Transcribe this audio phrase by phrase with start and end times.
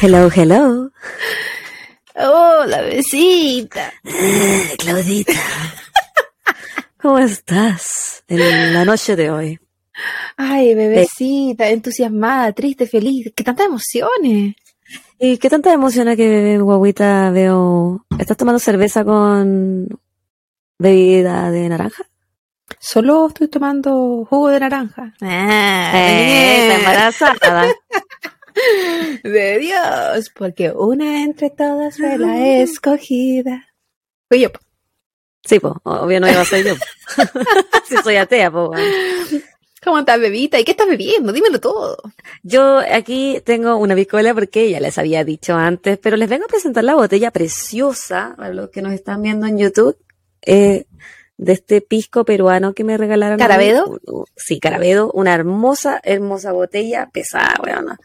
[0.00, 0.90] Hello, hello.
[2.14, 3.92] Hola, besita.
[4.78, 5.32] Claudita.
[7.02, 9.60] ¿Cómo estás en la noche de hoy?
[10.38, 13.30] Ay, bebecita, entusiasmada, triste, feliz.
[13.36, 14.54] ¡Qué tantas emociones!
[15.18, 18.06] ¿Y qué tanta emoción que guaguita veo?
[18.18, 19.86] ¿Estás tomando cerveza con
[20.78, 22.08] bebida de naranja?
[22.78, 25.14] Solo estoy tomando jugo de naranja.
[25.20, 27.66] Ah, eh, embarazada.
[29.22, 33.66] de Dios, porque una entre todas fue la escogida.
[34.28, 34.50] Fui yo.
[35.44, 36.74] Sí, pues, obvio no iba a ser yo.
[37.88, 38.82] si soy atea, pues.
[39.84, 40.58] ¿Cómo estás, bebita?
[40.58, 41.32] ¿Y qué estás bebiendo?
[41.32, 41.96] Dímelo todo.
[42.42, 46.48] Yo aquí tengo una bicola porque ya les había dicho antes, pero les vengo a
[46.48, 49.96] presentar la botella preciosa, a los que nos están viendo en YouTube,
[50.42, 50.86] eh,
[51.38, 53.38] de este pisco peruano que me regalaron.
[53.38, 54.00] ¿Carabedo?
[54.36, 57.96] Sí, Carabedo, una hermosa, hermosa botella, pesada, weón.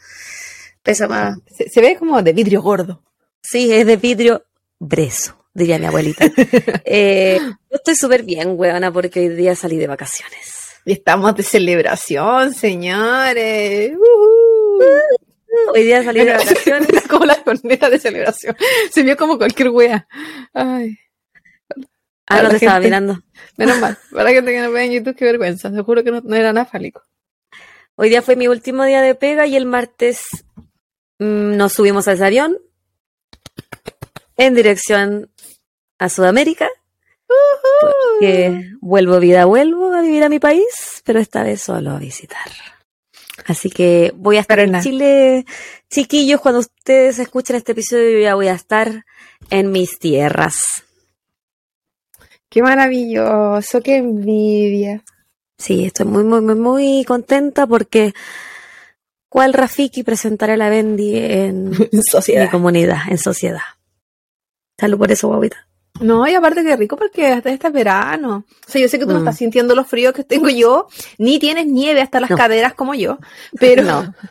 [0.83, 1.37] Pesa más.
[1.71, 3.03] Se, ve como de vidrio gordo.
[3.41, 4.45] Sí, es de vidrio
[4.79, 6.25] brezo, diría mi abuelita.
[6.85, 10.61] eh, yo estoy súper bien, weona, porque hoy día salí de vacaciones.
[10.85, 13.93] Y estamos de celebración, señores.
[15.73, 17.07] Hoy día salí de vacaciones.
[17.07, 18.55] como la corneta de celebración.
[18.91, 20.07] Se vio como cualquier wea.
[20.53, 20.97] Ay.
[22.31, 23.21] Ah, no te estaba mirando.
[23.57, 23.97] Menos mal.
[24.11, 25.69] Para la gente que no ve en YouTube, qué vergüenza.
[25.69, 27.03] Se juro que no, era nada fálico.
[27.95, 30.21] Hoy día fue mi último día de pega y el martes
[31.19, 32.57] mmm, nos subimos al avión
[34.37, 35.29] en dirección
[35.99, 36.69] a Sudamérica.
[37.81, 42.51] Porque vuelvo vida, vuelvo a vivir a mi país, pero esta vez solo a visitar.
[43.45, 45.45] Así que voy a estar en Chile,
[45.89, 49.05] chiquillos, cuando ustedes escuchen este episodio, yo ya voy a estar
[49.49, 50.83] en mis tierras.
[52.51, 55.01] Qué maravilloso, qué envidia.
[55.57, 58.13] Sí, estoy muy, muy, muy, muy contenta porque
[59.29, 61.71] ¿cuál Rafiki presentaré a la Bendy en,
[62.03, 62.43] sociedad.
[62.43, 63.61] mi comunidad, en sociedad?
[64.77, 65.65] Salud por eso, guaguita.
[66.01, 68.43] No, y aparte que rico porque hasta este verano.
[68.67, 71.39] O sea, yo sé que tú no estás sintiendo los fríos que tengo yo, ni
[71.39, 73.17] tienes nieve hasta las caderas como yo,
[73.59, 74.13] pero no.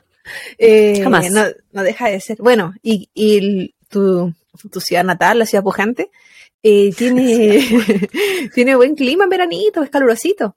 [0.59, 2.36] Eh, no, no, deja de ser.
[2.41, 4.32] Bueno, y, y tu,
[4.70, 6.10] tu ciudad natal, la ciudad pujante,
[6.62, 7.66] eh, tiene,
[8.54, 10.56] tiene buen clima en veranito, es calurosito.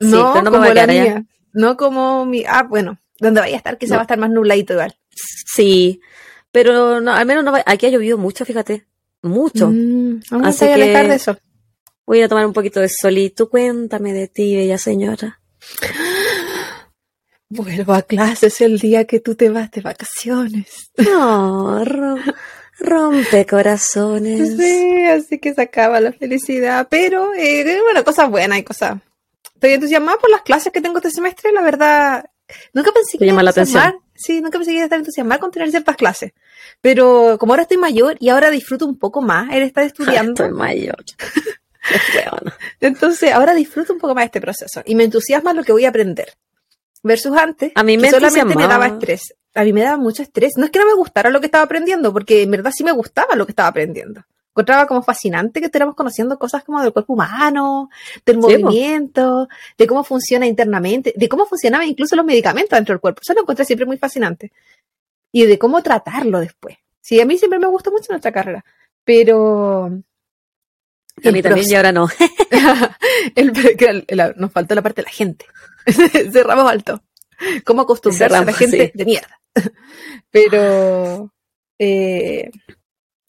[0.00, 1.24] No, no como la mía.
[1.52, 2.44] No como mi.
[2.46, 4.96] Ah, bueno, donde vaya a estar, quizá va a estar más nubladito igual.
[5.10, 6.00] Sí,
[6.50, 8.86] pero no, al menos no aquí ha llovido mucho, fíjate.
[9.22, 9.70] Mucho.
[9.70, 11.38] Mm, Así de eso.
[12.04, 15.40] voy a tomar un poquito de sol y tú cuéntame de ti, bella señora.
[17.48, 20.90] Vuelvo a clases el día que tú te vas de vacaciones.
[20.98, 21.82] No,
[22.78, 24.56] rompe corazones.
[24.56, 26.88] Sí, así que se acaba la felicidad.
[26.90, 28.98] Pero, eh, bueno, cosas buenas y cosas.
[29.54, 32.24] Estoy entusiasmada por las clases que tengo este semestre, la verdad.
[32.72, 33.98] Nunca pensé que llama la atención.
[34.14, 36.32] Sí, nunca pensé que iba a estar entusiasmada con tener ciertas clases.
[36.80, 40.32] Pero como ahora estoy mayor y ahora disfruto un poco más el estar estudiando.
[40.32, 41.04] Estoy mayor.
[42.80, 45.90] Entonces, ahora disfruto un poco más este proceso y me entusiasma lo que voy a
[45.90, 46.34] aprender.
[47.02, 49.34] Versus antes, a mí me solamente me daba estrés.
[49.54, 50.52] A mí me daba mucho estrés.
[50.56, 52.92] No es que no me gustara lo que estaba aprendiendo, porque en verdad sí me
[52.92, 54.24] gustaba lo que estaba aprendiendo.
[54.50, 57.90] Encontraba como fascinante que estuviéramos conociendo cosas como del cuerpo humano,
[58.24, 63.20] del movimiento, de cómo funciona internamente, de cómo funcionaban incluso los medicamentos dentro del cuerpo.
[63.22, 64.52] Eso lo encontré siempre muy fascinante.
[65.32, 66.76] Y de cómo tratarlo después.
[67.00, 68.64] Sí, a mí siempre me gustó mucho nuestra carrera,
[69.04, 69.86] pero
[71.22, 72.08] a mí también y ahora no.
[74.36, 75.46] nos faltó la parte de la gente.
[76.32, 77.02] Cerramos alto.
[77.64, 79.40] ¿Cómo acostumbrarse a la gente de mierda?
[80.30, 81.32] Pero,
[81.78, 82.50] eh,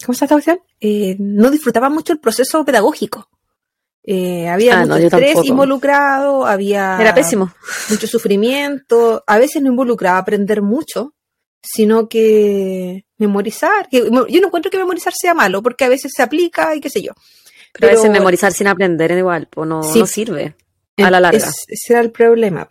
[0.04, 0.60] ¿cómo está esta cuestión?
[0.80, 3.30] Eh, no disfrutaba mucho el proceso pedagógico.
[4.08, 7.52] Eh, había ah, mucho estrés involucrado, había Era pésimo.
[7.90, 9.24] mucho sufrimiento.
[9.26, 11.16] A veces no involucraba aprender mucho,
[11.62, 13.90] sino que memorizar.
[13.90, 14.12] Que, yo
[14.42, 17.14] no encuentro que memorizar sea malo, porque a veces se aplica y qué sé yo.
[17.74, 20.56] Pero, a veces memorizar sin aprender es igual, pues no, no sirve
[20.98, 21.50] a la larga.
[21.68, 22.68] ese era el problema.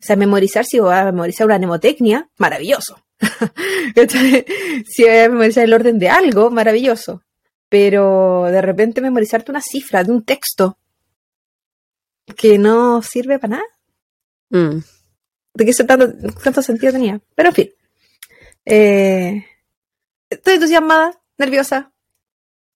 [0.00, 3.02] O sea, memorizar, si voy a memorizar una mnemotecnia, maravilloso.
[4.86, 7.22] si voy a memorizar el orden de algo, maravilloso.
[7.68, 10.78] Pero de repente memorizarte una cifra de un texto
[12.36, 13.66] que no sirve para nada.
[14.50, 14.78] Mm.
[15.54, 16.12] ¿De qué tanto,
[16.42, 17.20] tanto sentido tenía?
[17.34, 17.70] Pero en fin.
[18.64, 19.44] Eh,
[20.28, 21.92] estoy entusiasmada, nerviosa,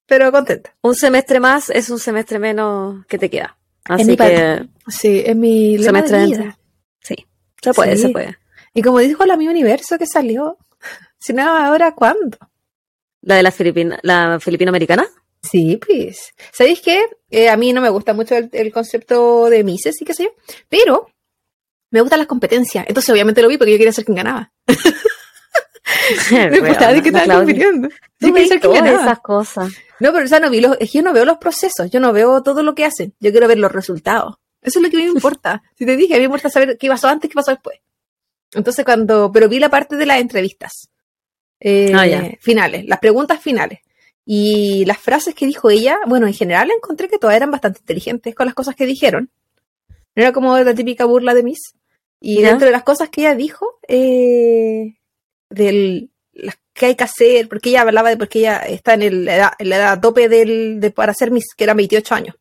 [0.07, 0.75] pero contenta.
[0.83, 3.59] Un semestre más es un semestre menos que te queda.
[3.85, 4.67] Así que.
[4.89, 6.59] Sí, es mi semestre de vida.
[7.63, 8.37] Se puede, se puede.
[8.75, 10.59] Y como dijo la mi universo que salió,
[11.19, 12.39] si no, ahora cuándo?
[13.23, 15.07] ¿La de la Filipina, la filipino-americana?
[15.43, 16.33] Sí, pues.
[16.53, 17.05] ¿Sabéis qué?
[17.31, 20.31] Eh, a mí no me gusta mucho el, concepto de Mises y qué sé yo,
[20.69, 21.09] pero
[21.91, 22.85] Me gustan las competencias.
[22.87, 24.53] Entonces, obviamente lo vi porque yo quería ser quien ganaba.
[26.31, 27.89] me gustaba de que estaban compitiendo.
[28.21, 29.03] Yo quería ser quien ganaba.
[29.03, 29.73] esas cosas.
[29.99, 32.43] No, pero o sea, no vi los, yo no veo los procesos, yo no veo
[32.43, 33.15] todo lo que hacen.
[33.19, 34.37] Yo quiero ver los resultados.
[34.63, 35.63] Eso es lo que a mí me importa.
[35.79, 37.79] Si te dije, a mí me importa saber qué pasó antes, qué pasó después.
[38.53, 40.91] Entonces, cuando, pero vi la parte de las entrevistas
[41.61, 43.81] eh, ah, finales, las preguntas finales.
[44.25, 48.35] Y las frases que dijo ella, bueno, en general encontré que todas eran bastante inteligentes
[48.35, 49.31] con las cosas que dijeron.
[50.15, 51.75] No era como la típica burla de Miss.
[52.21, 54.99] Y dentro de las cosas que ella dijo, eh,
[55.49, 59.25] de las que hay que hacer, porque ella hablaba de porque ella está en, el,
[59.25, 62.37] la, edad, en la edad tope del, de, para ser Miss, que era 28 años.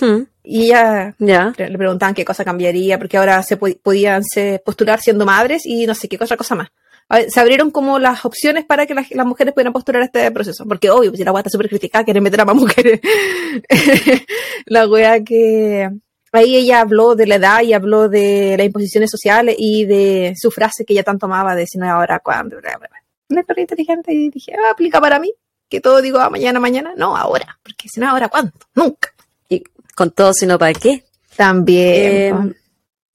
[0.00, 0.24] Hmm.
[0.42, 4.22] Y ella le preguntaban qué cosa cambiaría, porque ahora se podían
[4.64, 6.68] postular siendo madres y no sé qué otra cosa más.
[7.28, 11.10] Se abrieron como las opciones para que las, mujeres pudieran postular este proceso, porque obvio,
[11.10, 13.00] pues la wea está súper criticada, quieren meter a más mujeres.
[14.66, 15.88] la wea que
[16.32, 20.50] ahí ella habló de la edad y habló de las imposiciones sociales y de su
[20.50, 22.56] frase que ella tanto amaba de si no ahora cuando.
[23.28, 25.32] Una historia inteligente y dije, ah, aplica para mí,
[25.68, 29.15] que todo digo ah, mañana, mañana, no ahora, porque si no ahora cuándo, nunca
[29.96, 31.04] con todo, sino para qué.
[31.36, 32.50] También.
[32.50, 32.54] Eh,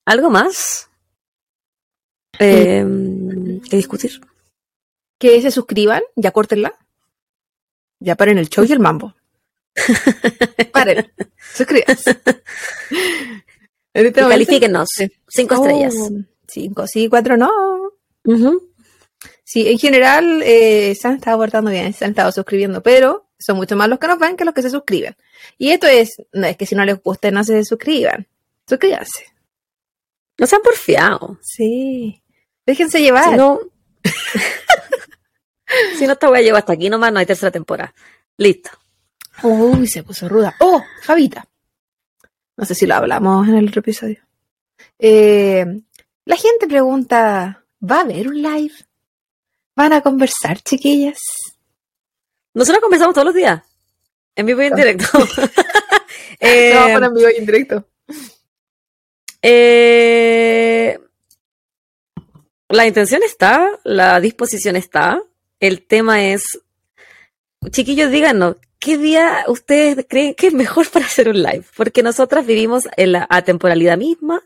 [0.06, 0.90] ¿Algo más?
[2.40, 2.84] Eh,
[3.70, 4.20] que discutir.
[5.18, 6.74] Que se suscriban, ya córtenla.
[8.00, 9.14] Ya paren el show y el mambo.
[10.74, 11.10] paren,
[11.54, 12.20] suscríbanse.
[13.94, 14.88] Este califíquenos.
[15.28, 15.94] Cinco estrellas.
[15.98, 16.10] Oh,
[16.48, 17.52] cinco, sí, cuatro no.
[19.52, 23.58] Sí, en general eh, se han estado portando bien, se han estado suscribiendo, pero son
[23.58, 25.14] mucho más los que nos ven que los que se suscriben.
[25.58, 28.30] Y esto es, no es que si no les guste, no se suscriban.
[28.66, 29.26] Suscríbanse.
[30.38, 31.38] No se han porfiado.
[31.42, 32.24] Sí.
[32.66, 33.32] Déjense llevar.
[33.32, 33.60] Si no,
[35.98, 37.94] si no esta voy a llevar hasta aquí nomás, no hay tercera temporada.
[38.38, 38.70] Listo.
[39.44, 40.56] Uy, se puso ruda.
[40.62, 41.46] Oh, Javita.
[42.56, 44.22] No sé si lo hablamos en el otro episodio.
[44.98, 45.66] Eh,
[46.24, 48.76] la gente pregunta, ¿va a haber un live?
[49.76, 51.20] ¿Van a conversar, chiquillas?
[52.54, 53.64] Nosotros conversamos todos los días.
[54.36, 55.06] En vivo y en directo.
[56.40, 57.86] eh, no, en vivo y en directo.
[59.42, 61.00] Eh,
[62.70, 65.22] la intención está, la disposición está.
[65.60, 66.44] El tema es,
[67.70, 71.66] chiquillos, díganos, ¿qué día ustedes creen que es mejor para hacer un live?
[71.76, 74.42] Porque nosotras vivimos en la atemporalidad misma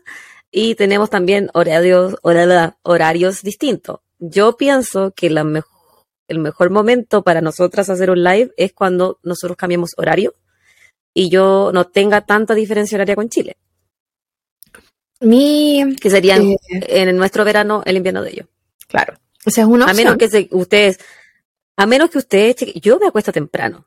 [0.50, 4.00] y tenemos también horarios, horarios distintos.
[4.18, 5.76] Yo pienso que la mejor
[6.28, 10.34] el mejor momento para nosotras hacer un live es cuando nosotros cambiamos horario
[11.14, 13.56] y yo no tenga tanta diferencia horaria con Chile.
[15.20, 18.46] Mi, que sería en, eh, nuestro verano, el invierno de ellos.
[18.86, 19.14] Claro.
[19.46, 20.98] O sea, es una A menos que ustedes,
[21.76, 23.86] a menos que ustedes, yo me acuesto temprano,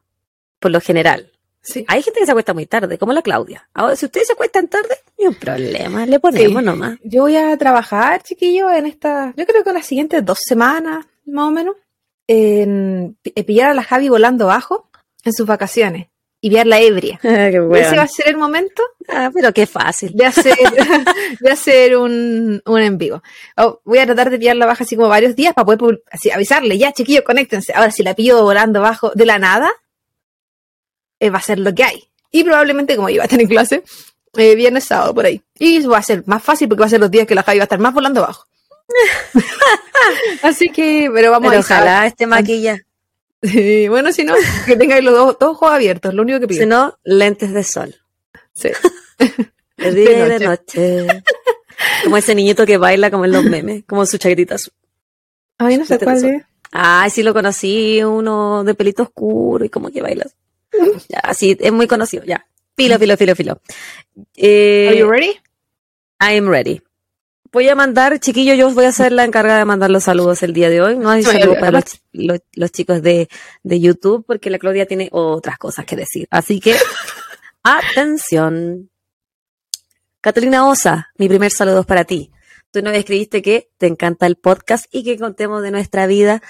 [0.59, 1.31] por lo general.
[1.61, 1.85] Sí.
[1.87, 3.67] Hay gente que se acuesta muy tarde, como la Claudia.
[3.73, 6.97] Ahora, si ustedes se acuestan tarde, no hay un problema, le ponemos nomás.
[7.03, 11.05] Yo voy a trabajar, chiquillo, en esta, yo creo que en las siguientes dos semanas,
[11.25, 11.75] más o menos
[12.27, 14.89] en pillar a la Javi volando bajo
[15.23, 16.09] en sus vacaciones
[16.41, 17.19] y la ebria.
[17.23, 18.81] Ese va a ser el momento.
[19.07, 20.11] Ah, pero qué fácil.
[20.13, 20.55] De hacer,
[21.39, 23.21] de hacer un, un en vivo.
[23.57, 26.77] Oh, voy a tratar de pillarla baja así como varios días para poder así, avisarle,
[26.77, 27.73] ya chiquillos, conéctense.
[27.73, 29.71] Ahora, si la pillo volando bajo de la nada,
[31.19, 32.09] eh, va a ser lo que hay.
[32.31, 33.83] Y probablemente, como iba a estar en clase,
[34.37, 35.41] eh, viernes, sábado, por ahí.
[35.57, 37.57] Y va a ser más fácil porque va a ser los días que la Javi
[37.59, 38.45] va a estar más volando bajo.
[40.43, 42.83] Así que, pero vamos a Ojalá este maquilla.
[43.89, 46.61] bueno, si no, que tengáis los dos, ojos abiertos, lo único que pido.
[46.61, 47.95] Si no, lentes de sol.
[48.53, 48.69] Sí.
[49.77, 51.07] De día y de noche.
[52.03, 54.73] Como ese niñito que baila como en los memes, como su chaquetita azul.
[55.57, 56.43] Ay, no sé cuál es.
[56.71, 60.25] Ay, sí lo conocí, uno de pelito oscuro y como que baila.
[61.09, 62.45] Ya, sí, es muy conocido, ya.
[62.75, 63.61] Filo, filo, filo, filo.
[64.35, 65.31] Eh, Are you ready?
[66.21, 66.81] I am ready.
[67.51, 70.53] Voy a mandar, chiquillo, yo voy a ser la encargada de mandar los saludos el
[70.53, 70.97] día de hoy.
[70.97, 71.83] No hay saludos para
[72.13, 73.27] los, chicos de,
[73.63, 76.27] de, YouTube, porque la Claudia tiene otras cosas que decir.
[76.29, 76.75] Así que,
[77.63, 78.91] atención.
[80.21, 82.31] Catalina Osa, mi primer saludo es para ti.
[82.71, 86.43] Tú nos escribiste que te encanta el podcast y que contemos de nuestra vida.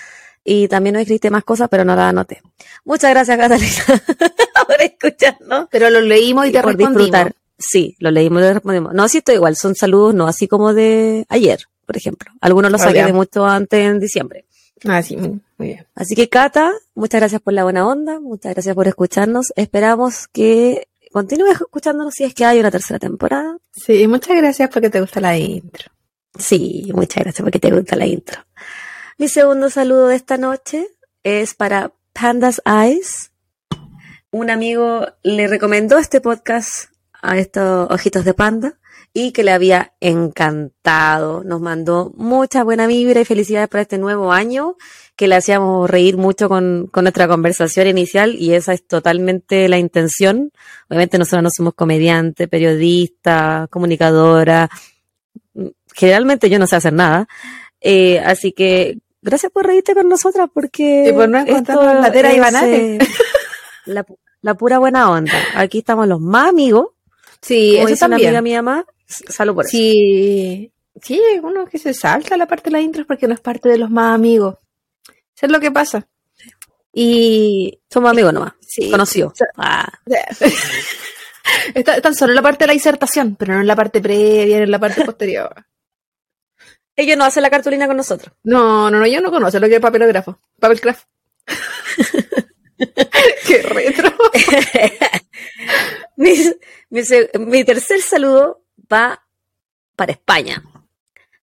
[0.51, 2.41] Y también nos escribiste más cosas, pero no las anoté.
[2.84, 3.84] Muchas gracias, Catalina,
[4.68, 5.68] por escucharnos.
[5.70, 7.36] Pero lo leímos y, te por disfrutar.
[7.56, 8.96] Sí, lo leímos y le respondimos.
[8.96, 12.32] No, sí, estoy igual, son saludos, no así como de ayer, por ejemplo.
[12.41, 14.46] Algunos los saqué de mucho antes en diciembre.
[14.86, 15.86] Ah, sí, muy bien.
[15.94, 19.53] Así que, Cata, muchas gracias por la buena onda, muchas gracias por escucharnos.
[19.56, 23.56] Esperamos que continúes escuchándonos si es que hay una tercera temporada.
[23.72, 25.91] Sí, muchas gracias porque te gusta la intro.
[26.39, 28.41] Sí, muchas gracias porque te gusta la intro.
[29.20, 30.88] Mi segundo saludo de esta noche
[31.24, 33.34] es para Pandas Eyes.
[34.32, 36.86] Un amigo le recomendó este podcast
[37.22, 38.80] a estos ojitos de panda
[39.12, 41.44] y que le había encantado.
[41.44, 44.78] Nos mandó mucha buena vibra y felicidades para este nuevo año,
[45.18, 49.80] que le hacíamos reír mucho con, con nuestra conversación inicial y esa es totalmente la
[49.80, 50.54] intención.
[50.88, 54.70] Obviamente nosotros no somos comediantes, periodistas, comunicadoras.
[55.94, 57.28] Generalmente yo no sé hacer nada.
[57.82, 61.06] Eh, así que gracias por reírte con nosotras porque...
[61.10, 63.00] Y por no encontrar la tera y banate.
[63.86, 64.06] la,
[64.42, 65.34] la pura buena onda.
[65.56, 66.88] Aquí estamos los más amigos.
[67.42, 68.30] Sí, Como eso dice una también.
[68.36, 69.72] amiga mía más, salud por eso.
[69.72, 70.72] Sí,
[71.02, 73.70] sí, hay uno que se salta la parte de la intro porque no es parte
[73.70, 74.56] de los más amigos.
[75.08, 76.06] Eso es lo que pasa.
[76.94, 78.54] Y Somos amigos nomás.
[78.68, 78.92] Sí.
[78.92, 79.34] Conocidos.
[79.58, 79.88] Ah,
[81.74, 84.58] está, están solo en la parte de la disertación, pero no en la parte previa,
[84.58, 85.66] no en la parte posterior.
[87.01, 88.34] Ellos no hacen la cartulina con nosotros.
[88.44, 90.39] No, no, no, yo no conozco lo que es papelógrafo.
[90.60, 91.08] Papelcraft.
[93.48, 94.12] Qué retro.
[96.15, 96.34] mi,
[96.89, 99.25] mi tercer saludo va
[99.96, 100.63] para España.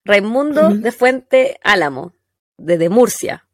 [0.04, 2.14] Raimundo de Fuente Álamo,
[2.58, 3.48] desde Murcia.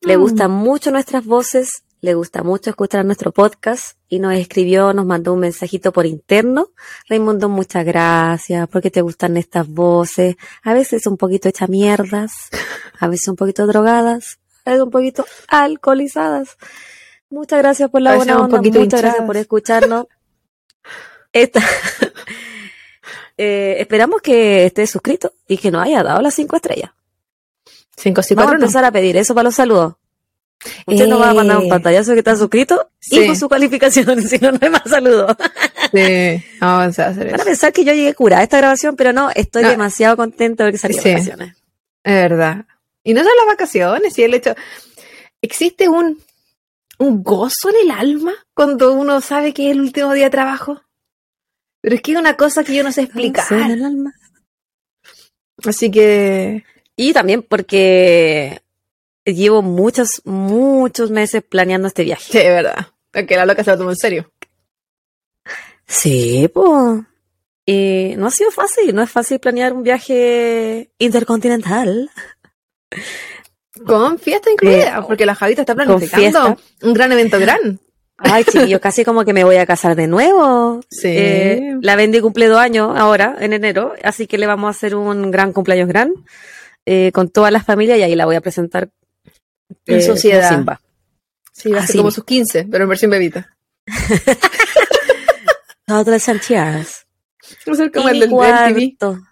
[0.00, 0.20] Le Mm.
[0.20, 5.34] gustan mucho nuestras voces, le gusta mucho escuchar nuestro podcast y nos escribió, nos mandó
[5.34, 6.68] un mensajito por interno.
[7.08, 10.36] Raimundo, muchas gracias porque te gustan estas voces.
[10.62, 12.32] A veces un poquito hecha mierdas,
[12.98, 16.56] a veces un poquito drogadas, a veces un poquito alcoholizadas.
[17.28, 20.06] Muchas gracias por la buena onda, muchas gracias por escucharnos.
[21.32, 21.60] Esta-
[23.42, 26.90] Eh, esperamos que esté suscrito y que nos haya dado las cinco estrellas.
[27.96, 28.60] Cinco, sí, Vamos a no.
[28.64, 29.94] empezar a pedir eso para los saludos.
[30.86, 31.68] Usted nos va a mandar un Eh.
[31.68, 33.20] pantallazo que está suscrito Sí.
[33.20, 35.34] y con su calificación, si no, no hay más saludos.
[35.92, 37.44] Sí, vamos a hacer Van a eso.
[37.44, 39.70] pensar que yo llegué curada a esta grabación, pero no, estoy No.
[39.70, 41.10] demasiado contenta de que salí de Sí.
[41.10, 41.56] vacaciones.
[42.04, 42.66] Es verdad.
[43.04, 44.54] Y no son las vacaciones, y el hecho.
[45.42, 46.18] ¿Existe un,
[46.98, 50.82] un gozo en el alma cuando uno sabe que es el último día de trabajo?
[51.80, 53.44] Pero es que es una cosa que yo no sé explicar.
[53.48, 54.12] Gozo en el alma.
[55.64, 56.64] Así que.
[56.96, 58.60] Y también porque
[59.24, 62.32] llevo muchos, muchos meses planeando este viaje.
[62.32, 62.86] Sí, es verdad.
[63.12, 64.32] Que la loca se lo tomó en serio.
[65.86, 67.02] Sí, pues.
[67.66, 72.10] Y no ha sido fácil, no es fácil planear un viaje intercontinental.
[73.86, 77.80] Con fiesta incluida, Eh, porque la Javita está planificando un gran evento gran.
[78.18, 80.80] Ay, chiquillo, casi como que me voy a casar de nuevo.
[80.90, 81.08] Sí.
[81.08, 84.94] Eh, la Bendy cumple dos años ahora, en enero, así que le vamos a hacer
[84.94, 86.12] un gran cumpleaños gran
[86.86, 88.90] eh, con todas las familias y ahí la voy a presentar
[89.94, 90.50] En eh, sociedad.
[90.50, 90.80] Simba.
[91.52, 91.98] Sí, Así.
[91.98, 93.56] como sus 15, pero en versión bebita.
[95.86, 96.06] Todas
[97.76, 99.18] ser como el del cuarto.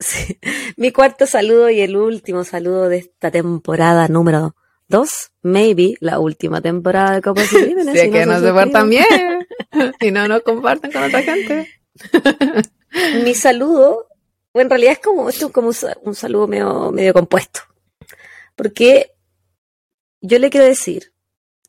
[0.00, 0.38] Sí,
[0.76, 4.54] mi cuarto saludo y el último saludo de esta temporada número
[4.86, 8.00] dos, maybe la última temporada de Copas y Crímenes.
[8.00, 9.46] Si que no portan suscriben.
[9.70, 9.94] bien.
[10.00, 11.68] y no nos comparten con otra gente.
[13.24, 14.06] Mi saludo,
[14.54, 17.60] en realidad es como, esto es como un, un saludo medio, medio compuesto.
[18.54, 19.16] Porque
[20.20, 21.12] yo le quiero decir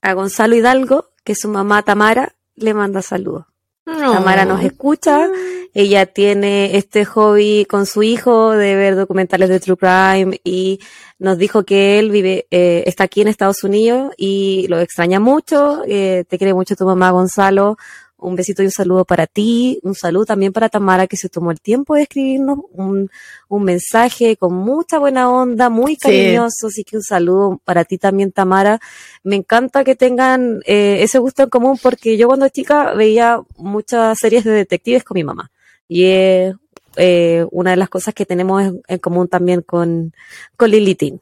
[0.01, 3.45] a Gonzalo Hidalgo que su mamá Tamara le manda saludos.
[3.85, 5.27] Tamara nos escucha,
[5.73, 10.79] ella tiene este hobby con su hijo de ver documentales de True Crime y
[11.17, 15.81] nos dijo que él vive, eh, está aquí en Estados Unidos y lo extraña mucho.
[15.87, 17.77] eh, te quiere mucho tu mamá, Gonzalo.
[18.21, 19.79] Un besito y un saludo para ti.
[19.83, 23.09] Un saludo también para Tamara que se tomó el tiempo de escribirnos un,
[23.47, 26.67] un mensaje con mucha buena onda, muy cariñoso.
[26.67, 28.79] Así que un saludo para ti también, Tamara.
[29.23, 34.17] Me encanta que tengan eh, ese gusto en común porque yo cuando chica veía muchas
[34.19, 35.51] series de detectives con mi mamá.
[35.87, 36.55] Y es
[36.97, 40.13] eh, una de las cosas que tenemos en, en común también con,
[40.57, 41.21] con Lili Teen.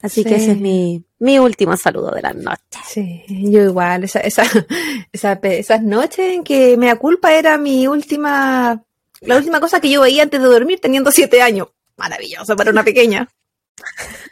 [0.00, 2.60] Así que ese es mi, mi último saludo de la noche.
[2.86, 4.44] Sí, yo igual, esa, esa,
[5.12, 8.82] esa, esas noches en que me da culpa era mi última,
[9.20, 11.68] la última cosa que yo veía antes de dormir teniendo siete años.
[11.96, 13.28] Maravilloso para una pequeña.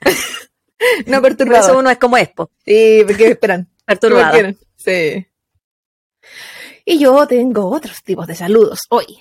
[1.06, 3.64] no Por eso uno es como Expo, Sí, porque esperan.
[3.64, 4.30] ¿Qué más perturbada.
[4.32, 4.58] quieren?
[4.76, 5.26] Sí.
[6.84, 9.18] Y yo tengo otros tipos de saludos hoy.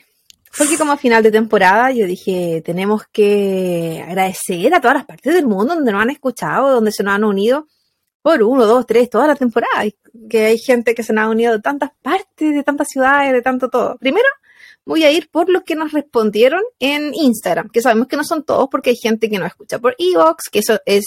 [0.57, 5.33] Porque como a final de temporada yo dije, tenemos que agradecer a todas las partes
[5.33, 7.67] del mundo donde nos han escuchado, donde se nos han unido
[8.21, 9.83] por uno, dos, tres, toda la temporada.
[10.29, 13.41] Que hay gente que se nos ha unido de tantas partes, de tantas ciudades, de
[13.41, 13.97] tanto todo.
[13.97, 14.25] Primero,
[14.85, 18.43] voy a ir por los que nos respondieron en Instagram, que sabemos que no son
[18.43, 21.05] todos porque hay gente que nos escucha por Evox, que eso es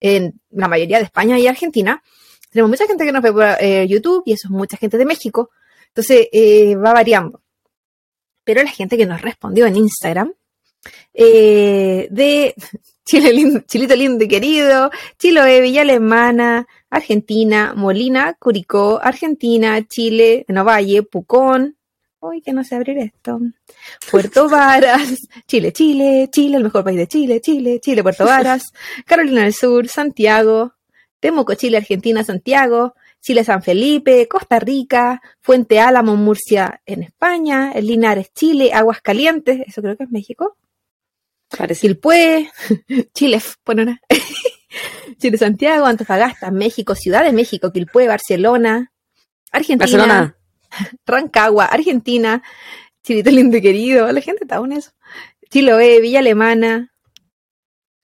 [0.00, 2.02] en la mayoría de España y Argentina.
[2.50, 5.04] Tenemos mucha gente que nos ve por eh, YouTube y eso es mucha gente de
[5.04, 5.50] México.
[5.88, 7.42] Entonces, eh, va variando.
[8.46, 10.32] Pero la gente que nos respondió en Instagram,
[11.12, 12.54] eh, de
[13.04, 21.02] Chile lindo, Chilito lindo y querido, Chiloé, Villa Alemana, Argentina, Molina, Curicó, Argentina, Chile, Novalle,
[21.02, 21.76] Pucón,
[22.20, 23.40] Uy, que no sé abrir esto.
[24.10, 28.72] Puerto Varas, Chile, Chile, Chile, el mejor país de Chile, Chile, Chile, Puerto Varas,
[29.04, 30.74] Carolina del Sur, Santiago,
[31.18, 32.94] Temuco, Chile, Argentina, Santiago,
[33.26, 39.82] Chile, San Felipe, Costa Rica, Fuente Álamo, Murcia, en España, el Linares, Chile, Aguascalientes, eso
[39.82, 40.56] creo que es México.
[41.58, 41.80] Parece.
[41.80, 42.48] Quilpué,
[43.14, 43.98] Chile, bueno,
[45.18, 48.92] Chile, Santiago, Antofagasta, México, Ciudad de México, Quilpué, Barcelona,
[49.50, 50.36] Argentina, Barcelona.
[51.04, 52.44] Rancagua, Argentina,
[53.02, 54.92] Chilito lindo y querido, la gente está en eso.
[55.50, 56.92] Chiloé, Villa Alemana.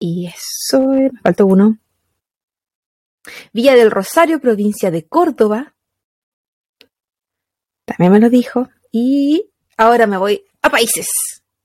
[0.00, 1.78] Y eso, me faltó uno.
[3.52, 5.74] Villa del Rosario, provincia de Córdoba.
[7.84, 8.68] También me lo dijo.
[8.90, 11.08] Y ahora me voy a países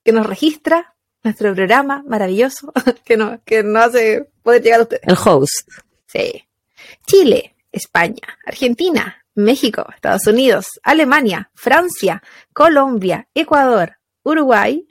[0.04, 2.72] que nos registra nuestro programa maravilloso
[3.06, 5.04] que, no, que nos hace poder llegar a ustedes.
[5.06, 5.70] El host.
[6.06, 6.46] Sí.
[7.06, 12.24] Chile, España, Argentina, México, Estados Unidos, Alemania, Francia,
[12.54, 14.88] Colombia, Ecuador, Uruguay,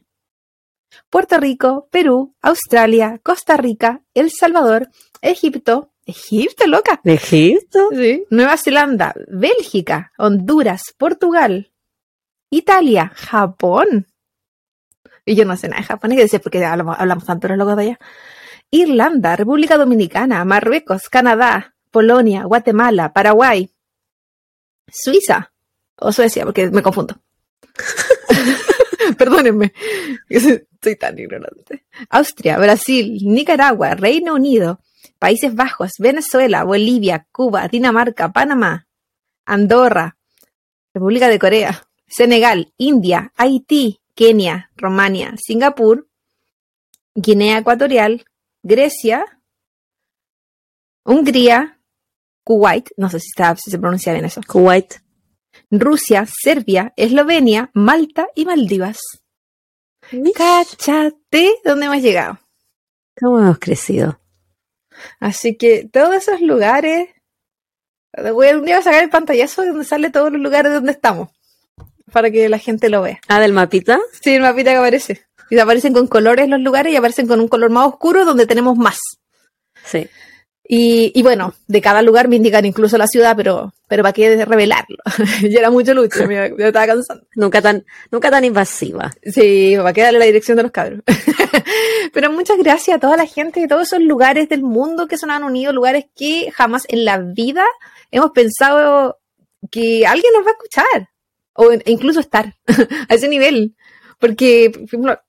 [1.10, 4.88] Puerto Rico, Perú, Australia, Costa Rica, El Salvador,
[5.20, 7.00] Egipto, Egipto, loca.
[7.04, 7.88] Egipto.
[7.92, 8.24] Sí.
[8.30, 11.72] Nueva Zelanda, Bélgica, Honduras, Portugal,
[12.48, 14.06] Italia, Japón.
[15.24, 17.58] Y yo no sé nada de Japón, hay que decir porque hablamos, hablamos tanto los
[17.58, 17.98] locos de allá.
[18.70, 23.68] Irlanda, República Dominicana, Marruecos, Canadá, Polonia, Guatemala, Paraguay,
[24.88, 25.52] Suiza
[25.96, 27.20] o Suecia, porque me confundo.
[29.18, 29.72] Perdónenme,
[30.82, 31.86] soy tan ignorante.
[32.10, 34.80] Austria, Brasil, Nicaragua, Reino Unido,
[35.18, 38.86] Países Bajos, Venezuela, Bolivia, Cuba, Dinamarca, Panamá,
[39.44, 40.16] Andorra,
[40.92, 46.08] República de Corea, Senegal, India, Haití, Kenia, Romania, Singapur,
[47.14, 48.24] Guinea Ecuatorial,
[48.62, 49.24] Grecia,
[51.04, 51.80] Hungría,
[52.44, 55.00] Kuwait, no sé si, está, si se pronuncia bien eso, Kuwait.
[55.70, 58.98] Rusia, Serbia, Eslovenia, Malta y Maldivas.
[60.34, 62.38] Cáchate dónde hemos llegado.
[63.18, 64.20] ¿Cómo hemos crecido?
[65.20, 67.08] Así que todos esos lugares.
[68.32, 71.28] Voy a un día a sacar el pantallazo donde sale todos los lugares donde estamos.
[72.12, 73.20] Para que la gente lo vea.
[73.28, 73.98] Ah, del mapita.
[74.22, 75.26] Sí, el mapita que aparece.
[75.50, 78.76] Y aparecen con colores los lugares y aparecen con un color más oscuro donde tenemos
[78.76, 78.98] más.
[79.84, 80.08] Sí.
[80.68, 84.44] Y, y bueno, de cada lugar me indican incluso la ciudad, pero, pero para qué
[84.44, 84.96] revelarlo.
[85.42, 87.24] ya era mucho lucho, me, me estaba cansando.
[87.36, 89.12] Nunca tan, nunca tan invasiva.
[89.22, 91.02] Sí, para qué darle la dirección de los cabros.
[92.12, 95.26] pero muchas gracias a toda la gente de todos esos lugares del mundo que se
[95.26, 97.64] nos han unido, lugares que jamás en la vida
[98.10, 99.18] hemos pensado
[99.70, 101.08] que alguien nos va a escuchar.
[101.58, 102.54] O incluso estar
[103.08, 103.76] a ese nivel.
[104.18, 105.20] Porque, por ejemplo,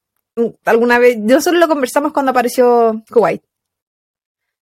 [0.65, 3.43] alguna vez, nosotros lo conversamos cuando apareció Kuwait.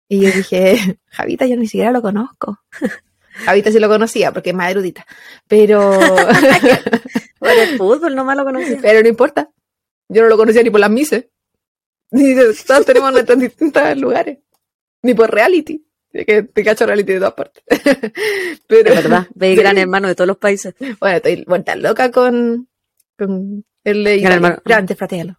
[0.08, 2.60] Y yo dije, Javita, yo ni siquiera lo conozco.
[3.46, 5.06] Javita sí lo conocía porque es más erudita.
[5.48, 6.00] Pero.
[7.40, 8.78] Por el fútbol nomás lo conocía.
[8.82, 9.50] Pero no importa.
[10.08, 11.26] Yo no lo conocía ni por las mises.
[12.68, 14.38] Todos tenemos nuestros distintos lugares.
[15.02, 15.86] Ni por reality.
[16.12, 17.64] Que te cacho reality de todas partes.
[18.68, 20.76] Pero, es verdad, ve gran hermano de todos los países.
[21.00, 22.70] Bueno, estoy vuelta loca con,
[23.18, 24.58] con el de Gran hermano.
[24.64, 25.38] Grande, fratello.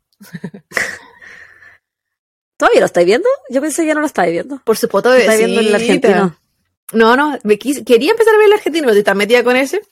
[2.64, 3.28] ¿Todavía lo estáis viendo?
[3.50, 4.58] Yo pensé que ya no lo estáis viendo.
[4.64, 6.38] Por su foto Lo de estáis viendo en el argentino.
[6.92, 9.56] No, no, me quis- quería empezar a ver el argentino, pero estoy tan metida con
[9.56, 9.82] ese.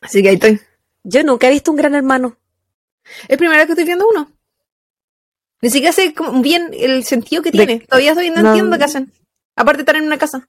[0.00, 0.60] Así que ahí estoy.
[1.04, 2.36] Yo nunca he visto un gran hermano.
[3.28, 4.30] Es primera vez que estoy viendo uno.
[5.60, 7.80] Ni siquiera sé bien el sentido que De- tiene.
[7.86, 8.48] Todavía estoy, no, no.
[8.50, 9.12] entiendo qué hacen.
[9.56, 10.48] Aparte de estar en una casa.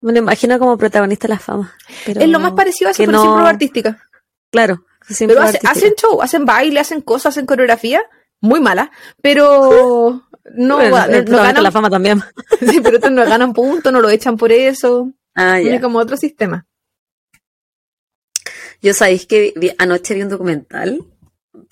[0.00, 1.76] Me lo imagino como protagonista de la fama.
[2.06, 4.02] pero es lo más parecido a eso, pero sin no- prueba artística.
[4.50, 4.84] Claro.
[5.18, 8.02] Pero hace- hacen show, hacen baile, hacen cosas, hacen coreografía.
[8.40, 8.90] Muy mala.
[9.22, 10.22] Pero
[10.54, 12.22] no, Bueno, no- el no ganan, la fama también.
[12.60, 15.12] sí, pero estos no ganan puntos, no lo echan por eso.
[15.34, 16.66] Ah, como otro sistema.
[18.80, 21.04] Yo sabéis que vi- anoche vi un documental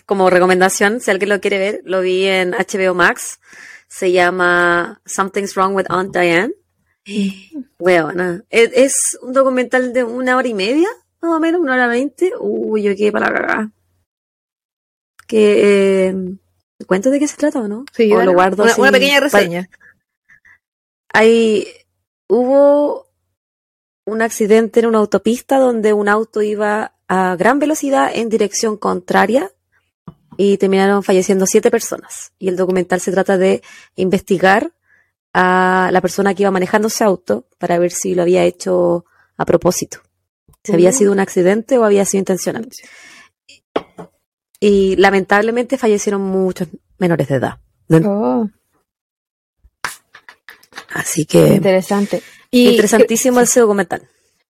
[0.06, 3.40] como recomendación, si alguien lo quiere ver, lo vi en HBO Max.
[3.88, 6.52] Se llama Something's Wrong with Aunt Diane.
[7.78, 10.88] Bueno, es, es un documental de una hora y media,
[11.20, 12.32] más o menos, una hora veinte.
[12.40, 13.70] Uy, yo quedé para la cagada.
[15.26, 16.14] Que, eh,
[16.86, 17.84] ¿cuento de qué se trata o no?
[17.92, 19.68] Sí, o lo guardo una, así una pequeña reseña.
[21.12, 21.66] hay
[22.28, 23.06] hubo
[24.04, 29.50] un accidente en una autopista donde un auto iba a gran velocidad en dirección contraria
[30.36, 32.32] y terminaron falleciendo siete personas.
[32.38, 33.62] Y el documental se trata de
[33.96, 34.72] investigar
[35.32, 39.04] a la persona que iba manejando ese auto para ver si lo había hecho
[39.36, 40.00] a propósito.
[40.62, 40.94] Si había Mm.
[40.94, 42.68] sido un accidente o había sido intencional.
[44.60, 47.58] Y lamentablemente fallecieron muchos menores de edad.
[48.04, 48.48] Oh,
[50.94, 52.22] Así que interesante.
[52.50, 54.02] Y interesantísimo ese documental.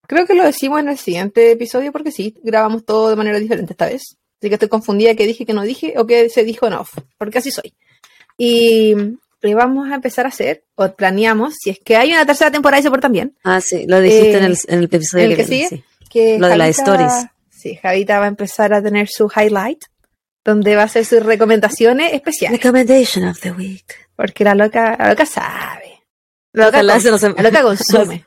[0.07, 3.73] Creo que lo decimos en el siguiente episodio porque sí, grabamos todo de manera diferente
[3.73, 4.15] esta vez.
[4.39, 6.97] Así que estoy confundida que dije que no dije o que se dijo en off,
[7.17, 7.73] porque así soy.
[8.37, 8.95] Y,
[9.41, 12.79] y vamos a empezar a hacer, o planeamos, si es que hay una tercera temporada
[12.79, 13.35] y se portan bien.
[13.43, 15.69] Ah, sí, lo dijiste Eh, en, el, en el episodio ¿en el que, que viene,
[15.69, 15.81] sigue?
[15.81, 16.07] sí.
[16.09, 17.11] Que Lo de las stories.
[17.49, 19.83] Sí, Javita va a empezar a tener su highlight,
[20.47, 22.59] donde va a hacer sus recomendaciones especiales.
[22.61, 23.85] Recommendation of the week.
[24.15, 26.01] Porque la loca, la loca sabe.
[26.53, 28.25] La loca, Ojalá con- se nos la loca consume.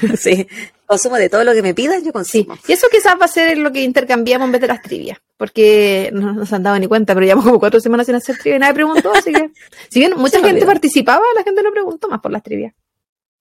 [0.18, 0.46] sí.
[0.84, 2.12] Consumo de todo lo que me pidan, yo Sí,
[2.44, 2.58] consumo.
[2.68, 6.10] y eso quizás va a ser lo que intercambiamos en vez de las trivias, porque
[6.12, 8.60] no nos han dado ni cuenta, pero llevamos como cuatro semanas sin hacer trivia y
[8.60, 9.50] nadie preguntó, así que
[9.90, 12.74] si bien mucha gente participaba, la gente no preguntó más por las trivias.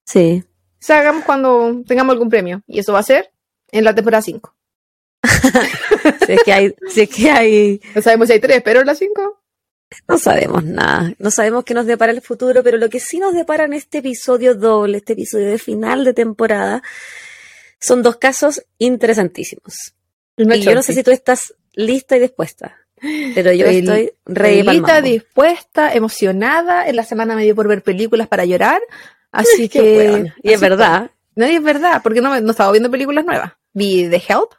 [0.05, 0.41] Sí.
[0.45, 3.31] O sea, hagamos cuando tengamos algún premio, y eso va a ser
[3.73, 4.55] en la temporada 5.
[6.25, 8.95] Si es que hay, es que hay, No sabemos si hay tres, pero en la
[8.95, 9.41] 5.
[10.07, 11.13] no sabemos nada.
[11.19, 13.99] No sabemos qué nos depara el futuro, pero lo que sí nos depara en este
[13.99, 16.81] episodio doble, este episodio de final de temporada,
[17.79, 19.93] son dos casos interesantísimos.
[20.37, 22.77] Y yo no sé si tú estás lista y dispuesta,
[23.35, 28.27] pero yo Estoy pa'l Lista, dispuesta, emocionada, en la semana me dio por ver películas
[28.27, 28.81] para llorar,
[29.31, 30.31] así que...
[30.43, 33.53] Y es verdad, No, y es verdad, porque no, no estaba viendo películas nuevas.
[33.73, 34.53] Vi The Help,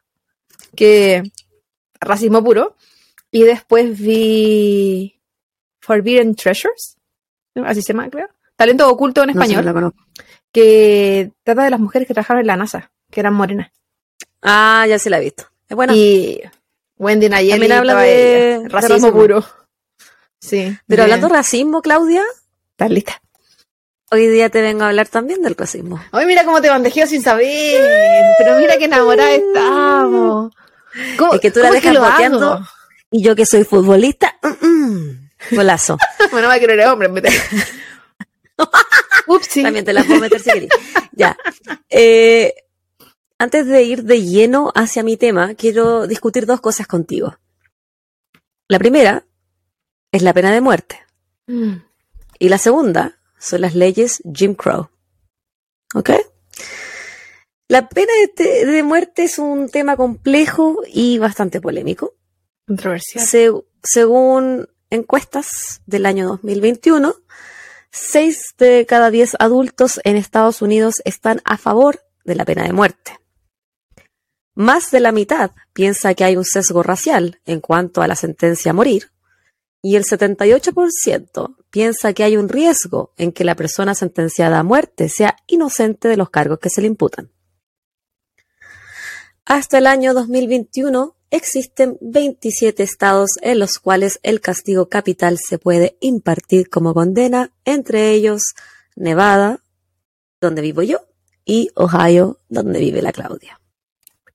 [0.75, 1.23] que
[2.01, 2.77] racismo puro,
[3.31, 5.21] y después vi
[5.81, 6.97] Forbidden Treasures,
[7.65, 8.29] así se llama, creo.
[8.57, 9.93] Talento oculto en español, no
[10.53, 13.71] que trata de las mujeres que trabajaron en la NASA, que eran morenas.
[14.43, 15.45] Ah, ya se la he visto.
[15.69, 15.95] Es buena.
[15.95, 16.41] Y
[16.99, 19.13] Wendy Nayeli También habla de- racismo racismo.
[19.13, 19.45] puro.
[20.41, 20.77] Sí.
[20.87, 21.01] Pero bien.
[21.01, 22.23] hablando de racismo, Claudia,
[22.73, 23.23] ¿Estás lista?
[24.13, 26.01] Hoy día te vengo a hablar también del racismo.
[26.13, 27.81] Ay, mira cómo te bandejeo sin saber.
[28.39, 30.53] Pero mira qué enamorada estamos.
[31.19, 32.61] ¿Cómo, Es que tú la dejas hago?
[33.11, 35.99] Y yo que soy futbolista, mm, mm, golazo.
[36.31, 37.09] Bueno, va a querer hombre.
[37.09, 37.33] en vez de-
[39.27, 39.63] Upsi.
[39.63, 40.71] También te la puedo meter si querés.
[41.13, 41.37] Ya.
[41.89, 42.55] Eh,
[43.39, 47.39] antes de ir de lleno hacia mi tema, quiero discutir dos cosas contigo.
[48.69, 49.25] La primera
[50.13, 51.03] es la pena de muerte.
[51.47, 51.75] Mm.
[52.39, 54.89] Y la segunda son las leyes Jim Crow.
[55.95, 56.11] ¿Ok?
[57.69, 62.15] La pena de, te- de muerte es un tema complejo y bastante polémico.
[62.67, 63.25] Controversial.
[63.27, 63.51] Se-
[63.83, 67.15] según encuestas del año 2021,
[67.91, 72.73] 6 de cada 10 adultos en Estados Unidos están a favor de la pena de
[72.73, 73.19] muerte.
[74.55, 78.71] Más de la mitad piensa que hay un sesgo racial en cuanto a la sentencia
[78.71, 79.11] a morir,
[79.83, 85.09] y el 78% piensa que hay un riesgo en que la persona sentenciada a muerte
[85.09, 87.33] sea inocente de los cargos que se le imputan.
[89.47, 95.97] Hasta el año 2021 existen 27 estados en los cuales el castigo capital se puede
[96.01, 98.55] impartir como condena, entre ellos
[98.95, 99.65] Nevada,
[100.41, 101.01] donde vivo yo,
[101.47, 103.59] y Ohio, donde vive la Claudia.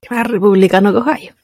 [0.02, 1.36] Qué más republicano que Ohio.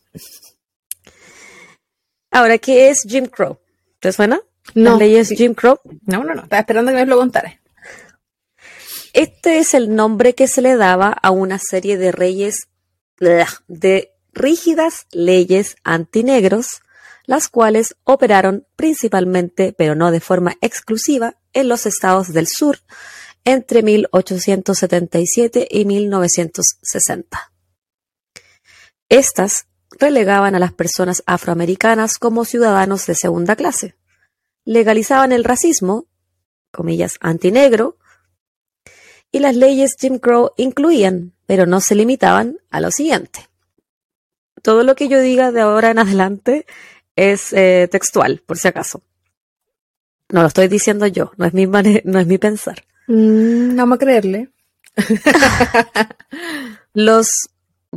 [2.31, 3.59] Ahora, ¿qué es Jim Crow?
[3.99, 4.41] ¿Te suena?
[4.75, 5.29] No, Las leyes.
[5.29, 5.79] Jim Crow.
[6.05, 6.43] no, no, no.
[6.43, 7.55] Estaba esperando que me lo contaras.
[9.13, 12.67] Este es el nombre que se le daba a una serie de reyes
[13.19, 16.81] de rígidas leyes antinegros,
[17.25, 22.79] las cuales operaron principalmente, pero no de forma exclusiva, en los estados del sur
[23.45, 27.51] entre 1877 y 1960.
[29.09, 29.67] Estas
[29.99, 33.95] relegaban a las personas afroamericanas como ciudadanos de segunda clase,
[34.65, 36.05] legalizaban el racismo,
[36.71, 37.97] comillas, antinegro,
[39.31, 43.49] y las leyes Jim Crow incluían, pero no se limitaban a lo siguiente.
[44.61, 46.65] Todo lo que yo diga de ahora en adelante
[47.15, 49.01] es eh, textual, por si acaso.
[50.29, 52.85] No lo estoy diciendo yo, no es mi, mane- no es mi pensar.
[53.07, 54.49] Mm, vamos a creerle.
[56.93, 57.27] Los,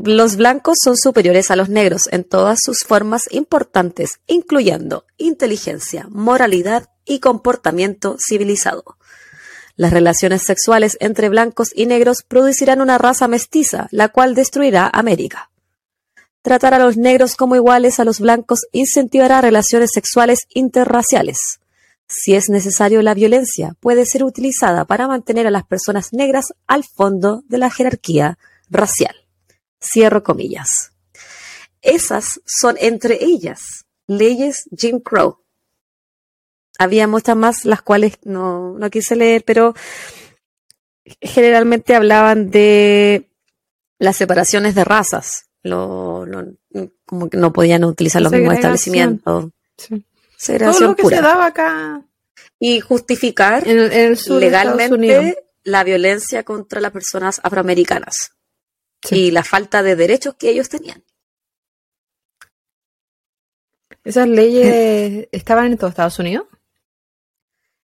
[0.04, 6.90] los blancos son superiores a los negros en todas sus formas importantes, incluyendo inteligencia, moralidad
[7.06, 8.84] y comportamiento civilizado.
[9.76, 15.50] Las relaciones sexuales entre blancos y negros producirán una raza mestiza, la cual destruirá América.
[16.42, 21.60] Tratar a los negros como iguales a los blancos incentivará relaciones sexuales interraciales.
[22.06, 26.84] Si es necesario, la violencia puede ser utilizada para mantener a las personas negras al
[26.84, 28.38] fondo de la jerarquía
[28.70, 29.25] racial.
[29.82, 30.92] Cierro comillas.
[31.82, 35.38] Esas son entre ellas leyes Jim Crow.
[36.78, 39.74] Había muchas más, las cuales no, no quise leer, pero
[41.20, 43.30] generalmente hablaban de
[43.98, 45.46] las separaciones de razas.
[45.62, 46.52] Lo, lo-
[47.06, 49.46] como que no podían utilizar los mismos establecimientos.
[49.78, 50.04] Sí.
[50.58, 51.16] Todo lo que pura.
[51.16, 52.02] se daba acá
[52.58, 58.32] Y justificar en, en legalmente la violencia contra las personas afroamericanas.
[59.10, 61.02] Y la falta de derechos que ellos tenían.
[64.04, 66.46] ¿Esas leyes estaban en todos Estados Unidos?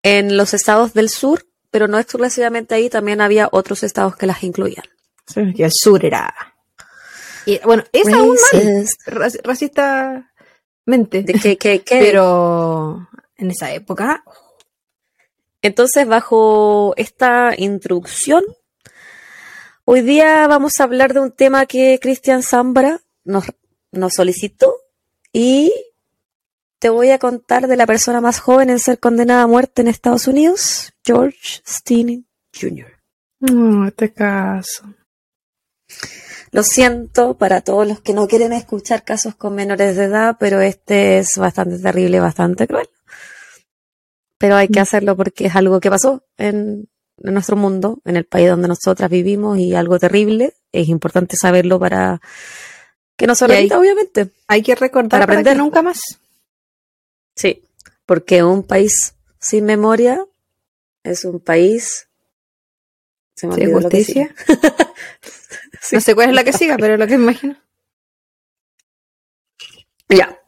[0.03, 4.43] En los estados del sur, pero no exclusivamente ahí, también había otros estados que las
[4.43, 4.85] incluían.
[5.25, 6.33] Sí, que el sur era.
[7.45, 8.85] Y, bueno, es aún mal,
[9.43, 11.23] racistamente.
[11.23, 11.99] ¿De qué, qué, qué?
[11.99, 14.23] Pero en esa época.
[15.61, 18.43] Entonces, bajo esta introducción,
[19.93, 23.43] hoy día vamos a hablar de un tema que Cristian Zambra nos,
[23.91, 24.73] nos solicitó
[25.33, 25.69] y
[26.79, 29.89] te voy a contar de la persona más joven en ser condenada a muerte en
[29.89, 32.25] Estados Unidos, George Steeny
[32.57, 32.87] Jr.
[33.41, 34.85] No, este caso.
[36.51, 40.61] Lo siento para todos los que no quieren escuchar casos con menores de edad, pero
[40.61, 42.89] este es bastante terrible, bastante cruel.
[44.37, 44.83] Pero hay que mm.
[44.83, 49.57] hacerlo porque es algo que pasó en, nuestro mundo, en el país donde nosotras vivimos
[49.59, 50.53] y algo terrible.
[50.71, 52.21] Es importante saberlo para
[53.15, 54.31] que no se repita, obviamente.
[54.47, 55.99] Hay que recordar para aprender nunca más.
[57.35, 57.63] Sí,
[58.05, 60.25] porque un país sin memoria
[61.03, 62.07] es un país
[63.35, 64.33] sin justicia.
[65.91, 67.57] No sé cuál es la que siga, pero lo que imagino.
[70.07, 70.39] Ya.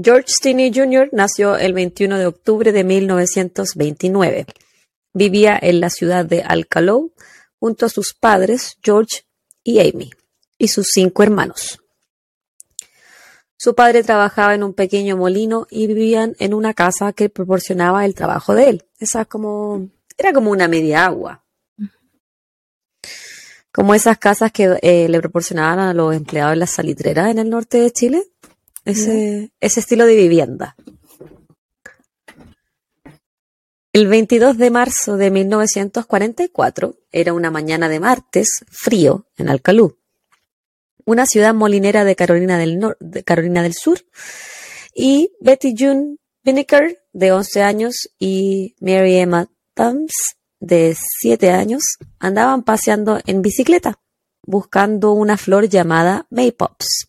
[0.00, 1.08] George Stinney Jr.
[1.12, 4.46] nació el 21 de octubre de 1929.
[5.12, 7.12] Vivía en la ciudad de Alcalou
[7.58, 9.24] junto a sus padres, George
[9.62, 10.10] y Amy,
[10.58, 11.80] y sus cinco hermanos.
[13.56, 18.14] Su padre trabajaba en un pequeño molino y vivían en una casa que proporcionaba el
[18.14, 18.84] trabajo de él.
[18.98, 21.44] Esa como era como una media agua.
[23.70, 27.50] Como esas casas que eh, le proporcionaban a los empleados en las salitreras en el
[27.50, 28.24] norte de Chile.
[28.86, 30.74] Ese, ese estilo de vivienda.
[33.92, 40.00] El 22 de marzo de 1944 era una mañana de martes frío en Alcalú
[41.10, 43.98] una ciudad molinera de Carolina del, de Carolina del Sur,
[44.94, 51.82] y Betty June Binnicker, de 11 años, y Mary Emma Thumbs, de 7 años,
[52.18, 54.00] andaban paseando en bicicleta,
[54.42, 57.08] buscando una flor llamada Maypops,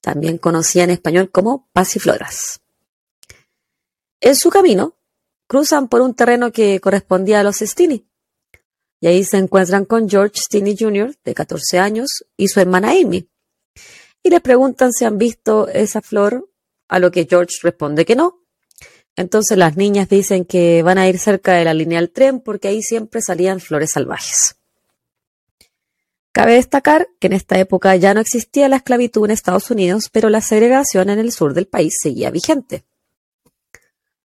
[0.00, 2.60] también conocida en español como pasifloras.
[4.20, 4.94] En su camino,
[5.52, 8.06] cruzan por un terreno que correspondía a los Stinney,
[9.02, 13.28] y ahí se encuentran con George Stinney Jr., de 14 años, y su hermana Amy.
[14.22, 16.48] Y le preguntan si han visto esa flor,
[16.88, 18.46] a lo que George responde que no.
[19.14, 22.68] Entonces las niñas dicen que van a ir cerca de la línea del tren porque
[22.68, 24.56] ahí siempre salían flores salvajes.
[26.32, 30.30] Cabe destacar que en esta época ya no existía la esclavitud en Estados Unidos, pero
[30.30, 32.86] la segregación en el sur del país seguía vigente.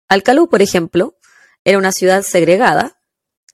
[0.08, 1.14] Alcalú, por ejemplo,
[1.65, 2.95] era una ciudad segregada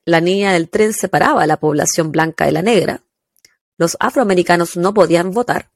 [0.06, 3.04] la línea del tren separaba a la población blanca de la negra,
[3.78, 5.72] los afroamericanos no podían votar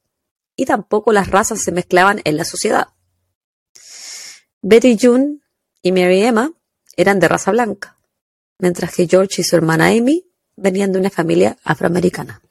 [0.55, 2.89] y tampoco las razas se mezclaban en la sociedad.
[4.61, 5.39] Betty June
[5.81, 6.51] y Mary Emma
[6.97, 7.99] eran de raza blanca,
[8.57, 12.41] mientras que George y su hermana Amy venían de una familia afroamericana.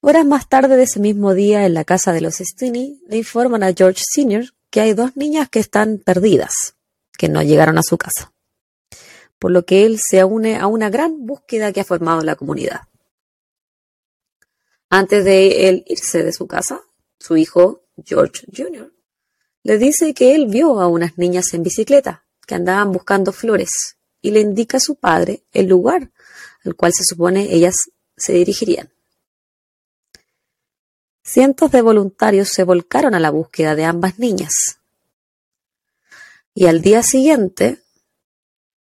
[0.00, 3.62] Horas más tarde de ese mismo día, en la casa de los Stinney, le informan
[3.62, 4.54] a George Sr.
[4.70, 6.77] que hay dos niñas que están perdidas,
[7.18, 8.32] que no llegaron a su casa
[9.38, 12.82] por lo que él se une a una gran búsqueda que ha formado la comunidad.
[14.90, 16.80] Antes de él irse de su casa,
[17.18, 18.92] su hijo, George Jr.,
[19.62, 24.30] le dice que él vio a unas niñas en bicicleta que andaban buscando flores y
[24.30, 26.10] le indica a su padre el lugar
[26.64, 27.74] al cual se supone ellas
[28.16, 28.90] se dirigirían.
[31.22, 34.77] Cientos de voluntarios se volcaron a la búsqueda de ambas niñas.
[36.60, 37.84] Y al día siguiente,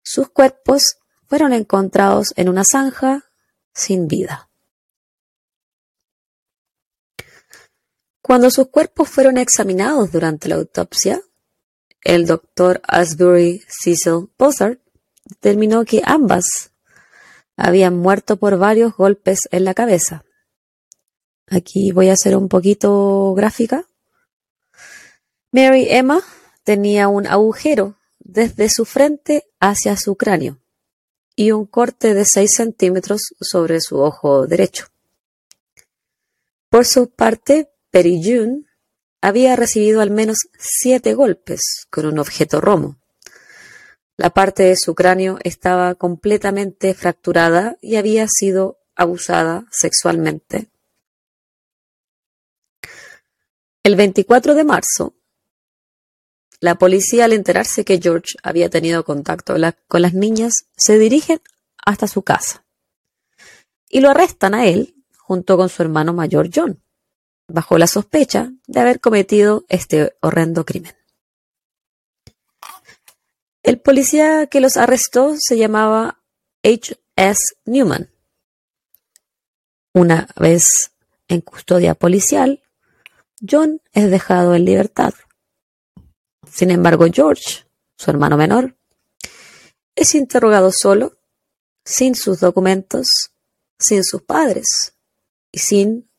[0.02, 3.26] sus cuerpos fueron encontrados en una zanja
[3.74, 4.50] sin vida.
[8.22, 11.22] Cuando sus cuerpos fueron examinados durante la autopsia,
[12.06, 14.78] el doctor Asbury Cecil Bossard
[15.26, 16.72] determinó que ambas
[17.58, 20.24] habían muerto por varios golpes en la cabeza.
[21.48, 23.86] Aquí voy a ser un poquito gráfica.
[25.52, 26.24] Mary Emma
[26.68, 30.60] tenía un agujero desde su frente hacia su cráneo
[31.34, 34.88] y un corte de 6 centímetros sobre su ojo derecho.
[36.68, 38.64] Por su parte, Perry June
[39.22, 42.98] había recibido al menos siete golpes con un objeto romo.
[44.18, 50.68] La parte de su cráneo estaba completamente fracturada y había sido abusada sexualmente.
[53.84, 55.14] El 24 de marzo,
[56.60, 59.56] la policía, al enterarse que George había tenido contacto
[59.88, 61.42] con las niñas, se dirigen
[61.78, 62.64] hasta su casa.
[63.90, 66.82] y lo arrestan a él junto con su hermano mayor John,
[67.48, 70.94] bajo la sospecha de haber cometido este horrendo crimen.
[73.64, 76.22] El policía que los arrestó se llamaba
[76.64, 76.98] H.
[77.16, 77.40] S.
[77.66, 78.10] Newman.
[79.94, 80.92] Una vez
[81.28, 82.62] en custodia policial,
[83.42, 85.14] John es dejado en libertad.
[86.58, 87.68] Sin embargo, George,
[87.98, 88.76] su hermano menor,
[89.96, 91.16] es interrogado solo,
[91.86, 93.06] sin sus documentos,
[93.78, 94.96] sin sus padres
[95.52, 96.10] y sin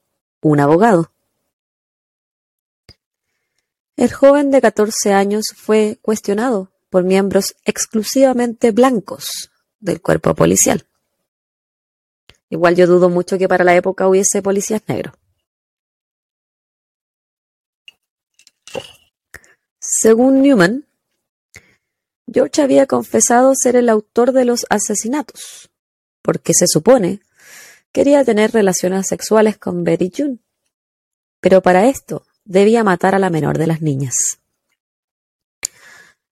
[0.41, 1.11] un abogado.
[3.97, 10.87] El joven de 14 años fue cuestionado por miembros exclusivamente blancos del cuerpo policial.
[12.49, 15.15] Igual yo dudo mucho que para la época hubiese policías negros.
[19.91, 20.85] Según Newman,
[22.31, 25.71] George había confesado ser el autor de los asesinatos,
[26.21, 27.23] porque se supone
[27.91, 30.41] quería tener relaciones sexuales con Betty June,
[31.41, 34.15] pero para esto debía matar a la menor de las niñas.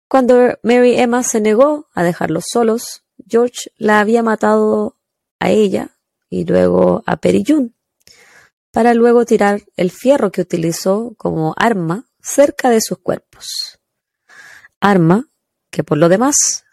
[0.07, 4.99] Cuando Mary Emma se negó a dejarlos solos, George la había matado
[5.40, 5.97] a ella
[6.29, 7.71] y luego a Perry June,
[8.71, 13.79] para luego tirar el fierro que utilizó como arma cerca de sus cuerpos.
[14.81, 15.29] Arma
[15.71, 16.65] que por lo demás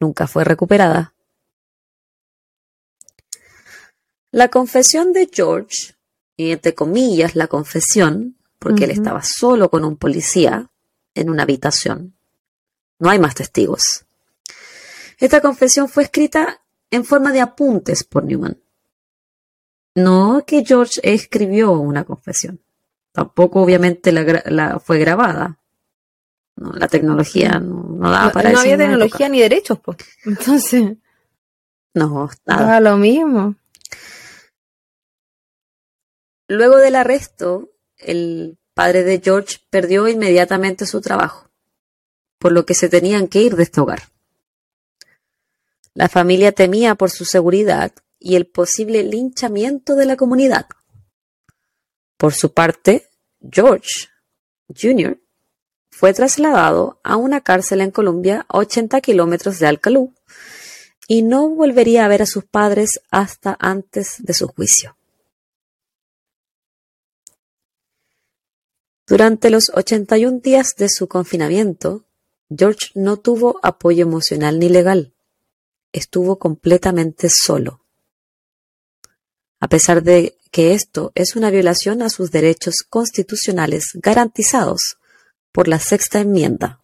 [0.00, 1.14] nunca fue recuperada.
[4.30, 5.94] La confesión de George,
[6.36, 10.70] y entre comillas la confesión, porque él estaba solo con un policía
[11.14, 12.16] en una habitación.
[12.98, 14.06] No hay más testigos.
[15.18, 18.58] Esta confesión fue escrita en forma de apuntes por Newman.
[19.94, 22.60] No que George escribió una confesión.
[23.12, 25.58] Tampoco obviamente la, fue grabada.
[26.56, 28.56] la tecnología no, daba para eso.
[28.56, 29.98] No había tecnología ni derechos, pues.
[30.24, 30.96] Entonces.
[31.94, 32.80] No, nada.
[32.80, 33.54] lo mismo.
[36.48, 41.50] Luego del arresto, el padre de George perdió inmediatamente su trabajo,
[42.38, 44.02] por lo que se tenían que ir de este hogar.
[45.94, 50.66] La familia temía por su seguridad y el posible linchamiento de la comunidad.
[52.22, 53.08] Por su parte,
[53.50, 54.08] George
[54.68, 55.18] Jr.
[55.90, 60.14] fue trasladado a una cárcel en Colombia a 80 kilómetros de Alcalú
[61.08, 64.96] y no volvería a ver a sus padres hasta antes de su juicio.
[69.04, 72.04] Durante los 81 días de su confinamiento,
[72.56, 75.12] George no tuvo apoyo emocional ni legal.
[75.90, 77.80] Estuvo completamente solo.
[79.58, 84.98] A pesar de que esto es una violación a sus derechos constitucionales garantizados
[85.50, 86.80] por la sexta enmienda.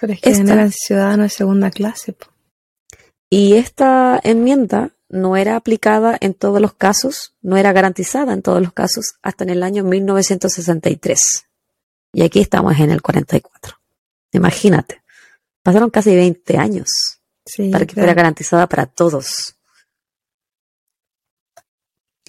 [0.00, 2.14] Pero es que esta, ciudadano de segunda clase.
[3.28, 8.62] Y esta enmienda no era aplicada en todos los casos, no era garantizada en todos
[8.62, 11.18] los casos hasta en el año 1963.
[12.12, 13.76] Y aquí estamos en el 44.
[14.32, 15.02] Imagínate,
[15.62, 16.88] pasaron casi 20 años
[17.72, 19.56] para que fuera garantizada para todos.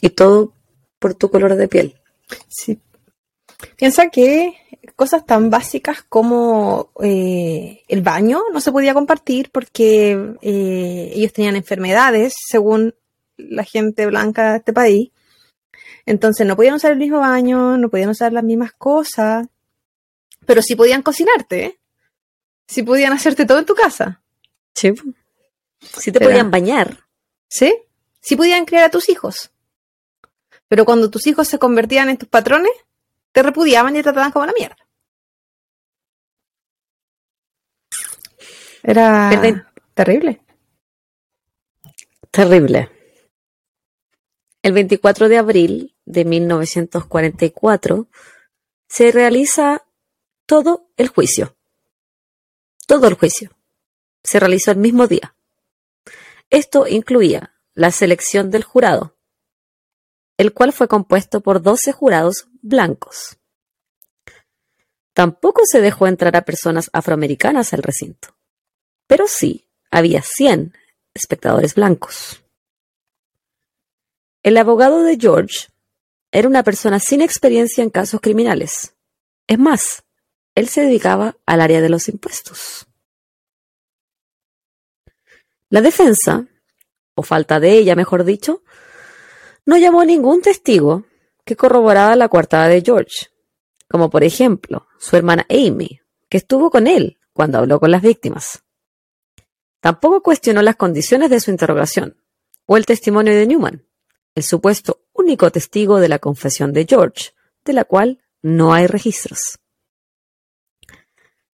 [0.01, 0.53] Y todo
[0.99, 1.95] por tu color de piel.
[2.47, 2.79] Sí.
[3.75, 4.55] Piensa que
[4.95, 11.55] cosas tan básicas como eh, el baño no se podía compartir porque eh, ellos tenían
[11.55, 12.95] enfermedades, según
[13.37, 15.11] la gente blanca de este país.
[16.05, 19.47] Entonces no podían usar el mismo baño, no podían usar las mismas cosas,
[20.45, 21.79] pero sí podían cocinarte, ¿eh?
[22.67, 24.21] sí podían hacerte todo en tu casa.
[24.73, 24.93] Sí.
[25.81, 27.05] Sí te podían bañar.
[27.47, 27.75] Sí.
[28.21, 29.50] Sí podían criar a tus hijos.
[30.71, 32.71] Pero cuando tus hijos se convertían en tus patrones,
[33.34, 34.77] te repudiaban y te trataban como la mierda.
[38.81, 39.29] Era
[39.93, 40.39] terrible.
[42.31, 42.89] Terrible.
[44.62, 48.07] El 24 de abril de 1944
[48.88, 49.84] se realiza
[50.45, 51.57] todo el juicio.
[52.88, 53.51] Todo el juicio.
[54.23, 55.36] Se realizó el mismo día.
[56.49, 59.17] Esto incluía la selección del jurado,
[60.41, 63.37] el cual fue compuesto por 12 jurados blancos.
[65.13, 68.35] Tampoco se dejó entrar a personas afroamericanas al recinto,
[69.05, 70.73] pero sí había 100
[71.13, 72.43] espectadores blancos.
[74.41, 75.67] El abogado de George
[76.31, 78.95] era una persona sin experiencia en casos criminales.
[79.45, 80.05] Es más,
[80.55, 82.87] él se dedicaba al área de los impuestos.
[85.69, 86.47] La defensa,
[87.13, 88.63] o falta de ella, mejor dicho,
[89.66, 91.05] no llamó ningún testigo
[91.45, 93.28] que corroboraba la coartada de George,
[93.89, 95.99] como por ejemplo su hermana Amy,
[96.30, 98.64] que estuvo con él cuando habló con las víctimas.
[99.80, 102.18] Tampoco cuestionó las condiciones de su interrogación,
[102.66, 103.86] o el testimonio de Newman,
[104.36, 107.32] el supuesto único testigo de la confesión de George,
[107.66, 109.59] de la cual no hay registros.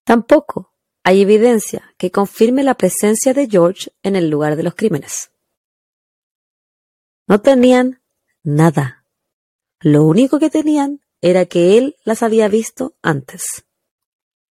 [0.03, 5.31] Tampoco hay evidencia que confirme la presencia de George en el lugar de los crímenes.
[7.27, 8.01] No tenían
[8.43, 9.03] nada.
[9.79, 13.65] Lo único que tenían era que él las había visto antes.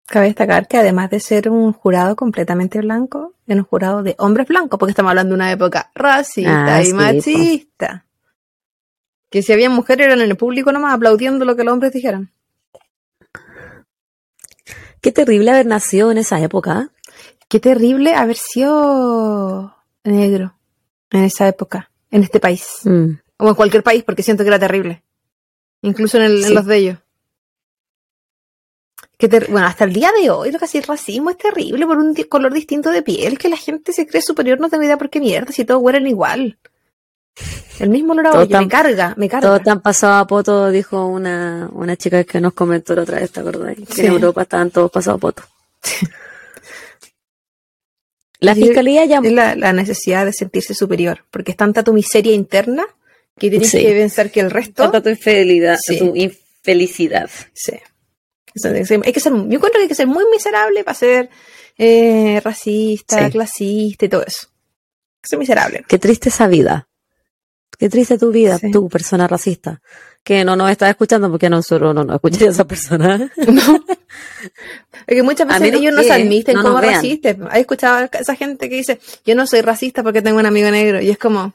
[0.07, 4.47] Cabe destacar que además de ser un jurado completamente blanco, es un jurado de hombres
[4.47, 8.05] blancos, porque estamos hablando de una época racista Ah, y sí, machista.
[9.29, 12.31] Que si había mujeres eran en el público nomás aplaudiendo lo que los hombres dijeran.
[15.01, 16.81] Qué terrible haber nacido en esa época.
[16.81, 16.87] ¿eh?
[17.47, 20.55] Qué terrible haber sido negro
[21.09, 22.81] en esa época, en este país.
[22.83, 23.13] Mm.
[23.37, 25.01] O en cualquier país, porque siento que era terrible.
[25.81, 26.97] Incluso en, el- en los de ellos.
[29.17, 31.85] Que ter- bueno, hasta el día de hoy lo que hace el racismo es terrible
[31.85, 34.97] por un color distinto de piel, que la gente se cree superior, no tengo idea
[34.97, 36.57] por qué mierda, si todos huelen igual.
[37.79, 39.47] El mismo olor a me carga, me carga.
[39.47, 43.31] Todo tan pasado a poto, dijo una, una chica que nos comentó la otra vez,
[43.31, 43.75] ¿te acordás?
[43.75, 44.01] Que Sí.
[44.05, 45.43] en Europa estaban todos pasados a poto.
[48.41, 49.27] La fiscalía llamó.
[49.27, 52.85] Es la, la necesidad de sentirse superior, porque es tanta tu miseria interna
[53.39, 53.79] que tienes Sí.
[53.81, 54.91] que pensar que el resto...
[55.01, 55.97] tu infidelidad, Sí.
[55.99, 57.29] tu infelicidad.
[57.53, 57.73] Sí.
[58.65, 61.29] Hay que ser, yo encuentro que hay que ser muy miserable para ser
[61.77, 63.31] eh, racista, Sí.
[63.31, 64.47] clasista y todo eso.
[64.49, 65.85] Hay que ser miserable.
[65.87, 66.87] Qué triste esa vida.
[67.79, 69.81] Qué triste tu vida, tu persona racista.
[70.23, 73.31] Que no nos estás escuchando porque nosotros no nos escucharía esa persona.
[75.07, 77.35] Es que muchas A veces ellos no se admiten no como racistas.
[77.49, 80.69] ¿Has escuchado a esa gente que dice, yo no soy racista porque tengo un amigo
[80.69, 81.01] negro?
[81.01, 81.53] Y es como,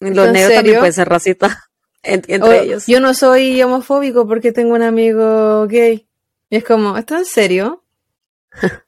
[0.00, 1.56] Los ¿En negros también pueden ser racistas
[2.02, 2.86] en- entre o, ellos.
[2.86, 6.06] yo no soy homofóbico porque tengo un amigo gay.
[6.50, 7.82] Y es como, ¿esto en serio?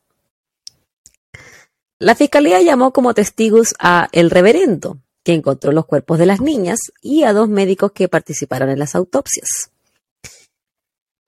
[1.98, 6.78] La fiscalía llamó como testigos a el reverendo, que encontró los cuerpos de las niñas,
[7.02, 9.72] y a dos médicos que participaron en las autopsias.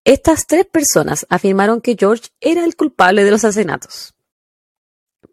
[0.05, 4.15] Estas tres personas afirmaron que George era el culpable de los asesinatos.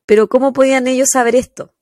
[0.07, 1.75] Pero ¿cómo podían ellos saber esto?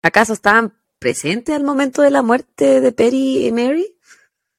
[0.00, 3.96] ¿Acaso estaban presentes al momento de la muerte de Perry y Mary?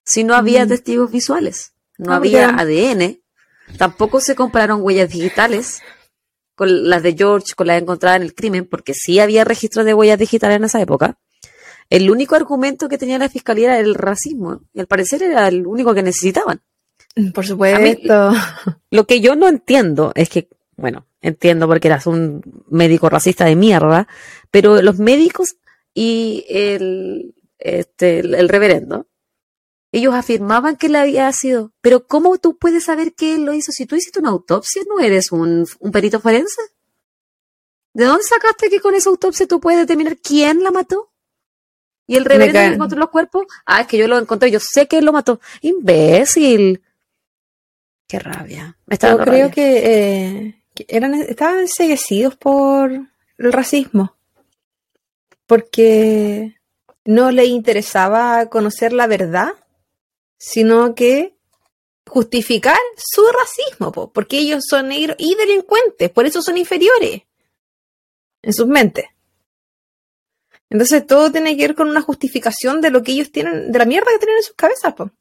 [0.04, 0.68] Si no había Mm.
[0.68, 3.22] testigos visuales, no Ah, había ADN,
[3.78, 5.82] tampoco se compararon huellas digitales
[6.56, 9.94] con las de George, con las encontradas en el crimen, porque sí había registros de
[9.94, 11.18] huellas digitales en esa época.
[11.94, 15.68] El único argumento que tenía la fiscalía era el racismo, y al parecer era el
[15.68, 16.64] único que necesitaban.
[17.36, 18.32] Por supuesto.
[18.90, 23.56] Lo que yo no entiendo es que, bueno, entiendo porque eras un médico racista de
[23.56, 24.08] mierda,
[24.50, 25.58] pero los médicos
[25.94, 29.06] y el, este, el, el reverendo,
[29.92, 31.74] ellos afirmaban que él había sido.
[31.80, 33.72] Pero ¿cómo tú puedes saber que él lo hizo?
[33.72, 36.60] Si tú hiciste una autopsia, ¿no eres un, un perito forense?
[37.94, 41.13] ¿De dónde sacaste que con esa autopsia tú puedes determinar quién la mató?
[42.06, 43.46] ¿Y el reverendo que encontró los cuerpos?
[43.66, 45.40] Ah, es que yo lo encontré, yo sé que él lo mató.
[45.62, 46.82] Imbécil.
[48.08, 48.78] Qué rabia.
[48.86, 49.54] Me está Yo dando creo rabia.
[49.54, 54.16] que, eh, que eran, estaban enseguecidos por el racismo.
[55.46, 56.60] Porque
[57.06, 59.50] no le interesaba conocer la verdad,
[60.38, 61.36] sino que
[62.08, 67.24] justificar su racismo, po, porque ellos son negros y delincuentes, por eso son inferiores
[68.42, 69.06] en sus mentes.
[70.74, 73.86] Entonces todo tiene que ver con una justificación de lo que ellos tienen, de la
[73.86, 75.12] mierda que tienen en sus cabezas, po.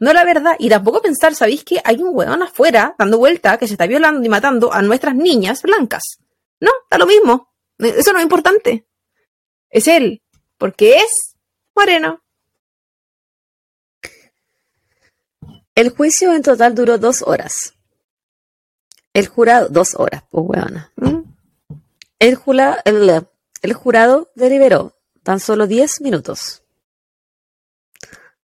[0.00, 0.56] No la verdad.
[0.58, 4.24] Y tampoco pensar, ¿sabéis que hay un weón afuera dando vuelta que se está violando
[4.24, 6.02] y matando a nuestras niñas blancas?
[6.60, 7.52] No, da lo mismo.
[7.78, 8.86] Eso no es importante.
[9.68, 10.22] Es él.
[10.58, 11.36] Porque es
[11.74, 12.22] moreno.
[15.74, 17.74] El juicio en total duró dos horas.
[19.12, 20.90] El jurado, dos horas, pues weona.
[20.96, 21.20] ¿Mm?
[22.18, 23.26] El, jula- el,
[23.62, 26.62] el jurado deliberó tan solo 10 minutos.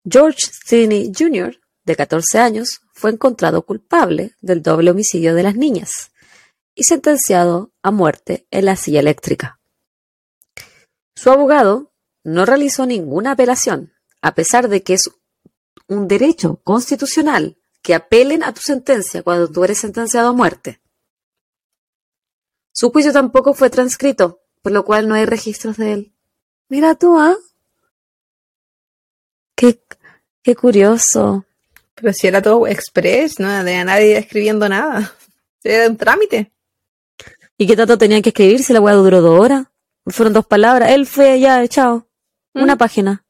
[0.08, 6.10] George Sidney Jr., de 14 años, fue encontrado culpable del doble homicidio de las niñas
[6.74, 9.60] y sentenciado a muerte en la silla eléctrica.
[11.14, 11.92] Su abogado
[12.22, 15.10] no realizó ninguna apelación, a pesar de que es
[15.88, 20.82] un derecho constitucional que apelen a tu sentencia cuando tú eres sentenciado a muerte.
[22.72, 26.12] Su juicio tampoco fue transcrito, por lo cual no hay registros de él.
[26.68, 27.36] Mira tú, ¿ah?
[29.54, 29.80] Qué,
[30.42, 31.44] qué curioso.
[31.94, 35.14] Pero si era todo express, no había nadie escribiendo nada.
[35.62, 36.50] Era un trámite.
[37.56, 39.68] ¿Y qué tanto tenían que escribir si la weá duró dos horas?
[40.04, 40.90] Fueron dos palabras.
[40.90, 42.08] Él fue ya, chao.
[42.52, 42.78] Una Mm.
[42.78, 43.24] página.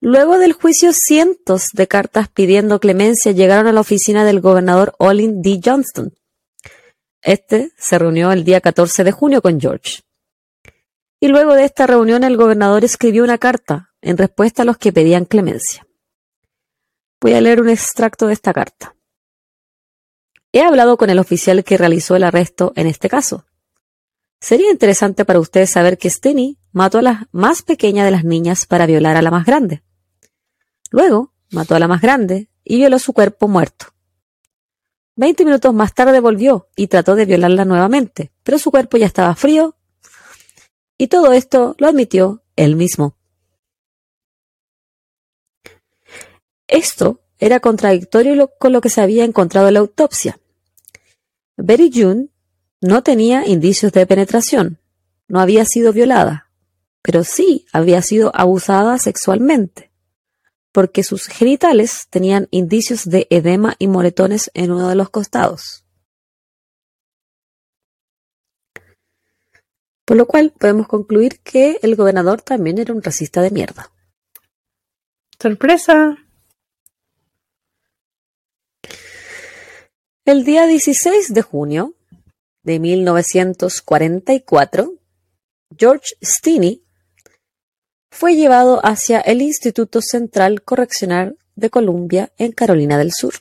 [0.00, 5.40] Luego del juicio, cientos de cartas pidiendo clemencia llegaron a la oficina del gobernador Olin
[5.40, 5.60] D.
[5.64, 6.12] Johnston.
[7.22, 10.02] Este se reunió el día 14 de junio con George.
[11.20, 14.92] Y luego de esta reunión el gobernador escribió una carta en respuesta a los que
[14.92, 15.86] pedían clemencia.
[17.20, 18.96] Voy a leer un extracto de esta carta.
[20.52, 23.44] He hablado con el oficial que realizó el arresto en este caso.
[24.40, 28.64] Sería interesante para ustedes saber que Steny mató a la más pequeña de las niñas
[28.64, 29.82] para violar a la más grande.
[30.90, 33.92] Luego mató a la más grande y violó su cuerpo muerto.
[35.20, 39.34] Veinte minutos más tarde volvió y trató de violarla nuevamente, pero su cuerpo ya estaba
[39.34, 39.76] frío
[40.96, 43.18] y todo esto lo admitió él mismo.
[46.66, 50.40] Esto era contradictorio con lo que se había encontrado en la autopsia.
[51.58, 52.28] Betty June
[52.80, 54.78] no tenía indicios de penetración,
[55.28, 56.48] no había sido violada,
[57.02, 59.89] pero sí había sido abusada sexualmente,
[60.72, 65.84] porque sus genitales tenían indicios de edema y moretones en uno de los costados.
[70.04, 73.90] Por lo cual podemos concluir que el gobernador también era un racista de mierda.
[75.40, 76.16] ¡Sorpresa!
[80.24, 81.94] El día 16 de junio
[82.62, 84.94] de 1944,
[85.76, 86.84] George Stinney
[88.10, 93.34] fue llevado hacia el Instituto Central Correccional de Columbia en Carolina del Sur.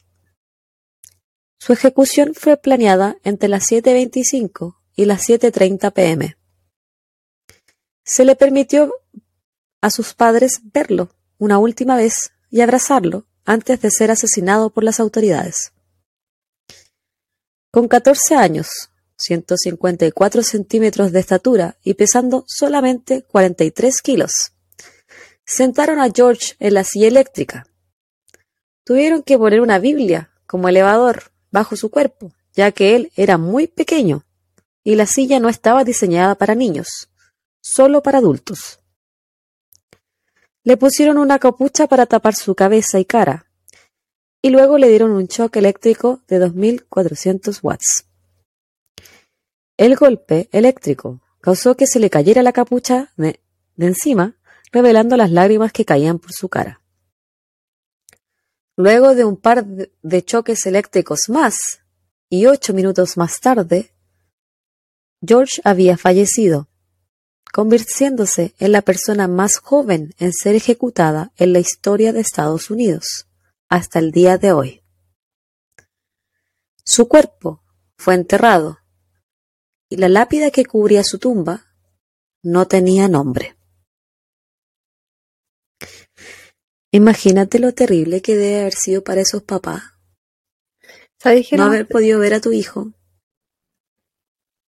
[1.57, 6.39] Su ejecución fue planeada entre las 7.25 y las 7.30 pm
[8.09, 8.91] se le permitió
[9.81, 14.99] a sus padres verlo una última vez y abrazarlo antes de ser asesinado por las
[14.99, 15.73] autoridades.
[17.71, 24.53] Con 14 años, 154 centímetros de estatura y pesando solamente 43 kilos,
[25.49, 27.65] sentaron a George en la silla eléctrica.
[28.85, 33.67] Tuvieron que poner una Biblia como elevador bajo su cuerpo, ya que él era muy
[33.67, 34.25] pequeño
[34.83, 37.09] y la silla no estaba diseñada para niños
[37.61, 38.79] solo para adultos.
[40.63, 43.45] Le pusieron una capucha para tapar su cabeza y cara,
[44.41, 48.05] y luego le dieron un choque eléctrico de 2.400 watts.
[49.77, 53.39] El golpe eléctrico causó que se le cayera la capucha de,
[53.77, 54.35] encima,
[54.71, 56.81] revelando las lágrimas que caían por su cara.
[58.75, 61.55] Luego de un par de choques eléctricos más,
[62.29, 63.93] y ocho minutos más tarde,
[65.25, 66.69] George había fallecido,
[67.51, 73.27] convirtiéndose en la persona más joven en ser ejecutada en la historia de Estados Unidos,
[73.67, 74.83] hasta el día de hoy.
[76.85, 77.63] Su cuerpo
[77.97, 78.79] fue enterrado
[79.89, 81.65] y la lápida que cubría su tumba
[82.41, 83.58] no tenía nombre.
[86.91, 89.83] Imagínate lo terrible que debe haber sido para esos papás.
[91.51, 92.93] no haber podido ver a tu hijo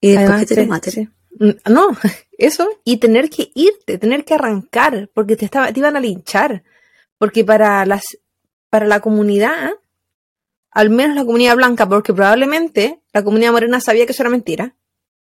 [0.00, 1.14] y después que te lo maten.
[1.38, 1.88] Mm, no,
[2.38, 6.62] eso, y tener que irte, tener que arrancar, porque te, estaba, te iban a linchar.
[7.18, 8.04] Porque para, las,
[8.68, 9.70] para la comunidad,
[10.70, 14.76] al menos la comunidad blanca, porque probablemente la comunidad morena sabía que eso era mentira,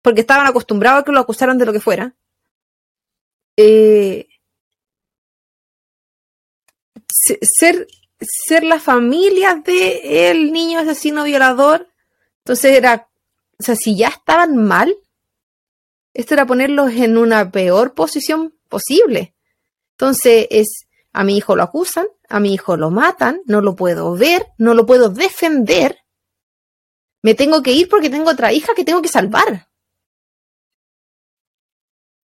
[0.01, 2.13] porque estaban acostumbrados a que lo acusaran de lo que fuera.
[3.55, 4.27] Eh,
[7.07, 7.87] ser,
[8.19, 11.89] ser la familia del niño asesino violador,
[12.39, 13.09] entonces era,
[13.59, 14.95] o sea, si ya estaban mal,
[16.13, 19.35] esto era ponerlos en una peor posición posible.
[19.91, 24.15] Entonces es, a mi hijo lo acusan, a mi hijo lo matan, no lo puedo
[24.15, 25.99] ver, no lo puedo defender.
[27.21, 29.67] Me tengo que ir porque tengo otra hija que tengo que salvar.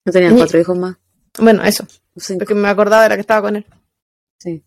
[0.06, 0.98] No tenían cuatro hijos más.
[1.40, 1.86] Bueno, eso.
[2.38, 3.66] Porque me acordaba de la que estaba con él.
[4.40, 4.64] Sí.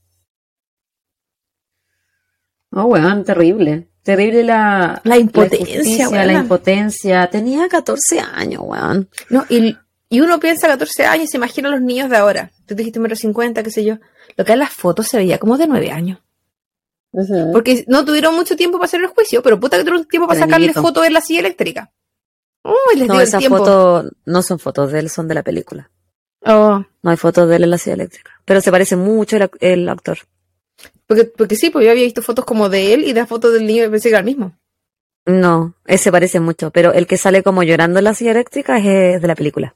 [2.78, 3.88] Oh, weón, terrible.
[4.02, 7.26] Terrible la, la impotencia, la, la impotencia.
[7.28, 9.08] Tenía 14 años, weón.
[9.30, 9.74] No, y,
[10.10, 12.52] y uno piensa 14 años se imagina a los niños de ahora.
[12.66, 13.96] Tú dijiste menos 50, qué sé yo.
[14.36, 16.18] Lo que en las fotos se veía como de 9 años.
[17.50, 20.40] Porque no tuvieron mucho tiempo para hacer el juicio, pero puta que tuvieron tiempo para
[20.40, 21.90] sacarle fotos de la silla eléctrica.
[22.62, 25.90] Uy, les no, esas fotos no son fotos de él, son de la película.
[26.44, 26.84] Oh.
[27.02, 28.32] No hay fotos de él en la silla eléctrica.
[28.44, 30.18] Pero se parece mucho el, el actor.
[31.06, 33.66] Porque, porque sí, pues yo había visto fotos como de él y de fotos del
[33.66, 34.56] niño y pensé que era el mismo.
[35.24, 39.20] No, ese parece mucho, pero el que sale como llorando en la silla eléctrica es
[39.20, 39.74] de la película.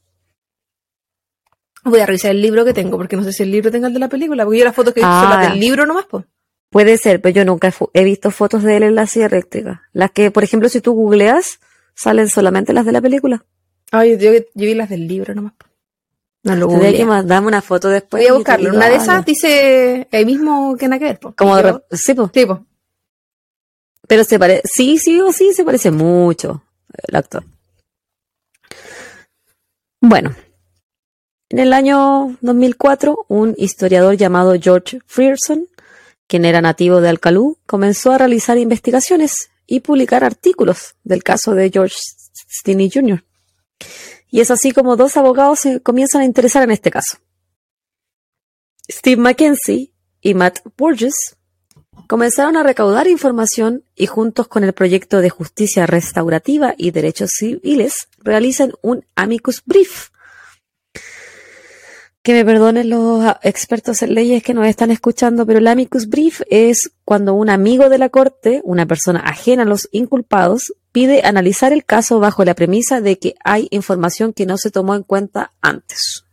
[1.85, 3.95] Voy a revisar el libro que tengo, porque no sé si el libro tenga el
[3.95, 5.57] de la película, porque yo las fotos que visto son las del ah.
[5.57, 6.25] libro nomás, pues.
[6.71, 9.83] Puede ser, pero yo nunca he, visto fotos de él en la silla eléctrica.
[9.93, 11.59] Las que, por ejemplo, si tú googleas,
[11.95, 13.45] salen solamente las de la película.
[13.91, 15.55] Ah, yo, yo, vi las del libro nomás.
[16.43, 18.22] No lo que dame una foto después.
[18.22, 18.70] Voy a buscarlo.
[18.70, 21.20] Una de esas dice ahí mismo que nada que ver.
[21.36, 22.30] Como de sí, pues.
[22.32, 22.47] Sí,
[24.09, 26.64] Pero se parece, sí, sí o sí, se parece mucho
[27.07, 27.45] el actor.
[30.01, 30.34] Bueno,
[31.51, 35.66] En el año 2004, un historiador llamado George Frierson,
[36.28, 41.70] quien era nativo de Alcalú, comenzó a realizar investigaciones y publicar artículos del caso de
[41.70, 41.97] George
[42.49, 43.24] Stinney Jr.
[44.31, 47.18] Y es así como dos abogados se comienzan a interesar en este caso.
[48.91, 51.37] Steve Mackenzie y Matt Burgess
[52.07, 58.09] comenzaron a recaudar información y juntos con el proyecto de justicia restaurativa y derechos civiles
[58.18, 60.09] realizan un amicus brief.
[62.22, 66.43] Que me perdonen los expertos en leyes que nos están escuchando, pero el amicus brief
[66.51, 71.72] es cuando un amigo de la corte, una persona ajena a los inculpados, pide analizar
[71.72, 75.53] el caso bajo la premisa de que hay información que no se tomó en cuenta
[75.61, 76.24] antes.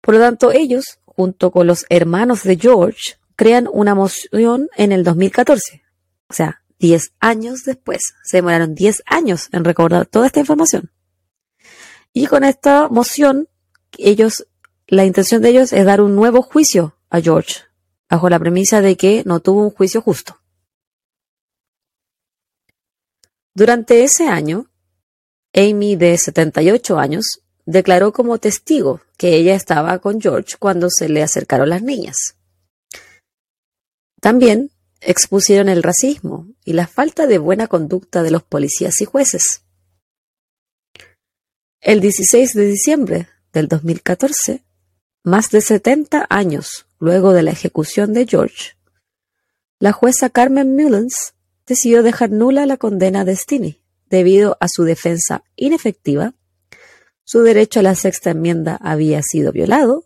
[0.00, 5.04] Por lo tanto, ellos, junto con los hermanos de George, crean una moción en el
[5.04, 5.82] 2014.
[6.28, 8.00] O sea, 10 años después.
[8.24, 10.90] Se demoraron 10 años en recordar toda esta información.
[12.12, 13.48] Y con esta moción,
[13.98, 14.46] ellos,
[14.86, 17.60] la intención de ellos es dar un nuevo juicio a George,
[18.08, 20.39] bajo la premisa de que no tuvo un juicio justo.
[23.60, 24.70] Durante ese año,
[25.52, 31.22] Amy, de 78 años, declaró como testigo que ella estaba con George cuando se le
[31.22, 32.36] acercaron las niñas.
[34.18, 34.70] También
[35.02, 39.62] expusieron el racismo y la falta de buena conducta de los policías y jueces.
[41.82, 44.64] El 16 de diciembre del 2014,
[45.22, 48.78] más de 70 años luego de la ejecución de George,
[49.78, 51.34] la jueza Carmen Mullins
[51.70, 56.34] decidió dejar nula la condena de Stinney debido a su defensa inefectiva
[57.22, 60.04] su derecho a la sexta enmienda había sido violado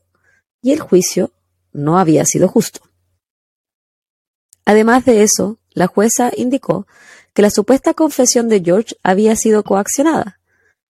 [0.60, 1.32] y el juicio
[1.72, 2.80] no había sido justo.
[4.66, 6.86] Además de eso, la jueza indicó
[7.32, 10.38] que la supuesta confesión de George había sido coaccionada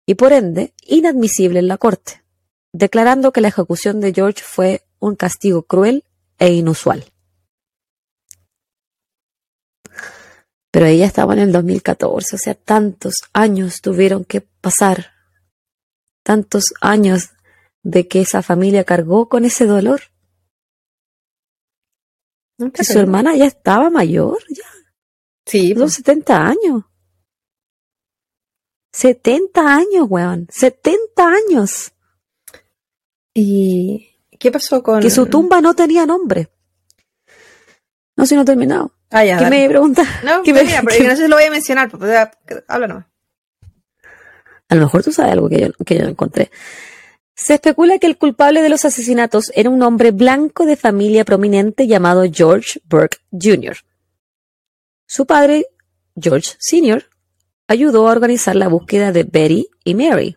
[0.07, 2.25] y por ende inadmisible en la corte,
[2.73, 6.05] declarando que la ejecución de George fue un castigo cruel
[6.39, 7.12] e inusual.
[10.73, 15.13] Pero ella estaba en el 2014, o sea, tantos años tuvieron que pasar
[16.25, 17.31] tantos años
[17.83, 20.01] de que esa familia cargó con ese dolor.
[22.59, 24.65] Y su hermana ya estaba mayor, ya.
[25.45, 25.75] Sí.
[25.75, 26.57] Los 70 pues.
[26.57, 26.85] años.
[28.93, 30.47] 70 años, weón.
[30.51, 31.93] 70 años.
[33.35, 35.01] ¿Y qué pasó con...?
[35.01, 36.51] Que su tumba no tenía nombre.
[38.23, 38.93] No, si no he terminado.
[39.11, 39.37] Ah, ya.
[39.37, 40.05] ¿Qué me pregunta?
[40.23, 41.91] No, me, pero no sé si lo voy a mencionar.
[41.91, 42.17] Pues,
[42.69, 43.07] habla nomás.
[44.69, 46.53] A lo mejor tú sabes algo que yo, que yo encontré.
[47.35, 51.89] Se especula que el culpable de los asesinatos era un hombre blanco de familia prominente
[51.89, 53.79] llamado George Burke Jr.
[55.09, 55.67] Su padre,
[56.15, 57.11] George Sr.,
[57.67, 60.37] ayudó a organizar la búsqueda de Betty y Mary,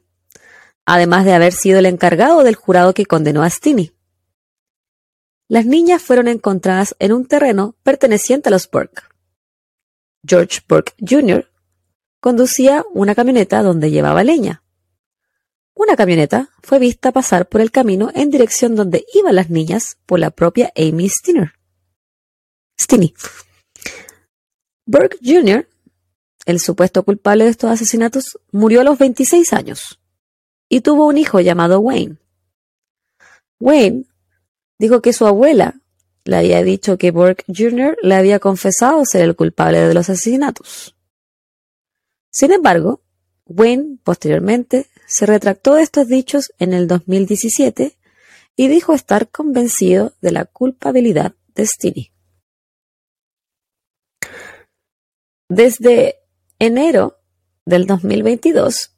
[0.88, 3.95] además de haber sido el encargado del jurado que condenó a Stinney.
[5.48, 9.04] Las niñas fueron encontradas en un terreno perteneciente a los Burke.
[10.28, 11.48] George Burke Jr
[12.26, 14.64] conducía una camioneta donde llevaba leña.
[15.76, 20.18] Una camioneta fue vista pasar por el camino en dirección donde iban las niñas por
[20.18, 21.54] la propia Amy Stinner.
[22.82, 23.14] Stinney.
[24.88, 25.70] Burke Jr.,
[26.48, 30.00] el supuesto culpable de estos asesinatos, murió a los 26 años
[30.68, 32.18] y tuvo un hijo llamado Wayne.
[33.60, 34.06] Wayne
[34.80, 35.76] dijo que su abuela
[36.24, 37.98] le había dicho que Burke Jr.
[38.02, 40.96] le había confesado ser el culpable de los asesinatos.
[42.32, 43.02] Sin embargo,
[43.46, 47.96] Wayne posteriormente se retractó de estos dichos en el 2017
[48.56, 52.12] y dijo estar convencido de la culpabilidad de Stinney.
[55.48, 56.16] Desde
[56.58, 57.20] enero
[57.66, 58.95] del 2022,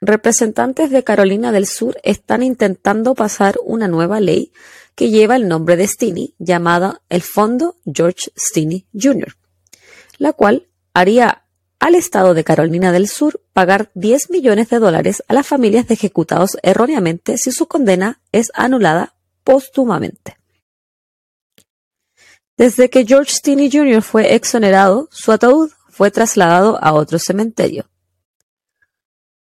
[0.00, 4.52] representantes de Carolina del Sur están intentando pasar una nueva ley
[4.94, 9.36] que lleva el nombre de Stinney, llamada el Fondo George Stinney Jr.,
[10.18, 11.42] la cual haría
[11.78, 15.94] al Estado de Carolina del Sur pagar 10 millones de dólares a las familias de
[15.94, 20.38] ejecutados erróneamente si su condena es anulada póstumamente.
[22.56, 24.00] Desde que George Stinney Jr.
[24.00, 27.86] fue exonerado, su ataúd fue trasladado a otro cementerio.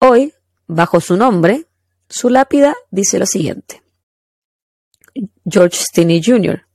[0.02, 0.34] Hoy,
[0.68, 1.68] bajo su nombre,
[2.08, 3.84] su lápida dice lo siguiente.
[5.45, 6.66] George Stinney Jr.,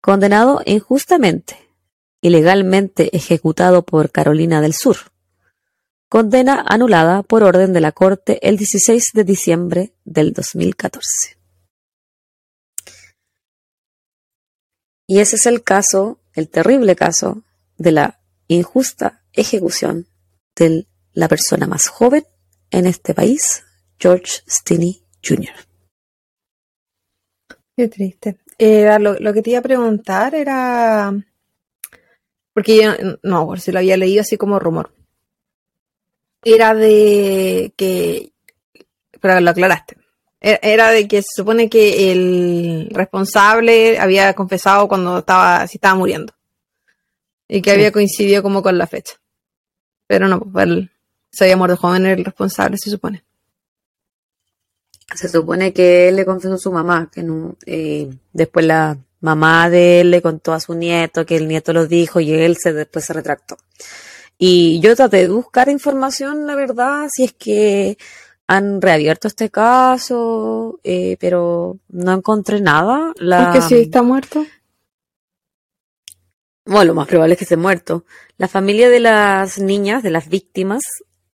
[0.00, 1.68] condenado injustamente
[2.20, 4.96] ilegalmente ejecutado por Carolina del Sur.
[6.08, 11.38] Condena anulada por orden de la Corte el 16 de diciembre del 2014.
[15.06, 17.44] Y ese es el caso, el terrible caso,
[17.76, 20.08] de la injusta ejecución
[20.56, 22.24] de la persona más joven
[22.70, 23.64] en este país
[23.98, 25.54] George Stinney Jr.
[27.76, 28.38] Qué triste.
[28.58, 31.12] Eh, lo, lo, que te iba a preguntar era.
[32.52, 32.90] Porque yo
[33.22, 34.92] no, por si lo había leído así como rumor.
[36.42, 38.32] Era de que.
[39.20, 39.96] Pero lo aclaraste.
[40.40, 46.32] Era de que se supone que el responsable había confesado cuando estaba, si estaba muriendo.
[47.48, 49.14] Y que había coincidido como con la fecha.
[50.06, 50.90] Pero no, pues él
[51.30, 53.24] se había muerto joven el responsable, se supone.
[55.14, 59.70] Se supone que él le confesó a su mamá, que no, eh, después la mamá
[59.70, 62.72] de él le contó a su nieto que el nieto lo dijo y él se
[62.72, 63.56] después se retractó.
[64.38, 67.98] Y yo traté de buscar información, la verdad, si es que
[68.46, 73.12] han reabierto este caso, eh, pero no encontré nada.
[73.16, 74.44] La, ¿Es que sí está muerto?
[76.64, 78.04] Bueno, lo más probable es que esté muerto.
[78.36, 80.82] La familia de las niñas, de las víctimas,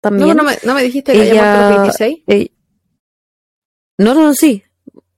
[0.05, 0.29] también.
[0.29, 2.51] No, no me, no me dijiste que ella, muerto 26.
[3.97, 4.63] no, no, sí.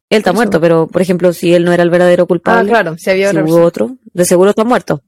[0.09, 2.97] Él está muerto, pero por ejemplo, si él no era el verdadero culpable, ah, claro,
[2.97, 5.03] si había hubo otro, de seguro está muerto.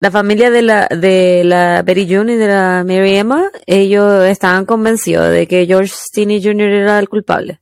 [0.00, 4.64] La familia de la, de la Betty June y de la Mary Emma, ellos estaban
[4.66, 6.68] convencidos de que George Stinney Jr.
[6.68, 7.60] era el culpable.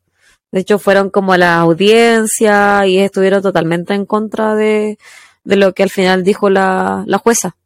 [0.50, 4.98] De hecho, fueron como a la audiencia y estuvieron totalmente en contra de,
[5.44, 7.56] de lo que al final dijo la, la jueza.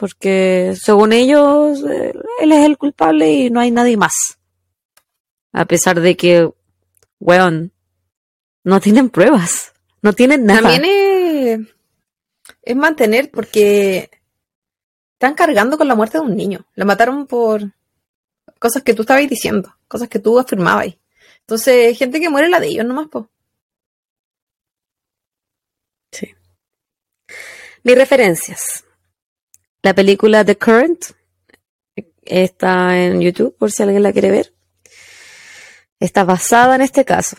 [0.00, 4.38] Porque según ellos, él es el culpable y no hay nadie más.
[5.52, 6.50] A pesar de que,
[7.18, 7.70] weón,
[8.64, 10.62] no tienen pruebas, no tienen nada.
[10.62, 11.60] También es,
[12.62, 14.08] es mantener, porque
[15.12, 16.66] están cargando con la muerte de un niño.
[16.76, 17.60] Lo mataron por
[18.58, 20.96] cosas que tú estabas diciendo, cosas que tú afirmabas.
[21.40, 23.28] Entonces, gente que muere la de ellos nomás, po.
[27.82, 28.84] Mis referencias.
[29.82, 31.06] La película The Current
[32.22, 34.52] está en YouTube por si alguien la quiere ver.
[35.98, 37.36] Está basada en este caso.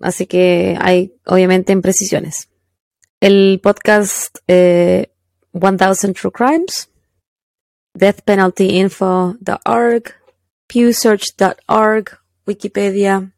[0.00, 2.48] Así que hay obviamente imprecisiones.
[3.20, 5.12] El podcast eh,
[5.52, 6.90] 1000 True Crimes,
[7.94, 10.02] deathpenaltyinfo.org,
[10.66, 13.32] pewsearch.org, Wikipedia,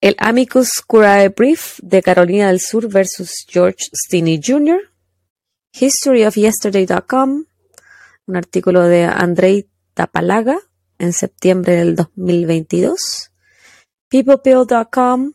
[0.00, 4.80] el Amicus Curiae Brief de Carolina del Sur versus George Stinney Jr.,
[5.72, 7.44] historyofyesterday.com,
[8.26, 10.58] un artículo de Andrei Tapalaga
[10.98, 13.32] en septiembre del 2022,
[14.08, 15.32] peoplepill.com,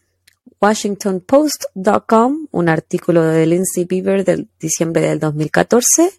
[0.62, 6.12] washingtonpost.com, un artículo de Lindsay Bieber del diciembre del 2014,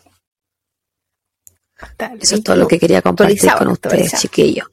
[2.20, 4.68] Eso es todo lo que quería compartir con ustedes, chiquillos.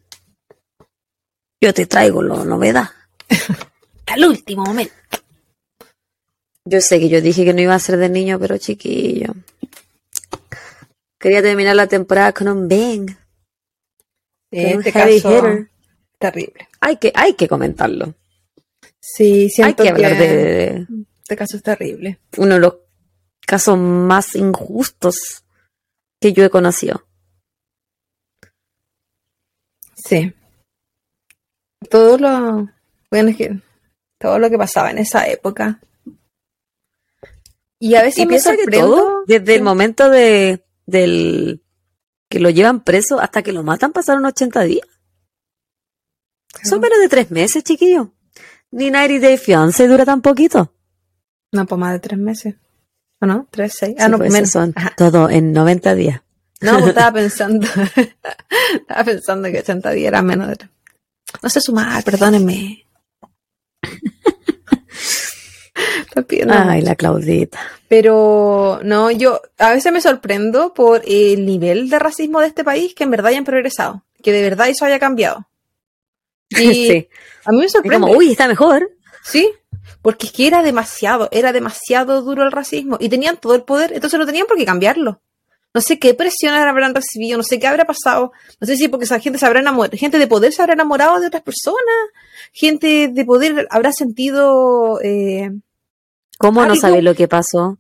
[1.61, 2.91] Yo te traigo la novedad.
[4.07, 4.93] Al último momento.
[6.65, 9.33] Yo sé que yo dije que no iba a ser de niño, pero chiquillo.
[11.19, 13.17] Quería terminar la temporada con un bang.
[14.51, 15.67] este caso
[16.19, 16.69] terrible.
[16.81, 18.15] Hay que, hay que comentarlo.
[19.09, 20.87] Sí, siento Hay que hablar de,
[21.23, 22.19] Este caso es terrible.
[22.37, 22.75] Uno de los
[23.47, 25.45] casos más injustos
[26.21, 27.07] que yo he conocido.
[29.95, 30.35] Sí.
[31.89, 32.69] Todo lo.
[33.09, 33.61] Bueno, es que.
[34.19, 35.81] Todo lo que pasaba en esa época.
[37.79, 39.23] Y a veces y me sorprendo.
[39.27, 41.63] desde el momento de, del
[42.29, 44.89] que lo llevan preso hasta que lo matan pasaron 80 días.
[46.65, 48.16] Son menos de tres meses, chiquillo.
[48.71, 50.73] Ni 90 Day Fiance dura tan poquito.
[51.53, 52.55] No, pues más de tres meses.
[53.21, 53.47] ¿O no?
[53.51, 53.97] ¿Tres, seis?
[53.99, 54.51] Ah, no, pues menos.
[54.51, 56.23] Son todo en 90 días.
[56.61, 57.67] No, pues estaba pensando.
[58.75, 60.71] estaba pensando que 80 días era menos de tres.
[61.43, 62.87] No sé sumar, perdónenme.
[66.49, 67.61] Ay, la Claudita.
[67.89, 72.95] Pero no, yo a veces me sorprendo por el nivel de racismo de este país
[72.95, 75.47] que en verdad hayan progresado, que de verdad eso haya cambiado.
[76.59, 77.09] Y
[77.45, 78.07] a mí me sorprende.
[78.07, 78.91] Como, uy, está mejor.
[79.23, 79.53] Sí,
[80.03, 83.93] porque es que era demasiado, era demasiado duro el racismo y tenían todo el poder,
[83.93, 85.21] entonces no tenían por qué cambiarlo.
[85.75, 89.05] No sé qué presiones habrán recibido, no sé qué habrá pasado, no sé si porque
[89.05, 91.81] esa gente se habrá enamorado, gente de poder se habrá enamorado de otras personas,
[92.53, 95.01] gente de poder habrá sentido...
[95.03, 95.51] Eh,
[96.39, 97.79] ¿Cómo no sabes lo que pasó?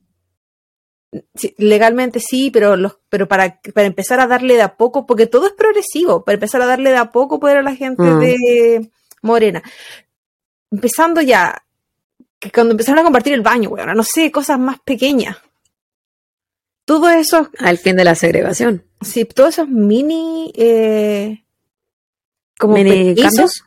[1.59, 5.47] Legalmente sí, pero los, pero para, para empezar a darle de a poco, porque todo
[5.47, 8.19] es progresivo, para empezar a darle de a poco poder a la gente mm.
[8.21, 8.91] de
[9.23, 9.63] Morena.
[10.71, 11.65] Empezando ya,
[12.39, 15.37] que cuando empezaron a compartir el baño, bueno, no sé, cosas más pequeñas.
[16.85, 17.51] Todo eso.
[17.59, 18.85] Al fin de la segregación.
[19.01, 20.53] Sí, todos esos mini.
[20.55, 21.43] Eh,
[22.59, 23.65] como Mini cambios.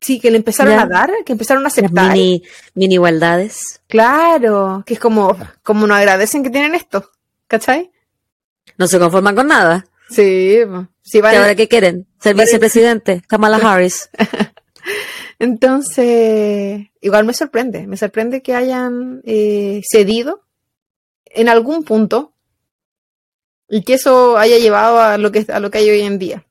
[0.00, 0.82] Sí, que le empezaron Ya.
[0.82, 2.12] a dar, que empezaron a Las aceptar.
[2.12, 2.42] mini,
[2.74, 3.80] mini igualdades.
[3.88, 7.10] Claro, que es como, como nos agradecen que tienen esto.
[7.48, 7.90] ¿Cachai?
[8.76, 9.86] No se conforman con nada.
[10.10, 10.58] Sí,
[11.02, 11.38] sí ¿Y vale.
[11.38, 12.06] ahora qué quieren?
[12.20, 12.46] Ser Vale.
[12.46, 13.22] vicepresidente.
[13.26, 14.08] Kamala Harris.
[15.38, 20.42] Entonces, igual me sorprende, me sorprende que hayan eh, cedido
[21.26, 22.32] en algún punto
[23.68, 26.44] y que eso haya llevado a lo que a lo que hay hoy en día.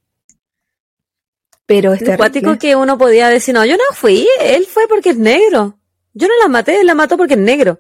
[1.68, 2.58] Pero es Es cuático terrible.
[2.60, 5.78] que uno podía decir, no, yo no fui, él fue porque es negro.
[6.14, 7.80] Yo no las maté, él las mató porque es negro.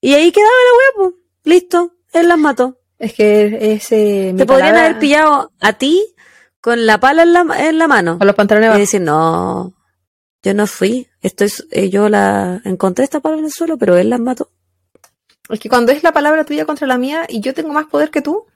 [0.00, 1.22] Y ahí quedaba la hueá, pues.
[1.44, 2.80] Listo, él las mató.
[2.98, 6.02] Es que ese Te podrían palabra- haber pillado a ti
[6.60, 8.18] con la pala en la, en la mano.
[8.18, 8.80] con los pantalones Y abajo.
[8.80, 9.74] decir, no,
[10.42, 11.06] yo no fui.
[11.20, 14.50] Estoy, eh, yo la encontré esta pala en el suelo, pero él las mató.
[15.50, 18.10] Es que cuando es la palabra tuya contra la mía y yo tengo más poder
[18.10, 18.46] que tú,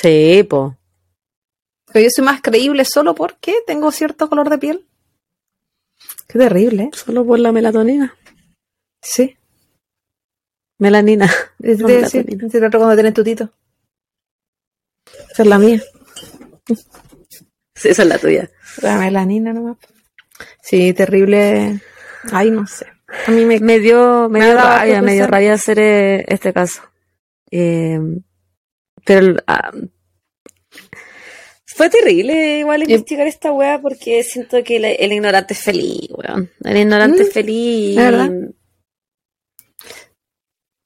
[0.00, 0.76] Sí, po.
[1.98, 4.86] Que yo soy más creíble solo porque tengo cierto color de piel.
[6.28, 6.90] Qué terrible, ¿eh?
[6.92, 8.14] Solo por la melatonina.
[9.02, 9.36] Sí.
[10.78, 11.30] Melanina.
[11.62, 13.50] Es No, de- la sí, otro cuando tenés tutito.
[15.30, 15.82] Esa es la mía.
[17.78, 18.50] Sí, esa es la tuya.
[18.80, 19.76] La melanina nomás.
[20.62, 21.78] Sí, terrible.
[22.32, 22.86] Ay, no sé.
[23.26, 23.60] A mí me...
[23.60, 26.80] Me dio, me Me dio rabia, me dio rabia hacer eh, este caso.
[27.50, 28.00] Eh,
[29.04, 29.72] pero ah,
[31.76, 36.50] fue terrible igual investigar esta weá porque siento que el, el ignorante es feliz, weón.
[36.64, 37.96] El ignorante Mm, es feliz.
[37.96, 38.30] verdad.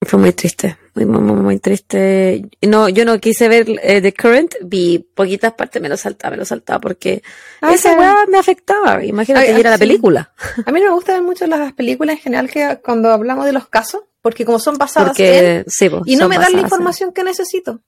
[0.02, 2.48] Fue muy triste, muy, muy, muy, triste.
[2.62, 6.36] No, yo no quise ver eh, The Current, vi poquitas partes, me lo saltaba, me
[6.38, 7.22] lo saltaba porque
[7.60, 9.04] Ah, esa weá me afectaba.
[9.04, 10.32] Imagínate, y era la película.
[10.66, 13.68] A mí no me gustan mucho las películas en general que cuando hablamos de los
[13.68, 15.26] casos, porque como son basadas en...
[15.60, 17.82] Porque, sí, po, Y no me dan la en- información que necesito.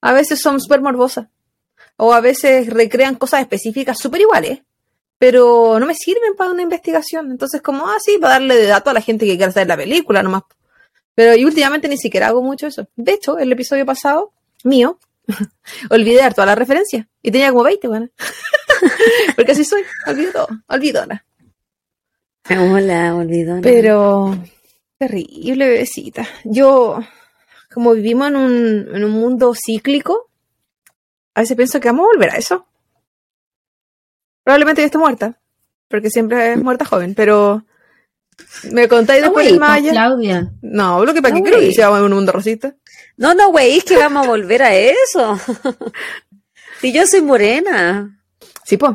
[0.00, 1.26] A veces son súper morbosas.
[1.96, 4.60] O a veces recrean cosas específicas súper iguales.
[5.18, 7.30] Pero no me sirven para una investigación.
[7.30, 9.76] Entonces, como, ah, sí, para darle de dato a la gente que quiera saber la
[9.76, 10.42] película nomás.
[11.14, 12.88] Pero y últimamente ni siquiera hago mucho eso.
[12.96, 14.32] De hecho, el episodio pasado,
[14.64, 14.98] mío,
[15.90, 17.06] olvidé dar todas las referencias.
[17.22, 18.08] Y tenía como 20, bueno.
[19.36, 19.82] Porque así soy.
[20.06, 20.48] Olvido todo.
[20.68, 21.24] Olvidona.
[22.50, 23.60] Hola, olvidó.
[23.62, 24.36] Pero
[24.98, 26.26] terrible, bebecita.
[26.44, 26.98] Yo,
[27.72, 30.30] como vivimos en un, en un mundo cíclico,
[31.34, 32.66] a veces pienso que vamos a volver a eso.
[34.44, 35.38] Probablemente yo esté muerta,
[35.88, 37.64] porque siempre es muerta joven, pero
[38.70, 39.90] me contáis No, después pues, allá.
[39.90, 40.52] Claudia.
[40.62, 42.74] No, lo que para No, qué creo que en un mundo rosita.
[43.16, 45.38] No, no, güey, es que vamos a volver a eso.
[46.80, 48.20] Si yo soy morena.
[48.64, 48.92] Sí, pues.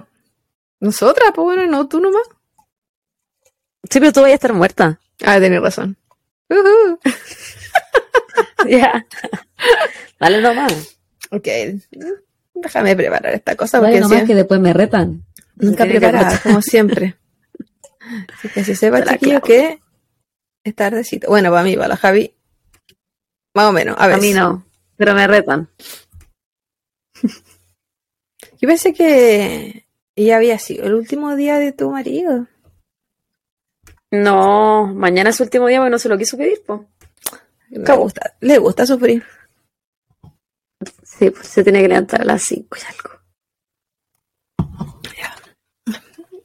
[0.79, 2.21] Nosotras, pues bueno, no tú nomás.
[3.89, 4.99] Sí, pero tú vas a estar muerta.
[5.25, 5.97] Ah, tenés razón.
[6.49, 6.99] Ujú.
[8.67, 9.05] Ya.
[10.19, 10.97] Dale nomás.
[11.31, 11.47] Ok.
[12.61, 15.23] Déjame preparar esta cosa porque nomás si- que después me retan.
[15.55, 17.15] Nunca preparada, como siempre.
[18.37, 19.79] Así que si sepa, chiquillo, que
[20.63, 21.27] es tardecito.
[21.29, 22.33] Bueno, para mí, para la Javi,
[23.53, 23.95] más o menos.
[23.99, 24.15] A ver.
[24.15, 24.65] A mí no,
[24.97, 25.69] pero me retan.
[28.61, 29.85] Yo pensé que
[30.15, 32.47] ya había sido el último día de tu marido.
[34.11, 36.85] No, mañana es su último día porque no se lo quiso pedir, po.
[37.69, 39.23] Le gusta, le gusta sufrir.
[41.19, 43.19] Sí, pues se tiene que levantar a las 5 y algo.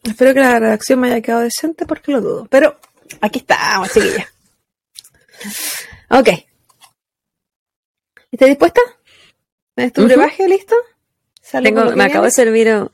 [0.02, 2.46] Espero que la redacción me haya quedado decente porque lo dudo.
[2.50, 2.78] Pero
[3.20, 4.28] aquí estamos, chiquilla.
[6.10, 6.28] Ok.
[8.32, 8.80] ¿Estás dispuesta?
[9.76, 10.74] ¿Tienes tu brebaje listo?
[11.40, 12.84] Salud Tengo, me acabo de servir, eh,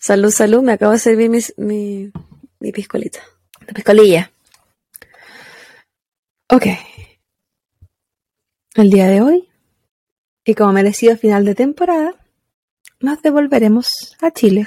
[0.00, 2.10] salud, salud, me acabo de servir mi, mi,
[2.58, 3.20] mi piscolita.
[3.66, 4.32] Tu piscolilla.
[6.48, 6.66] Ok.
[8.74, 9.51] El día de hoy,
[10.44, 12.14] y como merecido final de temporada,
[13.00, 13.88] nos devolveremos
[14.20, 14.66] a Chile.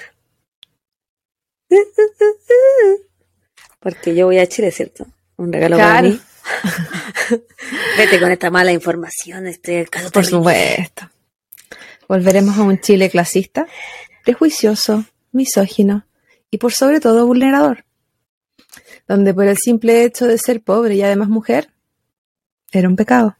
[3.79, 5.05] Porque yo voy a Chile, ¿cierto?
[5.37, 6.09] Un regalo para Claro.
[6.09, 6.19] mí.
[7.97, 10.37] Vete con esta mala información, este caso Por terrible.
[10.75, 11.09] supuesto.
[12.07, 13.67] Volveremos a un Chile clasista,
[14.23, 16.05] prejuicioso, misógino
[16.51, 17.83] y por sobre todo vulnerador.
[19.07, 21.71] Donde por el simple hecho de ser pobre y además mujer,
[22.71, 23.37] era un pecado.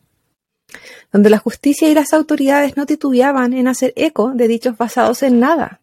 [1.15, 5.39] Donde la justicia y las autoridades no titubeaban en hacer eco de dichos basados en
[5.39, 5.79] nada.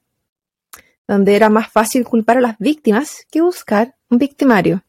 [1.09, 4.85] Donde era más fácil culpar a las víctimas que buscar un victimario.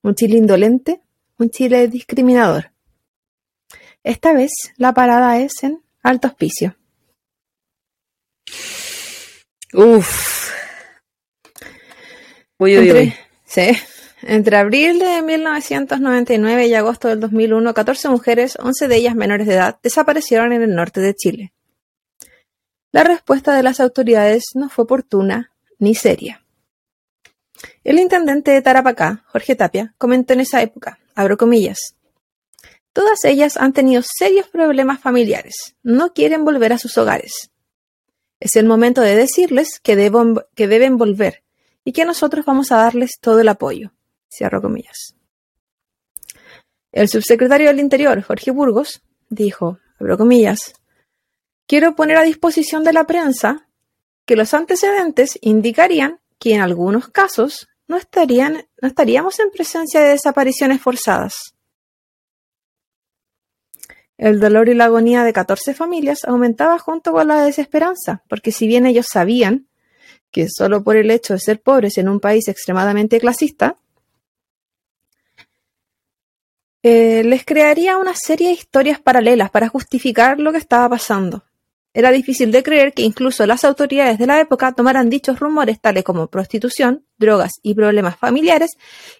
[0.00, 1.02] Un Chile indolente,
[1.36, 2.70] un Chile discriminador.
[4.02, 6.74] Esta vez la parada es en Alto Hospicio.
[9.74, 10.52] Uf.
[12.56, 13.14] Uy, uy, uy.
[13.44, 13.76] Sí.
[14.28, 19.54] Entre abril de 1999 y agosto del 2001, 14 mujeres, 11 de ellas menores de
[19.54, 21.52] edad, desaparecieron en el norte de Chile.
[22.90, 26.44] La respuesta de las autoridades no fue oportuna ni seria.
[27.84, 31.94] El intendente de Tarapacá, Jorge Tapia, comentó en esa época, abro comillas,
[32.92, 37.52] Todas ellas han tenido serios problemas familiares, no quieren volver a sus hogares.
[38.40, 39.94] Es el momento de decirles que,
[40.56, 41.44] que deben volver
[41.84, 43.92] y que nosotros vamos a darles todo el apoyo.
[44.28, 45.16] Cierro comillas.
[46.92, 50.74] El subsecretario del Interior, Jorge Burgos, dijo, abro comillas,
[51.66, 53.68] quiero poner a disposición de la prensa
[54.24, 60.80] que los antecedentes indicarían que en algunos casos no, no estaríamos en presencia de desapariciones
[60.80, 61.54] forzadas.
[64.18, 68.66] El dolor y la agonía de 14 familias aumentaba junto con la desesperanza, porque si
[68.66, 69.68] bien ellos sabían
[70.30, 73.76] que solo por el hecho de ser pobres en un país extremadamente clasista,
[76.82, 81.44] eh, les crearía una serie de historias paralelas para justificar lo que estaba pasando.
[81.94, 86.04] Era difícil de creer que incluso las autoridades de la época tomaran dichos rumores tales
[86.04, 88.72] como prostitución, drogas y problemas familiares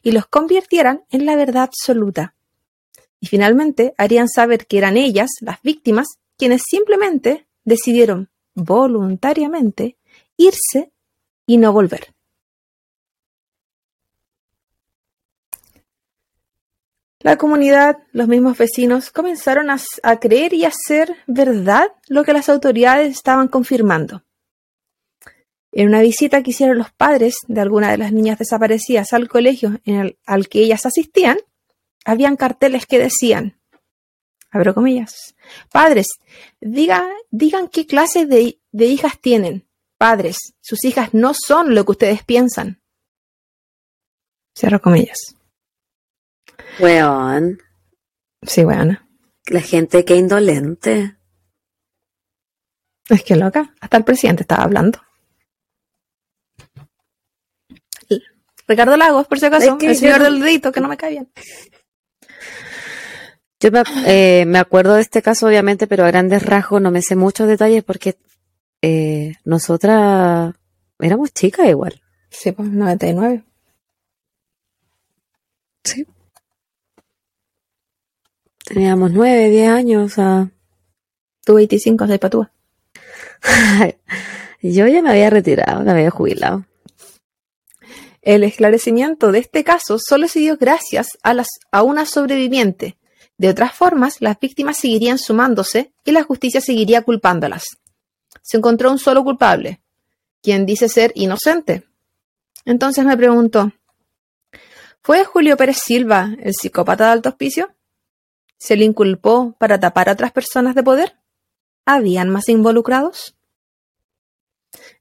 [0.02, 2.34] y los convirtieran en la verdad absoluta.
[3.18, 9.96] Y finalmente harían saber que eran ellas, las víctimas, quienes simplemente decidieron voluntariamente
[10.36, 10.92] irse
[11.46, 12.15] y no volver.
[17.26, 22.48] La comunidad, los mismos vecinos, comenzaron a, creer y a hacer verdad lo que las
[22.48, 24.22] autoridades estaban confirmando.
[25.72, 29.80] En una visita que hicieron los padres de alguna de las niñas desaparecidas al colegio
[30.24, 31.38] al que ellas asistían,
[32.04, 33.58] habían carteles que decían,
[34.52, 35.34] abro comillas,
[35.72, 36.06] padres,
[36.60, 39.66] diga, digan qué clase de, de hijas tienen.
[39.98, 42.80] Padres, sus hijas no son lo que ustedes piensan.
[44.56, 45.35] Cierro comillas.
[46.78, 47.58] Weón.
[48.42, 48.98] Sí, weón.
[49.46, 51.16] La gente que indolente.
[53.08, 53.74] Es que loca.
[53.80, 55.00] Hasta el presidente estaba hablando.
[58.68, 61.30] Ricardo Lagos, por si acaso, el señor del dedito, que no me cae bien.
[63.60, 63.70] Yo
[64.06, 67.48] eh, me, acuerdo de este caso, obviamente, pero a grandes rasgos no me sé muchos
[67.48, 68.18] detalles porque
[68.82, 70.52] eh, nosotras
[70.98, 72.02] éramos chicas igual.
[72.28, 73.44] Sí, pues 99.
[75.84, 76.06] Sí.
[78.66, 80.50] Teníamos nueve, diez años, o sea.
[81.44, 82.50] Tú 25, soy patúa.
[84.60, 86.66] Yo ya me había retirado, me había jubilado.
[88.22, 92.96] El esclarecimiento de este caso solo se dio gracias a, las, a una sobreviviente.
[93.38, 97.62] De otras formas, las víctimas seguirían sumándose y la justicia seguiría culpándolas.
[98.42, 99.80] Se encontró un solo culpable,
[100.42, 101.84] quien dice ser inocente.
[102.64, 103.70] Entonces me pregunto,
[105.02, 107.75] ¿fue Julio Pérez Silva el psicópata de alto hospicio?
[108.58, 111.16] ¿Se le inculpó para tapar a otras personas de poder?
[111.84, 113.36] ¿Habían más involucrados?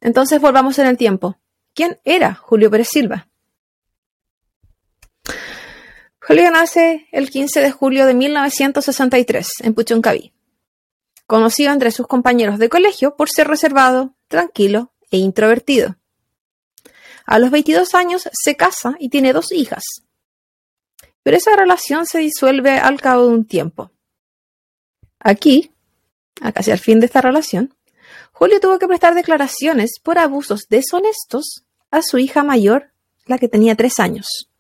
[0.01, 1.38] Entonces volvamos en el tiempo.
[1.74, 3.28] ¿Quién era Julio Pérez Silva?
[6.28, 10.34] Julio nace el 15 de julio de 1963 en Puchoncaví,
[11.28, 15.97] conocido entre sus compañeros de colegio por ser reservado, tranquilo e introvertido.
[17.28, 19.84] A los 22 años se casa y tiene dos hijas,
[21.26, 23.89] pero esa relación se disuelve al cabo de un tiempo.
[25.19, 25.71] Aquí,
[26.39, 27.73] a casi al fin de esta relación,
[28.32, 32.91] Julio tuvo que prestar declaraciones por abusos deshonestos a su hija mayor,
[33.26, 34.51] la que tenía tres años.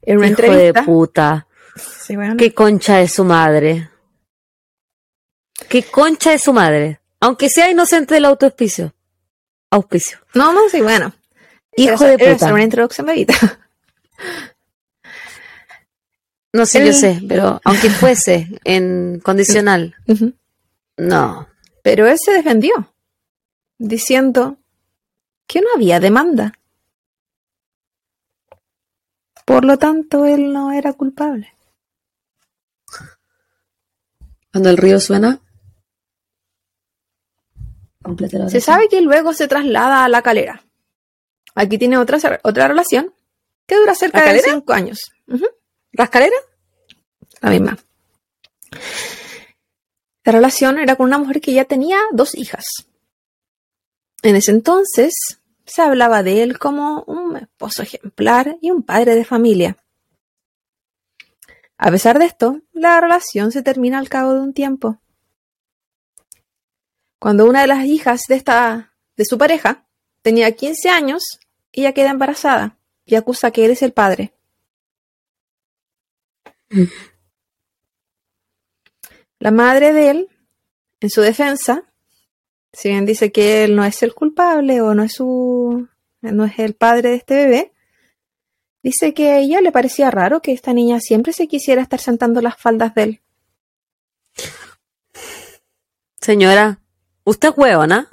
[0.00, 1.46] En una Hijo de puta.
[2.38, 3.90] Qué concha de su madre.
[5.68, 7.02] Qué concha de su madre.
[7.20, 8.94] Aunque sea inocente del autoauspicio.
[9.70, 10.20] Auspicio.
[10.32, 11.12] No, no, sí, bueno.
[11.76, 12.50] Hijo de puta.
[12.50, 13.34] una introducción, bebita.
[16.58, 19.94] No sé, yo sé, pero aunque fuese en condicional,
[20.96, 21.48] no.
[21.84, 22.92] Pero él se defendió,
[23.78, 24.56] diciendo
[25.46, 26.52] que no había demanda.
[29.44, 31.54] Por lo tanto, él no era culpable.
[34.50, 35.40] Cuando el río suena,
[38.48, 40.64] se sabe que luego se traslada a la calera.
[41.54, 43.14] Aquí tiene otra, otra relación
[43.64, 45.12] que dura cerca de cinco años.
[45.98, 46.08] ¿La
[47.40, 47.76] La misma.
[50.22, 52.64] La relación era con una mujer que ya tenía dos hijas.
[54.22, 55.12] En ese entonces
[55.66, 59.76] se hablaba de él como un esposo ejemplar y un padre de familia.
[61.78, 65.00] A pesar de esto, la relación se termina al cabo de un tiempo.
[67.18, 69.88] Cuando una de las hijas de esta de su pareja
[70.22, 71.40] tenía 15 años,
[71.72, 74.37] ella queda embarazada y acusa que él es el padre.
[79.38, 80.28] La madre de él,
[81.00, 81.84] en su defensa,
[82.72, 85.88] si bien dice que él no es el culpable o no es su
[86.20, 87.72] no es el padre de este bebé,
[88.82, 92.40] dice que a ella le parecía raro que esta niña siempre se quisiera estar sentando
[92.40, 93.22] las faldas de él.
[96.20, 96.80] Señora,
[97.24, 98.10] ¿usted es hueona?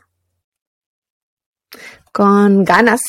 [2.11, 3.01] Con ganas.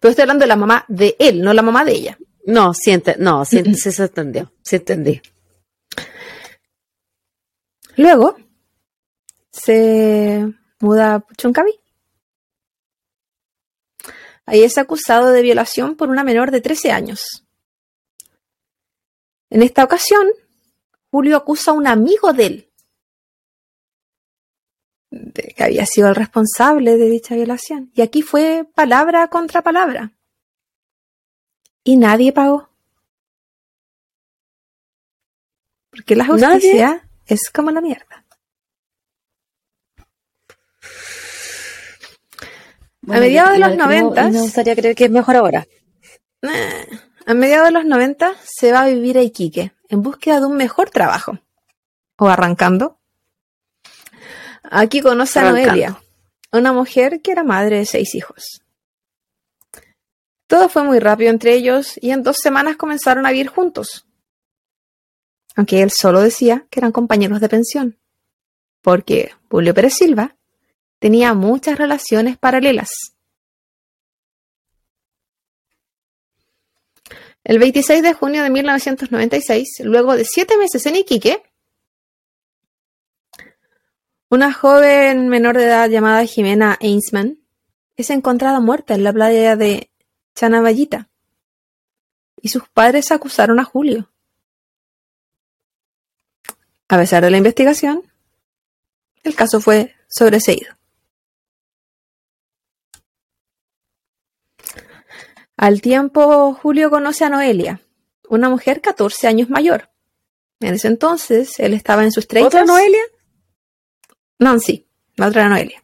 [0.00, 2.18] Pero estoy hablando de la mamá de él, no la mamá de ella.
[2.46, 5.20] No, siente, no, sí, sí se entendió, sí entendí.
[7.96, 8.36] Luego
[9.50, 10.46] se
[10.78, 11.72] muda a Chuncaví.
[14.44, 17.44] Ahí es acusado de violación por una menor de 13 años.
[19.50, 20.28] En esta ocasión,
[21.10, 22.72] Julio acusa a un amigo de él
[25.10, 27.90] de que había sido el responsable de dicha violación.
[27.94, 30.15] Y aquí fue palabra contra palabra.
[31.86, 32.68] Y nadie pagó.
[35.90, 38.24] Porque la justicia es como la mierda.
[43.08, 44.30] a mediados de los 90.
[44.30, 45.68] Me gustaría creer que es mejor ahora.
[47.24, 50.56] A mediados de los 90 se va a vivir a Iquique en búsqueda de un
[50.56, 51.38] mejor trabajo.
[52.16, 52.98] O arrancando.
[54.64, 56.00] Aquí conoce a Noelia,
[56.50, 58.60] una mujer que era madre de seis hijos.
[60.46, 64.06] Todo fue muy rápido entre ellos y en dos semanas comenzaron a vivir juntos.
[65.56, 67.98] Aunque él solo decía que eran compañeros de pensión.
[68.82, 70.36] Porque Julio Pérez Silva
[70.98, 72.90] tenía muchas relaciones paralelas.
[77.42, 81.42] El 26 de junio de 1996, luego de siete meses en Iquique,
[84.28, 87.38] una joven menor de edad llamada Jimena Ainsman
[87.96, 89.90] es encontrada muerta en la playa de
[90.36, 91.08] Chanavallita
[92.40, 94.08] y sus padres acusaron a Julio.
[96.88, 98.02] A pesar de la investigación,
[99.24, 100.76] el caso fue sobreseído.
[105.56, 107.80] Al tiempo, Julio conoce a Noelia,
[108.28, 109.90] una mujer 14 años mayor.
[110.60, 112.46] En ese entonces, él estaba en sus 30.
[112.46, 113.02] ¿Otra Noelia?
[114.38, 115.82] Nancy, la otra Noelia.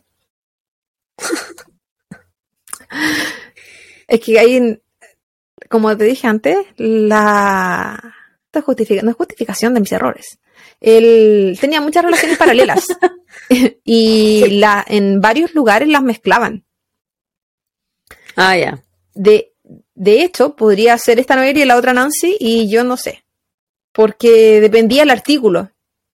[4.12, 4.78] es que hay,
[5.70, 8.14] como te dije antes, la...
[8.52, 10.38] no es justificación de mis errores.
[10.80, 12.86] Él tenía muchas relaciones paralelas
[13.84, 16.66] y la, en varios lugares las mezclaban.
[18.36, 18.82] Ah, ya.
[19.14, 19.54] De,
[19.94, 23.24] de hecho, podría ser esta Noelia y la otra Nancy, y yo no sé.
[23.92, 25.70] Porque dependía el artículo.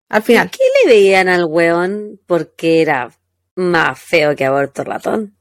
[0.09, 0.51] Al final.
[0.51, 2.21] ¿Qué le veían al weón?
[2.27, 3.11] Porque era
[3.57, 5.38] más feo que aborto ratón.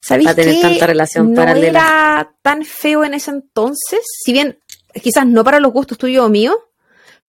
[0.00, 4.00] ¿Sabéis tanta relación no era tan feo en ese entonces?
[4.24, 4.58] Si bien,
[5.02, 6.56] quizás no para los gustos tuyos o míos,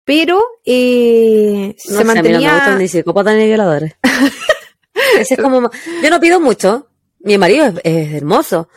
[0.05, 2.64] pero eh, se mantenía...
[2.64, 3.95] A mí no ni psicópatas ni violadores.
[5.19, 5.71] Ese es como...
[6.03, 6.89] Yo no pido mucho.
[7.21, 8.69] Mi marido es hermoso.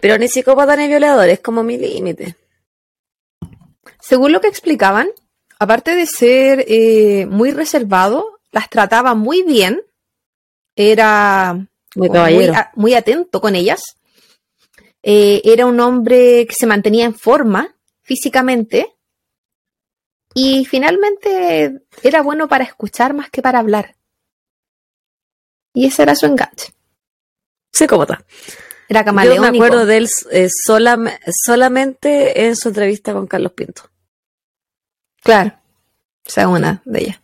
[0.00, 2.36] Pero ni psicópata ni violador, es como mi límite.
[4.00, 5.08] Según lo que explicaban,
[5.58, 9.80] aparte de ser eh, muy reservado, las trataba muy bien,
[10.74, 12.10] era muy,
[12.74, 13.82] muy, atento con ellas,
[15.02, 18.94] eh, era un hombre que se mantenía en forma físicamente
[20.34, 23.96] y finalmente era bueno para escuchar más que para hablar.
[25.74, 26.72] Y ese era su enganche.
[27.72, 28.24] Psicópata.
[28.88, 33.90] Era Yo me acuerdo de él eh, solamente en su entrevista con Carlos Pinto.
[35.22, 35.54] Claro,
[36.26, 37.21] esa es una de ellas.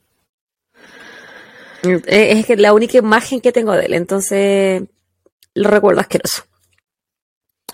[1.82, 4.82] Eh, es que la única imagen que tengo de él, entonces
[5.54, 6.44] lo recuerdo asqueroso.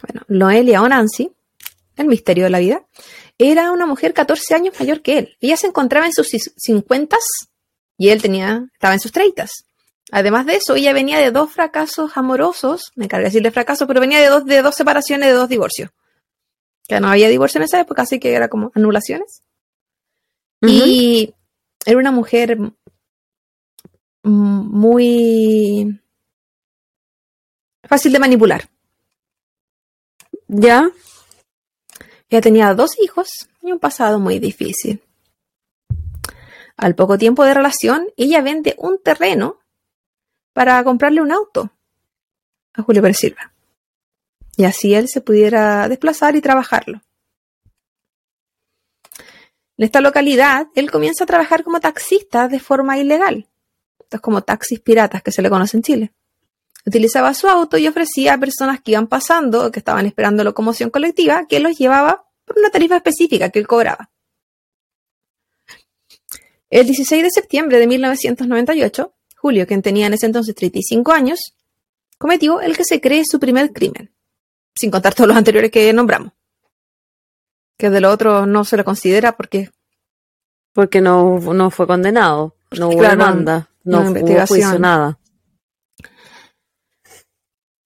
[0.03, 1.33] Bueno, Noelia o Nancy,
[1.97, 2.85] el misterio de la vida,
[3.39, 5.37] era una mujer 14 años mayor que él.
[5.41, 7.17] Ella se encontraba en sus 50
[7.97, 9.47] y él tenía, estaba en sus 30.
[10.13, 14.01] Además de eso, ella venía de dos fracasos amorosos, me encargué de decirle fracaso, pero
[14.01, 15.91] venía de dos, de dos separaciones, de dos divorcios.
[16.87, 19.43] Que no había divorcio en esa época, así que era como anulaciones.
[20.61, 21.35] Y
[21.85, 22.59] era una mujer
[24.25, 26.01] muy
[27.85, 28.69] fácil de manipular.
[30.49, 30.91] ¿Ya?
[32.29, 35.03] Ella tenía dos hijos y un pasado muy difícil.
[36.77, 39.61] Al poco tiempo de relación, ella vende un terreno
[40.53, 41.71] para comprarle un auto
[42.73, 43.53] a Julio Pérez Silva.
[44.57, 47.01] Y así él se pudiera desplazar y trabajarlo.
[49.77, 53.49] En esta localidad, él comienza a trabajar como taxista de forma ilegal.
[54.21, 56.13] Como taxis piratas que se le conoce en Chile.
[56.87, 60.91] Utilizaba su auto y ofrecía a personas que iban pasando o que estaban esperando locomoción
[60.91, 64.11] colectiva que los llevaba por una tarifa específica que él cobraba.
[66.69, 71.55] El 16 de septiembre de 1998, Julio, quien tenía en ese entonces 35 años,
[72.19, 74.13] cometió el que se cree su primer crimen,
[74.75, 76.33] sin contar todos los anteriores que nombramos.
[77.79, 79.71] Que de lo otro no se lo considera porque...
[80.73, 85.19] Porque no, no fue condenado, no hubo demanda, no, hubo juicio, nada.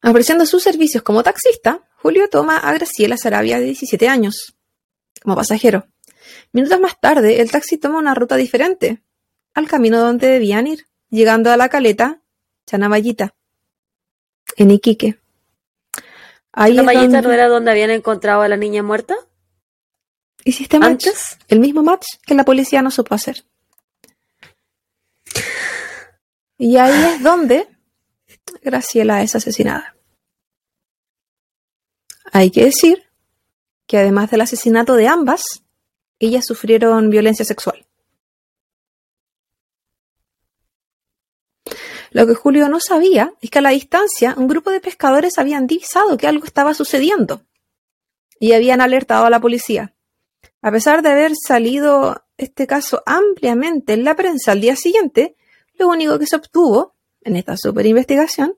[0.03, 4.57] Ofreciendo sus servicios como taxista, Julio toma a Graciela Sarabia de 17 años
[5.23, 5.89] como pasajero.
[6.53, 9.03] Minutos más tarde, el taxi toma una ruta diferente,
[9.55, 12.23] al camino donde debían ir, llegando a la caleta
[12.67, 13.35] Chanavallita,
[14.57, 15.19] en Iquique.
[16.55, 19.17] ¿Chanavallita no era donde habían encontrado a la niña muerta?
[20.45, 21.09] ¿Hiciste match?
[21.09, 21.39] ¿Antes?
[21.49, 23.45] El mismo match que la policía no supo hacer.
[26.59, 27.69] Y ahí es donde
[28.63, 29.97] Graciela es asesinada.
[32.33, 33.05] Hay que decir
[33.87, 35.43] que además del asesinato de ambas,
[36.19, 37.87] ellas sufrieron violencia sexual.
[42.11, 45.67] Lo que Julio no sabía es que a la distancia un grupo de pescadores habían
[45.67, 47.43] divisado que algo estaba sucediendo
[48.41, 49.95] y habían alertado a la policía.
[50.61, 55.37] A pesar de haber salido este caso ampliamente en la prensa al día siguiente,
[55.79, 58.57] lo único que se obtuvo en esta super investigación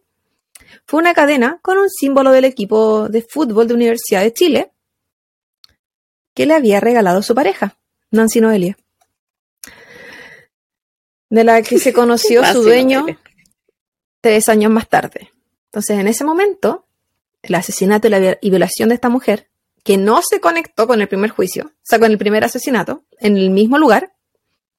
[0.87, 4.73] fue una cadena con un símbolo del equipo de fútbol de Universidad de Chile
[6.35, 7.79] que le había regalado su pareja,
[8.11, 8.77] Nancy Noelia,
[11.29, 13.07] de la que se conoció su dueño
[14.21, 15.33] tres años más tarde.
[15.67, 16.87] Entonces, en ese momento,
[17.43, 18.09] el asesinato
[18.41, 19.49] y, violación de esta mujer,
[19.83, 23.37] que no se conectó con el primer juicio, o sea, con el primer asesinato, en
[23.37, 24.13] el mismo lugar,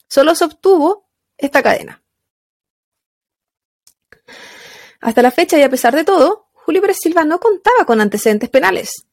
[0.07, 1.07] solo se obtuvo
[1.37, 2.00] esta cadena.
[5.01, 8.49] Hasta la fecha y a pesar de todo, Julio Pérez Silva no contaba con antecedentes
[8.49, 9.07] penales,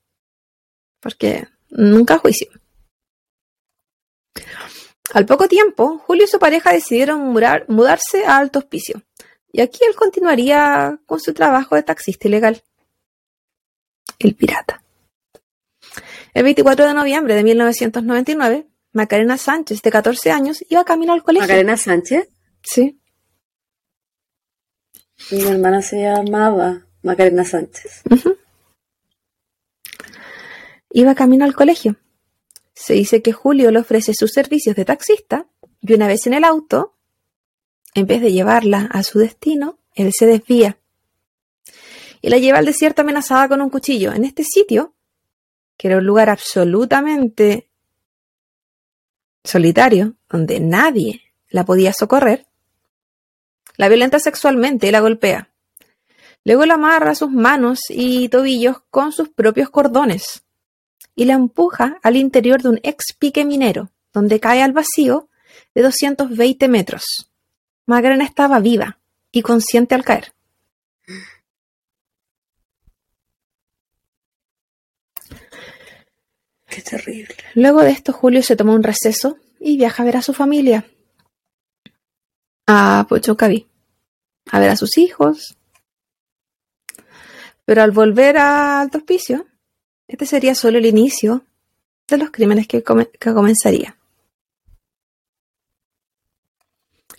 [1.00, 2.48] porque nunca juicio.
[5.14, 9.02] Al poco tiempo, Julio y su pareja decidieron mudarse a Alto Hospicio,
[9.50, 12.62] y aquí él continuaría con su trabajo de taxista ilegal.
[14.18, 14.82] El pirata.
[16.34, 21.48] El 24 de noviembre de 1999, Macarena Sánchez, de 14 años, iba camino al colegio.
[21.48, 22.28] ¿Macarena Sánchez?
[22.62, 23.00] Sí.
[25.30, 28.02] Mi hermana se llamaba Macarena Sánchez.
[30.90, 31.96] Iba camino al colegio.
[32.74, 35.46] Se dice que Julio le ofrece sus servicios de taxista
[35.80, 36.96] y una vez en el auto,
[37.94, 40.78] en vez de llevarla a su destino, él se desvía
[42.20, 44.12] y la lleva al desierto amenazada con un cuchillo.
[44.12, 44.94] En este sitio,
[45.76, 47.70] que era un lugar absolutamente
[49.44, 52.47] solitario, donde nadie la podía socorrer,
[53.78, 55.48] la violenta sexualmente y la golpea.
[56.44, 60.42] Luego la amarra sus manos y tobillos con sus propios cordones
[61.14, 65.28] y la empuja al interior de un ex pique minero, donde cae al vacío
[65.74, 67.30] de 220 metros.
[67.86, 68.98] Magrena estaba viva
[69.32, 70.32] y consciente al caer.
[76.68, 77.34] Qué terrible.
[77.54, 80.84] Luego de esto, Julio se toma un receso y viaja a ver a su familia.
[82.70, 83.66] A Pochocaví
[84.50, 85.56] a ver a sus hijos.
[87.64, 89.46] Pero al volver a Alto Hospicio,
[90.06, 91.44] este sería solo el inicio
[92.06, 93.96] de los crímenes que, comenzaría.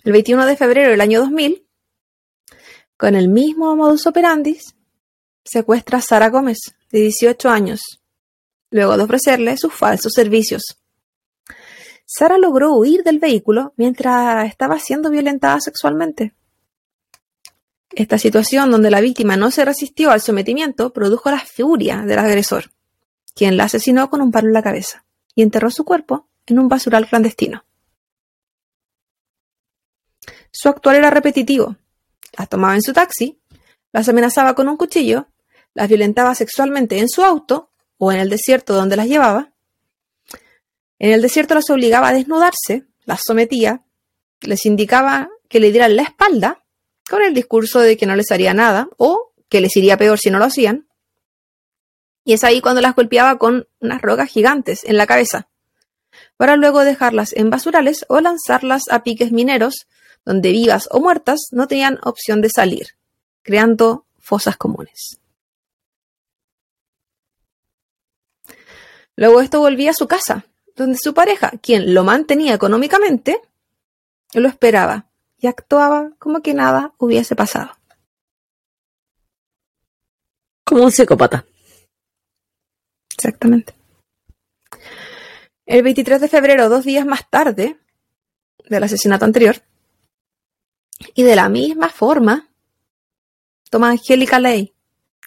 [0.02, 1.64] El 21 de febrero del año 2000,
[2.96, 4.58] con el mismo modus operandi,
[5.44, 6.58] secuestra a Sara Gómez,
[6.90, 7.80] de 18 años,
[8.70, 10.79] luego de ofrecerle sus falsos servicios.
[12.12, 16.34] Sara logró huir del vehículo mientras estaba siendo violentada sexualmente.
[17.92, 22.72] Esta situación donde la víctima no se resistió al sometimiento produjo la furia del agresor,
[23.32, 25.04] quien la asesinó con un palo en la cabeza
[25.36, 27.64] y enterró su cuerpo en un basural clandestino.
[30.50, 31.76] Su actual era repetitivo.
[32.36, 33.40] Las tomaba en su taxi,
[33.92, 35.28] las amenazaba con un cuchillo,
[35.74, 39.49] las violentaba sexualmente en su auto o en el desierto donde las llevaba.
[41.00, 43.82] En el desierto las obligaba a desnudarse, las sometía,
[44.42, 46.62] les indicaba que le dieran la espalda
[47.08, 50.30] con el discurso de que no les haría nada o que les iría peor si
[50.30, 50.86] no lo hacían.
[52.22, 55.48] Y es ahí cuando las golpeaba con unas rocas gigantes en la cabeza,
[56.36, 59.86] para luego dejarlas en basurales o lanzarlas a piques mineros,
[60.26, 62.88] donde vivas o muertas no tenían opción de salir,
[63.42, 65.18] creando fosas comunes.
[69.16, 70.44] Luego esto volvía a su casa,
[70.76, 73.40] donde su pareja, quien lo mantenía económicamente,
[74.34, 75.06] lo esperaba
[75.38, 77.72] y actuaba como que nada hubiese pasado.
[80.64, 81.44] Como un psicópata.
[83.14, 83.74] Exactamente.
[85.66, 87.78] El 23 de febrero, dos días más tarde
[88.68, 89.62] del asesinato anterior,
[91.14, 92.48] y de la misma forma,
[93.70, 94.74] toma Angélica Ley,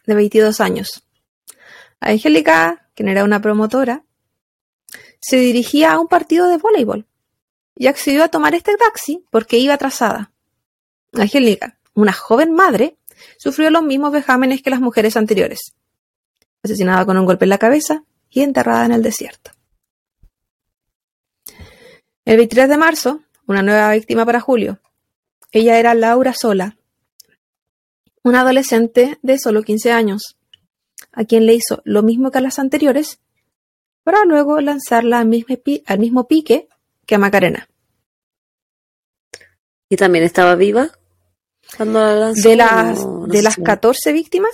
[0.05, 1.03] de 22 años.
[1.99, 4.03] Angélica, quien era una promotora,
[5.23, 7.07] se dirigía a un partido de voleibol
[7.75, 10.33] y accedió a tomar este taxi porque iba atrasada.
[11.13, 12.97] Angélica, una joven madre,
[13.37, 15.75] sufrió los mismos vejámenes que las mujeres anteriores.
[16.61, 19.51] Asesinada con un golpe en la cabeza y enterrada en el desierto.
[22.25, 24.81] El 23 de marzo, una nueva víctima para Julio.
[25.53, 26.77] Ella era Laura Sola,
[28.23, 30.37] una adolescente de solo 15 años,
[31.13, 33.19] a quien le hizo lo mismo que a las anteriores,
[34.03, 35.55] para luego lanzarla al mismo,
[35.85, 36.67] al mismo pique
[37.05, 37.67] que a Macarena.
[39.89, 40.91] ¿Y también estaba viva?
[41.77, 44.53] Cuando la lanzó, de las, de las 14 víctimas,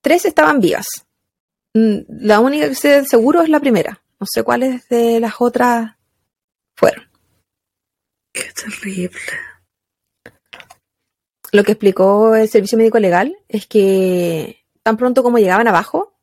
[0.00, 0.86] tres estaban vivas.
[1.74, 4.02] Mm, la única que sé seguro es la primera.
[4.20, 5.94] No sé cuáles de las otras
[6.74, 7.04] fueron.
[8.32, 9.20] Qué terrible.
[11.52, 16.14] Lo que explicó el servicio médico legal es que tan pronto como llegaban abajo,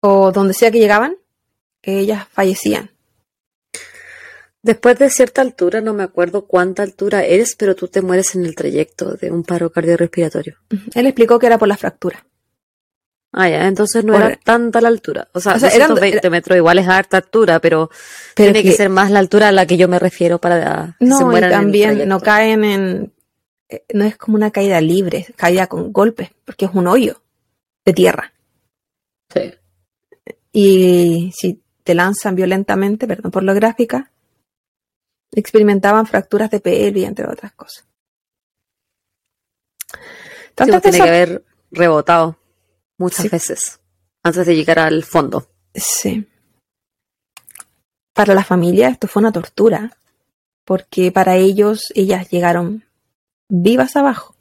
[0.00, 1.16] o donde sea que llegaban,
[1.82, 2.90] ellas fallecían.
[4.62, 8.44] Después de cierta altura, no me acuerdo cuánta altura eres, pero tú te mueres en
[8.44, 10.56] el trayecto de un paro cardiorrespiratorio.
[10.94, 12.24] Él explicó que era por la fractura.
[13.32, 15.26] Ah, ya, entonces no era tanta la altura.
[15.32, 17.90] O sea, 220 metros igual es harta altura, pero,
[18.34, 21.18] tiene que, ser más la altura a la que yo me refiero para que no,
[21.18, 21.50] se mueran.
[21.50, 23.12] también no caen en.
[23.70, 27.22] Eh, no es como una caída libre, caída con golpes, porque es un hoyo
[27.86, 28.34] de tierra.
[29.32, 29.54] Sí.
[30.52, 34.10] Y si te lanzan violentamente, perdón por lo gráfica,
[35.32, 37.86] experimentaban fracturas de pelvis, entre otras cosas.
[40.54, 42.38] Tanto tiene que haber rebotado
[42.98, 43.80] muchas veces
[44.22, 45.48] antes de llegar al fondo.
[45.74, 46.28] Sí.
[48.12, 49.98] Para la familia esto fue una tortura,
[50.64, 52.84] porque para ellos ellas llegaron
[53.48, 54.36] vivas abajo.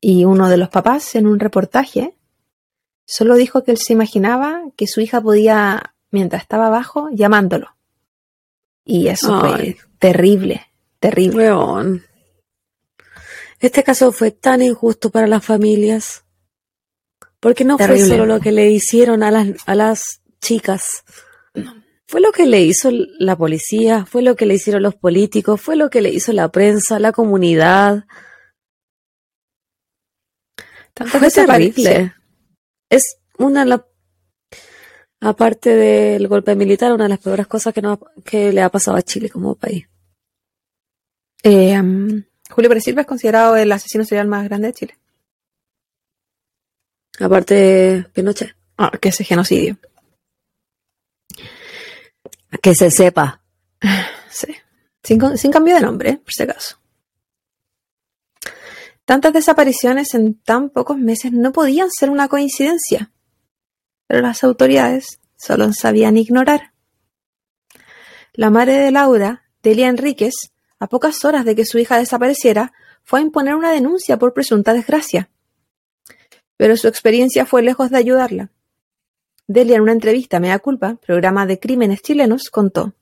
[0.00, 2.16] Y uno de los papás en un reportaje
[3.06, 7.76] solo dijo que él se imaginaba que su hija podía, mientras estaba abajo, llamándolo.
[8.84, 10.66] Y eso fue terrible,
[11.00, 11.50] terrible.
[13.58, 16.24] Este caso fue tan injusto para las familias.
[17.40, 21.04] Porque no fue solo lo que le hicieron a las, a las chicas.
[22.06, 25.76] Fue lo que le hizo la policía, fue lo que le hicieron los políticos, fue
[25.76, 28.04] lo que le hizo la prensa, la comunidad.
[30.94, 32.15] fue terrible.
[32.88, 33.80] Es una de las,
[35.20, 38.96] aparte del golpe militar, una de las peores cosas que, no, que le ha pasado
[38.96, 39.88] a Chile como país.
[41.42, 44.98] Eh, um, Julio Pérez Silva es considerado el asesino serial más grande de Chile.
[47.18, 48.56] Aparte de Pinochet.
[48.76, 49.78] Ah, que ese genocidio.
[52.62, 53.42] Que se sepa.
[54.28, 54.54] Sí.
[55.02, 56.78] Sin, sin cambio de nombre, por si acaso.
[59.06, 63.10] Tantas desapariciones en tan pocos meses no podían ser una coincidencia,
[64.06, 66.74] pero las autoridades solo sabían ignorar.
[68.34, 70.34] La madre de Laura, Delia Enríquez,
[70.78, 74.74] a pocas horas de que su hija desapareciera, fue a imponer una denuncia por presunta
[74.74, 75.30] desgracia
[76.56, 78.50] pero su experiencia fue lejos de ayudarla.
[79.46, 82.94] Delia en una entrevista a Mea Culpa, programa de crímenes chilenos, contó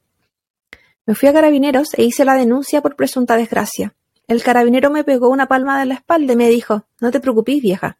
[1.06, 3.94] Me fui a carabineros e hice la denuncia por presunta desgracia.
[4.26, 7.60] El carabinero me pegó una palma de la espalda y me dijo No te preocupes,
[7.60, 7.98] vieja.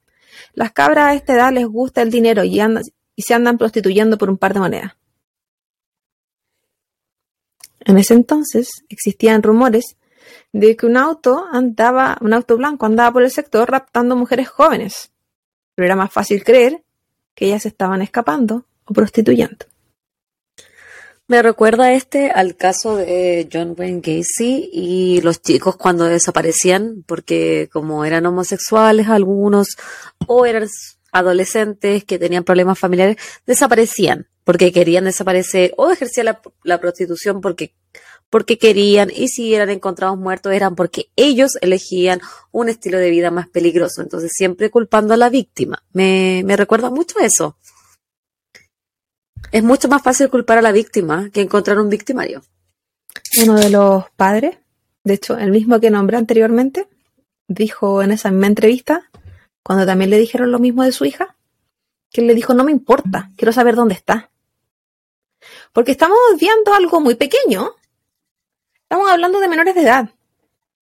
[0.55, 2.61] Las cabras a esta edad les gusta el dinero y,
[3.15, 4.97] y se andan prostituyendo por un par de monedas.
[7.81, 9.97] En ese entonces existían rumores
[10.53, 15.11] de que un auto andaba, un auto blanco andaba por el sector raptando mujeres jóvenes
[15.75, 16.83] pero era más fácil creer
[17.35, 19.67] que ellas estaban escapando o prostituyendo.
[21.27, 27.71] Me recuerda este al caso de John Wayne Gacy y los chicos cuando desaparecían porque
[27.73, 29.69] como eran homosexuales algunos
[30.27, 30.69] o eran
[31.13, 37.73] adolescentes que tenían problemas familiares, desaparecían porque querían desaparecer o ejercían la, la prostitución porque
[38.29, 42.21] porque querían y si eran encontrados muertos eran porque ellos elegían
[42.51, 44.03] un estilo de vida más peligroso.
[44.03, 45.85] Entonces siempre culpando a la víctima.
[45.93, 47.57] Me, me recuerda mucho eso.
[49.55, 52.43] Es mucho más fácil culpar a la víctima que encontrar un victimario.
[53.41, 54.59] Uno de los padres,
[55.05, 56.89] de hecho, el mismo que nombré anteriormente,
[57.47, 59.09] dijo en esa misma entrevista,
[59.63, 61.37] cuando también le dijeron lo mismo de su hija,
[62.11, 64.29] que él le dijo, no me importa, quiero saber dónde está.
[65.73, 67.77] Porque estamos viendo algo muy pequeño,
[68.83, 70.09] Estamos hablando de menores de edad.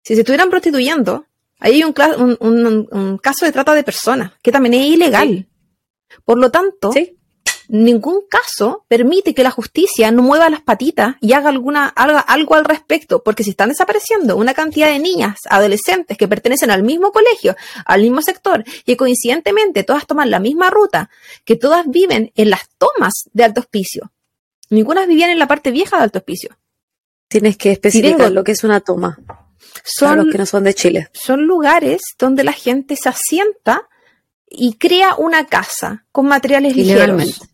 [0.02, 1.26] Si se estuvieran prostituyendo,
[1.60, 5.46] ahí hay un, caso de trata de personas, que también es ilegal.
[6.24, 6.94] Por lo tanto,
[7.72, 12.66] ningún caso permite que la justicia no mueva las patitas y haga alguna, algo al
[12.66, 17.56] respecto, porque si están desapareciendo una cantidad de niñas, adolescentes que pertenecen al mismo colegio,
[17.86, 21.10] al mismo sector, y coincidentemente todas toman la misma ruta,
[21.46, 24.12] que todas viven en las tomas de Alto Hospicio.
[24.70, 26.58] Ninguna vivían en la parte vieja de Alto Hospicio.
[27.30, 29.18] Tienes que especificar lo que es una toma.
[29.86, 31.10] Son los que no son de Chile.
[31.14, 33.88] Son lugares donde la gente se asienta
[34.50, 37.51] y crea una casa con materiales ligeros.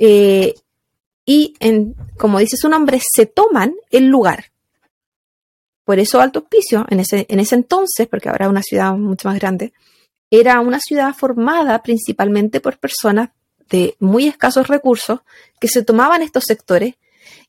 [0.00, 0.54] Eh,
[1.26, 4.46] y, en, como dice su nombre, se toman el lugar.
[5.84, 9.28] Por eso Alto Hospicio, en ese, en ese entonces, porque ahora es una ciudad mucho
[9.28, 9.72] más grande,
[10.30, 13.30] era una ciudad formada principalmente por personas
[13.68, 15.20] de muy escasos recursos
[15.60, 16.94] que se tomaban estos sectores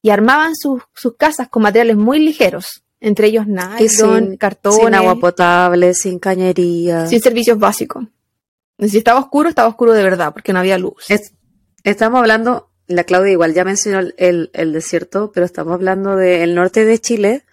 [0.02, 0.84] y armaban sus,
[1.18, 7.08] casas con materiales muy ligeros, entre ellos nylon, cartón, Sin agua potable, sin cañería.
[7.08, 8.06] Sin servicios básicos.
[8.80, 11.06] Si estaba oscuro, estaba oscuro de verdad, porque no había luz.
[11.84, 16.86] Estamos hablando, la Claudia igual ya mencionó el, el desierto, pero estamos hablando del norte
[16.86, 17.46] de Chile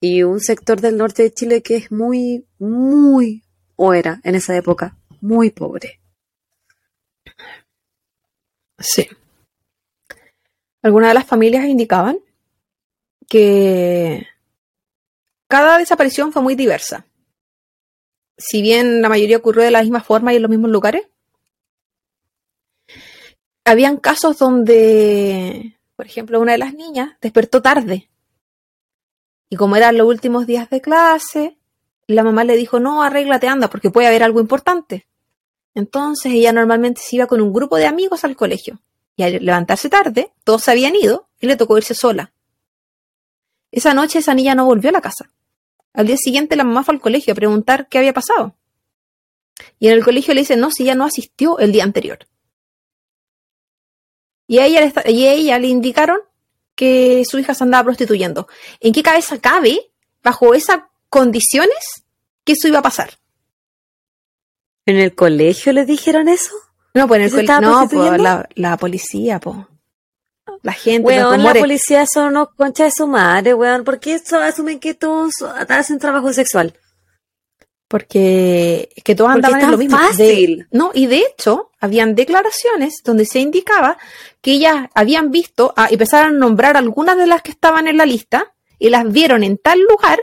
[0.00, 3.42] y un sector del norte de Chile que es muy, muy,
[3.76, 6.00] o era en esa época, muy pobre.
[8.78, 9.08] Sí.
[10.82, 12.18] Algunas de las familias indicaban
[13.28, 14.26] que
[15.46, 17.06] cada desaparición fue muy diversa
[18.40, 21.02] si bien la mayoría ocurrió de la misma forma y en los mismos lugares,
[23.70, 28.10] habían casos donde, por ejemplo, una de las niñas despertó tarde.
[29.48, 31.56] Y como eran los últimos días de clase,
[32.06, 35.06] la mamá le dijo, no, arréglate, anda, porque puede haber algo importante.
[35.74, 38.80] Entonces ella normalmente se iba con un grupo de amigos al colegio.
[39.16, 42.32] Y al levantarse tarde, todos se habían ido y le tocó irse sola.
[43.70, 45.30] Esa noche esa niña no volvió a la casa.
[45.92, 48.56] Al día siguiente la mamá fue al colegio a preguntar qué había pasado.
[49.78, 52.26] Y en el colegio le dicen, no, si ella no asistió el día anterior.
[54.50, 56.18] Y a ella, y ella le indicaron
[56.74, 58.48] que su hija se andaba prostituyendo.
[58.80, 59.92] ¿En qué cabeza cabe,
[60.24, 62.02] bajo esas condiciones,
[62.42, 63.12] que eso iba a pasar?
[64.86, 66.50] ¿En el colegio le dijeron eso?
[66.94, 67.60] No, pues en el colegio.
[67.60, 69.56] No, pues la, la policía, pues
[70.62, 71.06] la gente.
[71.06, 73.84] Weón, la policía son unos conchas de su madre, weón.
[73.84, 75.30] ¿Por qué asumen que todos
[75.68, 76.74] hacen trabajo sexual?
[77.90, 79.98] Porque que todos andaban en lo mismo.
[79.98, 80.68] Fácil.
[80.70, 83.98] no, y de hecho, habían declaraciones donde se indicaba
[84.40, 88.06] que ellas habían visto, ah, empezaron a nombrar algunas de las que estaban en la
[88.06, 90.20] lista y las vieron en tal lugar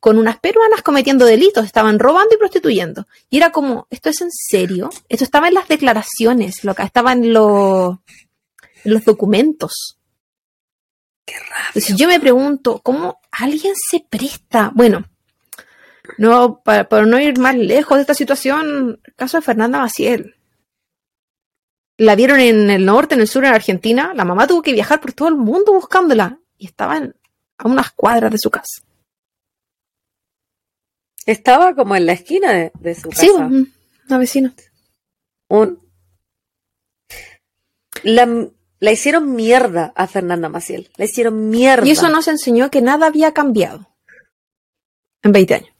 [0.00, 3.06] con unas peruanas cometiendo delitos, estaban robando y prostituyendo.
[3.28, 4.88] Y era como, ¿esto es en serio?
[5.10, 7.98] Esto estaba en las declaraciones, lo que estaba en los
[8.84, 9.98] los documentos.
[11.26, 11.96] Qué raro.
[11.96, 14.72] yo me pregunto, ¿cómo alguien se presta?
[14.74, 15.04] Bueno,
[16.18, 20.36] no, para, no ir más lejos de esta situación, el caso de Fernanda Maciel.
[21.96, 24.12] La vieron en el norte, en el sur, en Argentina.
[24.14, 27.14] La mamá tuvo que viajar por todo el mundo buscándola y estaban
[27.58, 28.82] a unas cuadras de su casa.
[31.26, 33.20] Estaba como en la esquina de, de su casa.
[33.20, 34.54] Sí, una vecina.
[35.48, 35.78] Un,
[38.02, 40.90] la, la hicieron mierda a Fernanda Maciel.
[40.96, 41.86] La hicieron mierda.
[41.86, 43.94] Y eso nos enseñó que nada había cambiado
[45.22, 45.74] en 20 años.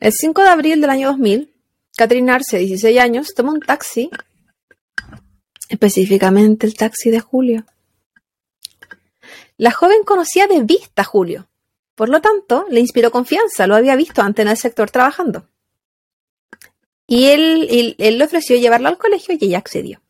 [0.00, 1.54] El 5 de abril del año 2000,
[1.96, 4.10] Catherine Arce, 16 años, tomó un taxi,
[5.68, 7.66] específicamente el taxi de Julio.
[9.58, 11.50] La joven conocía de vista a Julio,
[12.00, 15.46] por lo tanto, le inspiró confianza, lo había visto antes en el sector trabajando.
[17.06, 20.00] Y él, le ofreció llevarla al colegio y ella accedió.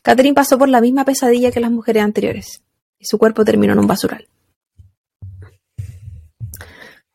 [0.00, 2.62] Catherine pasó por la misma pesadilla que las mujeres anteriores
[2.98, 4.26] y su cuerpo terminó en un basural.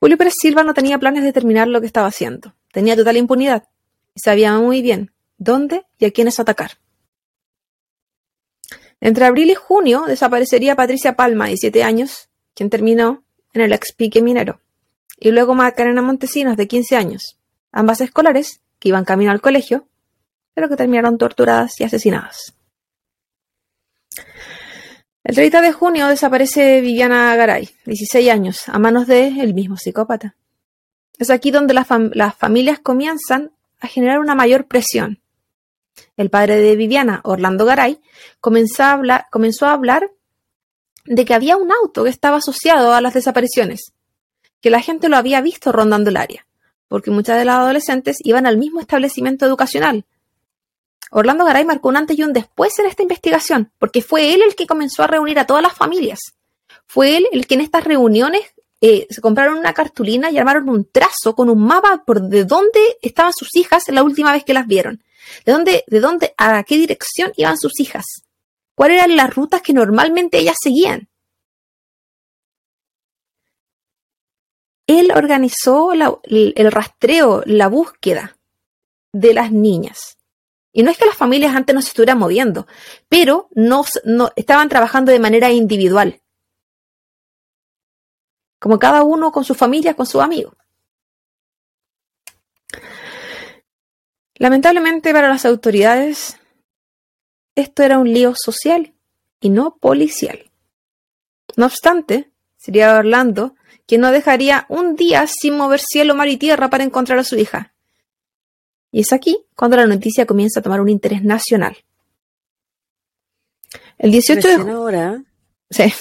[0.02, 2.56] Julio Pérez Silva no tenía planes de terminar lo que estaba haciendo.
[2.74, 3.70] Tenía total impunidad
[4.16, 6.72] y sabía muy bien dónde y a quiénes atacar.
[9.00, 13.24] Entre abril y junio desaparecería Patricia Palma, de 17 años, quien terminó
[13.54, 14.60] en el expique minero,
[15.20, 17.38] y luego Macarena Montesinos, de 15 años,
[17.72, 19.88] ambas escolares que iban camino al colegio,
[20.56, 22.56] pero que terminaron torturadas y asesinadas.
[25.24, 30.36] El 30 de junio desaparece Viviana Garay, 16 años, a manos de el mismo psicópata.
[31.20, 31.88] Es aquí donde las,
[32.38, 35.20] familias comienzan a generar una mayor presión.
[36.18, 38.00] El padre de Viviana, Orlando Garay,
[38.40, 40.12] comenzó a hablar
[41.06, 43.94] de que había un auto que estaba asociado a las desapariciones,
[44.62, 46.46] que la gente lo había visto rondando el área
[46.92, 50.04] porque muchas de las adolescentes iban al mismo establecimiento educacional.
[51.12, 54.56] Orlando Garay marcó un antes y un después en esta investigación, porque fue él el
[54.56, 56.20] que comenzó a reunir a todas las familias.
[56.88, 58.42] Fue él el que en estas reuniones
[58.80, 62.80] eh, se compraron una cartulina y armaron un trazo con un mapa por de dónde
[63.02, 65.04] estaban sus hijas la última vez que las vieron.
[65.46, 68.06] De dónde, de dónde, a qué dirección iban sus hijas.
[68.74, 71.10] Cuáles eran las rutas que normalmente ellas seguían.
[74.88, 78.38] Él organizó el rastreo, la búsqueda
[79.14, 80.18] de las niñas.
[80.74, 82.68] Y no es que las familias antes no se estuvieran moviendo,
[83.10, 83.84] pero no,
[84.36, 86.22] estaban trabajando de manera individual.
[88.60, 90.56] Como cada uno con su familia, con sus amigos.
[94.36, 96.40] Lamentablemente para las autoridades,
[97.56, 98.94] esto era un lío social
[99.40, 100.52] y no policial.
[101.58, 106.70] No obstante, sería Orlando quien no dejaría un día sin mover cielo, mar y tierra
[106.70, 107.74] para encontrar a su hija.
[108.92, 111.78] Y es aquí cuando la noticia comienza a tomar un interés nacional.
[113.98, 115.26] El 18 de julio.
[115.70, 115.94] Sí.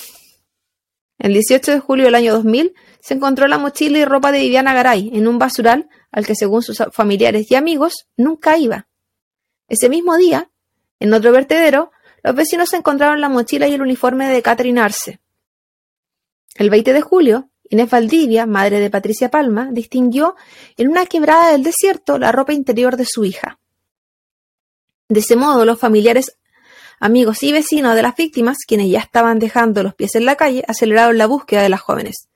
[1.19, 4.73] El 18 de julio del año 2000 se encontró la mochila y ropa de Viviana
[4.73, 8.89] Garay en un basural al que según sus familiares y amigos nunca iba.
[9.69, 10.51] Ese mismo día,
[10.99, 11.93] en otro vertedero,
[12.23, 15.21] los vecinos encontraron la mochila y el uniforme de Catherine Arce.
[16.57, 20.35] El 20 de julio, Inés Valdivia, madre de Patricia Palma, distinguió
[20.77, 23.61] en una quebrada del desierto la ropa interior de su hija.
[25.09, 26.37] De ese modo, los familiares,
[26.99, 30.65] amigos y vecinos de las víctimas, quienes ya estaban dejando los pies en la calle,
[30.67, 32.29] aceleraron la búsqueda de las jóvenes,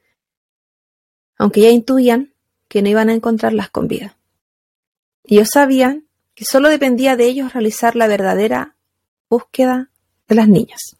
[1.36, 2.32] aunque ya intuían
[2.69, 4.16] que no iban a encontrarlas con vida.
[5.24, 8.77] Ellos sabían que solo dependía de ellos realizar la verdadera
[9.28, 9.90] búsqueda
[10.28, 10.97] de las niñas.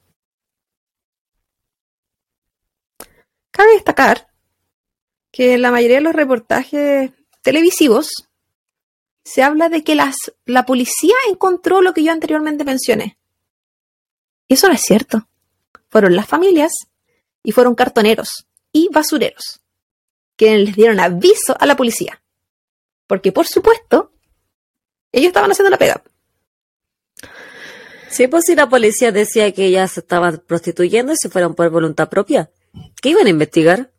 [3.55, 4.27] Cabe destacar
[5.31, 8.29] que en la mayoría de los reportajes televisivos
[9.23, 13.17] se habla de que las, la policía encontró lo que yo anteriormente mencioné.
[14.49, 15.29] Y eso no es cierto.
[15.89, 16.73] Fueron las familias
[17.45, 19.61] y fueron cartoneros y basureros
[20.35, 22.21] quienes les dieron aviso a la policía.
[23.07, 24.11] Porque, por supuesto,
[25.13, 26.03] ellos estaban haciendo la pega.
[28.11, 32.09] Sí, pues si la policía decía que ellas estaban prostituyendo y se fueron por voluntad
[32.09, 32.51] propia.
[33.01, 33.93] ¿Qué iban a investigar?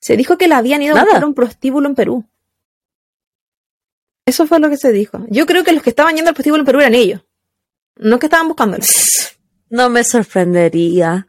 [0.00, 2.24] Se dijo que la habían ido a buscar un prostíbulo en Perú.
[4.26, 5.24] Eso fue lo que se dijo.
[5.28, 7.22] Yo creo que los que estaban yendo al prostíbulo en Perú eran ellos.
[7.96, 8.84] No que estaban buscándolo.
[9.70, 11.26] No me sorprendería.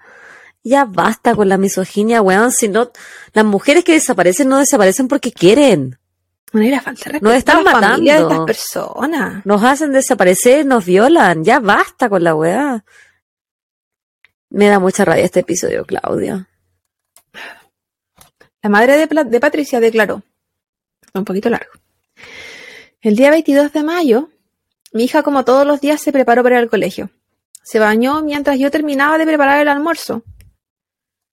[0.63, 2.53] Ya basta con la misoginia, weón.
[2.53, 2.89] Si no,
[3.33, 5.99] las mujeres que desaparecen no desaparecen porque quieren.
[6.53, 8.01] No era falta Nos están matando.
[8.01, 9.45] De estas personas.
[9.45, 11.43] Nos hacen desaparecer, nos violan.
[11.43, 12.85] Ya basta con la weá.
[14.49, 16.49] Me da mucha rabia este episodio, Claudia.
[18.61, 20.23] La madre de, Patricia declaró,
[21.13, 21.71] un poquito largo,
[23.01, 24.29] el día 22 de mayo,
[24.91, 27.11] mi hija como todos los días se preparó para ir al colegio.
[27.63, 30.23] Se bañó mientras yo terminaba de preparar el almuerzo.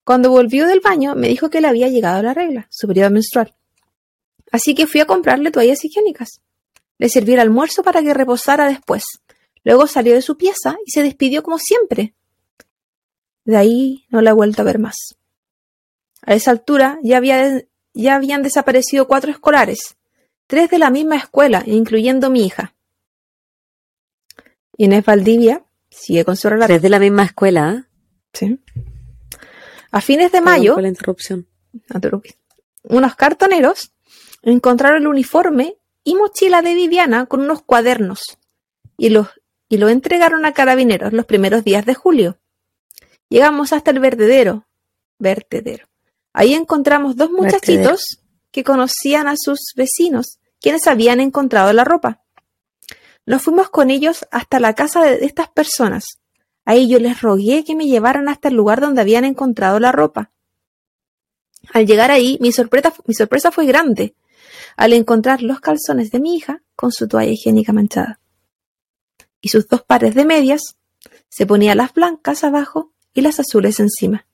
[0.04, 3.54] Cuando volvió del baño me dijo que le había llegado la regla, su periodo menstrual.
[4.52, 6.40] Así que fui a comprarle toallas higiénicas.
[6.98, 9.04] Le serví el almuerzo para que reposara después.
[9.64, 12.14] Luego salió de su pieza y se despidió como siempre,
[13.46, 15.16] de ahí no la he vuelto a ver más.
[16.22, 17.62] A esa altura ya, había,
[17.94, 19.96] ya habían desaparecido cuatro escolares,
[20.46, 22.74] tres de la misma escuela, incluyendo mi hija.
[24.76, 26.66] Inés Valdivia sigue con su relato.
[26.66, 27.88] Tres de la misma escuela.
[28.32, 28.60] Sí.
[29.92, 31.46] A fines de mayo, la interrupción.
[32.82, 33.92] unos cartoneros
[34.42, 38.38] encontraron el uniforme y mochila de Viviana con unos cuadernos
[38.98, 39.28] y, los,
[39.68, 42.38] y lo entregaron a carabineros los primeros días de julio.
[43.28, 44.66] Llegamos hasta el vertedero.
[45.18, 45.86] Vertedero.
[46.32, 48.20] Ahí encontramos dos muchachitos
[48.50, 52.22] que conocían a sus vecinos, quienes habían encontrado la ropa.
[53.24, 56.20] Nos fuimos con ellos hasta la casa de estas personas.
[56.64, 60.30] Ahí yo les rogué que me llevaran hasta el lugar donde habían encontrado la ropa.
[61.72, 64.14] Al llegar ahí, mi sorpresa, mi sorpresa fue grande
[64.76, 68.20] al encontrar los calzones de mi hija con su toalla higiénica manchada.
[69.40, 70.76] Y sus dos pares de medias,
[71.28, 74.26] se ponía las blancas abajo y las azules encima.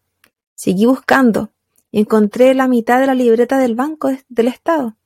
[0.57, 1.53] Seguí buscando
[1.93, 4.97] y encontré la mitad de la libreta del Banco del Estado.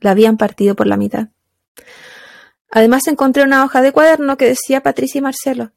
[0.00, 1.28] La habían partido por la mitad.
[2.70, 5.70] Además encontré una hoja de cuaderno que decía Patricia y Marcelo.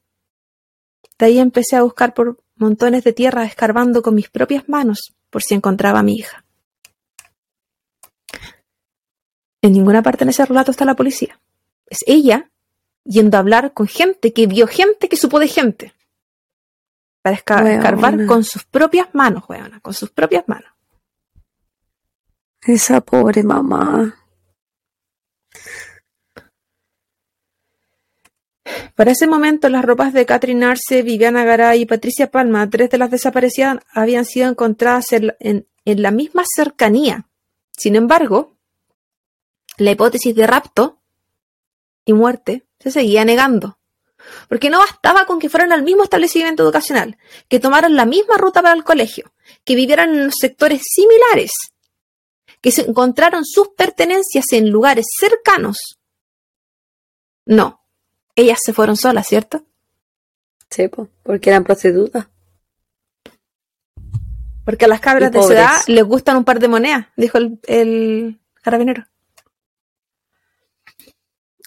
[1.20, 5.44] De ahí empecé a buscar por montones de tierra escarbando con mis propias manos por
[5.44, 6.44] si encontraba a mi hija.
[9.62, 11.40] En ninguna parte en ese relato está la policía.
[11.86, 12.50] Es ella
[13.04, 15.94] yendo a hablar con gente que vio gente que supo de gente
[17.22, 20.72] para escarbar con sus propias manos, weona, con sus propias manos.
[22.62, 24.16] Esa pobre mamá.
[28.96, 32.98] Para ese momento, las ropas de Catherine Arce, Viviana Garay y Patricia Palma, tres de
[32.98, 37.28] las desaparecidas, habían sido encontradas en, en la misma cercanía.
[37.72, 38.58] Sin embargo,
[39.78, 41.02] la hipótesis de rapto
[42.06, 43.80] y muerte se seguía negando.
[44.48, 47.18] Porque no bastaba con que fueran al mismo establecimiento educacional,
[47.48, 49.34] que tomaran la misma ruta para el colegio,
[49.64, 51.52] que vivieran en sectores similares,
[52.62, 56.00] que se encontraron sus pertenencias en lugares cercanos.
[57.46, 57.84] No,
[58.36, 59.66] ellas se fueron solas, ¿cierto?
[60.70, 60.90] Sí,
[61.24, 62.28] porque eran prostitutas.
[64.64, 68.40] Porque a las cabras de edad les gustan un par de monedas, dijo el, el
[68.62, 69.06] carabinero.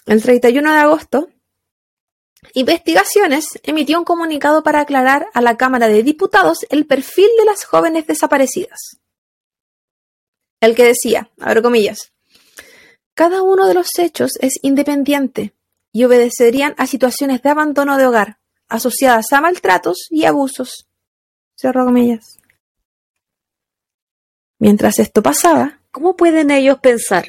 [0.05, 1.29] El 31 de agosto,
[2.53, 7.65] Investigaciones emitió un comunicado para aclarar a la Cámara de Diputados el perfil de las
[7.65, 8.99] jóvenes desaparecidas.
[10.61, 12.13] El que decía, abro comillas,
[13.13, 15.53] cada uno de los hechos es independiente
[15.91, 20.87] y obedecerían a situaciones de abandono de hogar asociadas a maltratos y abusos.
[21.59, 22.37] Cierro comillas.
[24.59, 27.25] Mientras esto pasaba, ¿cómo pueden ellos pensar?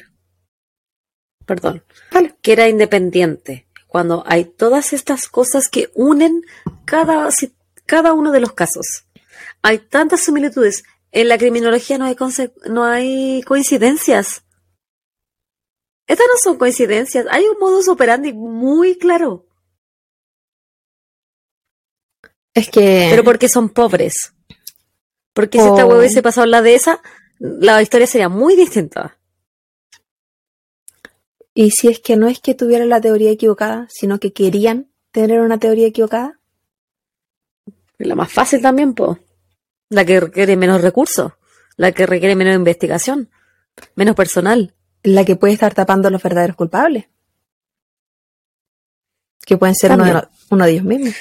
[1.45, 1.83] Perdón,
[2.41, 6.43] que era independiente cuando hay todas estas cosas que unen
[6.85, 7.29] cada,
[7.85, 9.05] cada uno de los casos.
[9.61, 10.83] Hay tantas similitudes.
[11.11, 12.15] En la criminología no hay,
[12.69, 14.43] no hay coincidencias.
[16.05, 17.25] Estas no son coincidencias.
[17.29, 19.45] Hay un modus operandi muy claro.
[22.53, 23.07] Es que.
[23.09, 24.33] Pero porque son pobres.
[25.33, 27.01] Porque si esta huevo hubiese pasado la de esa,
[27.39, 29.17] la historia sería muy distinta.
[31.59, 35.41] Y si es que no es que tuvieran la teoría equivocada, sino que querían tener
[35.41, 36.39] una teoría equivocada.
[37.97, 39.17] La más fácil también, po.
[39.89, 41.31] La que requiere menos recursos,
[41.75, 43.31] la que requiere menos investigación,
[43.95, 47.05] menos personal la que puede estar tapando a los verdaderos culpables.
[49.43, 50.03] Que pueden ser uno
[50.65, 51.15] de, ellos mismos.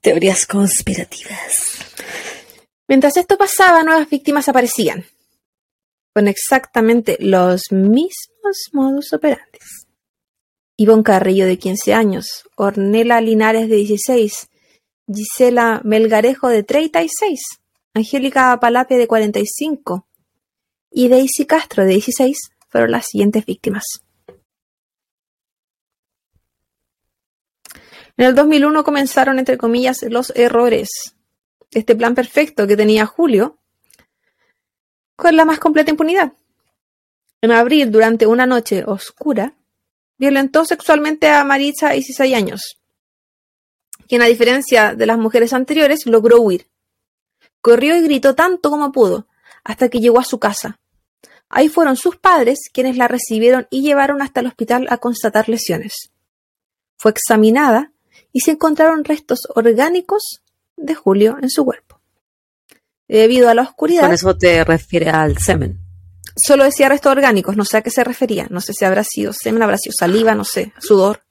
[0.00, 1.74] Teorías conspirativas.
[2.86, 5.04] Mientras esto pasaba, nuevas víctimas aparecían.
[6.14, 8.37] Con exactamente los mismos
[8.72, 9.58] modus operandi.
[10.76, 12.48] Ivonne Carrillo, de 15 años.
[12.56, 14.48] Ornela Linares, de 16.
[15.12, 17.40] Gisela Melgarejo, de 36.
[17.94, 20.06] Angélica Palapia, de 45.
[20.90, 22.36] Y Daisy Castro, de 16,
[22.68, 23.84] fueron las siguientes víctimas.
[28.16, 30.88] En el 2001 comenzaron, entre comillas, los errores.
[31.70, 33.58] Este plan perfecto que tenía Julio
[35.16, 36.32] con la más completa impunidad.
[37.40, 39.54] En abril, durante una noche oscura,
[40.18, 42.78] violentó sexualmente a Maritza, 16 años,
[44.08, 46.66] quien a diferencia de las mujeres anteriores logró huir.
[47.60, 49.26] Corrió y gritó tanto como pudo,
[49.64, 50.80] hasta que llegó a su casa,
[51.50, 56.10] Ahí fueron sus padres quienes la recibieron y llevaron hasta el hospital a constatar lesiones.
[56.96, 57.92] Fue examinada
[58.32, 60.42] y se encontraron restos orgánicos
[60.76, 62.00] de Julio en su cuerpo.
[63.08, 64.02] Debido a la oscuridad.
[64.02, 65.78] Con eso te refiere al semen.
[66.40, 68.46] Solo decía restos orgánicos, no sé a qué se refería.
[68.50, 71.22] No sé si habrá sido semen, habrá sido saliva, no sé, sudor.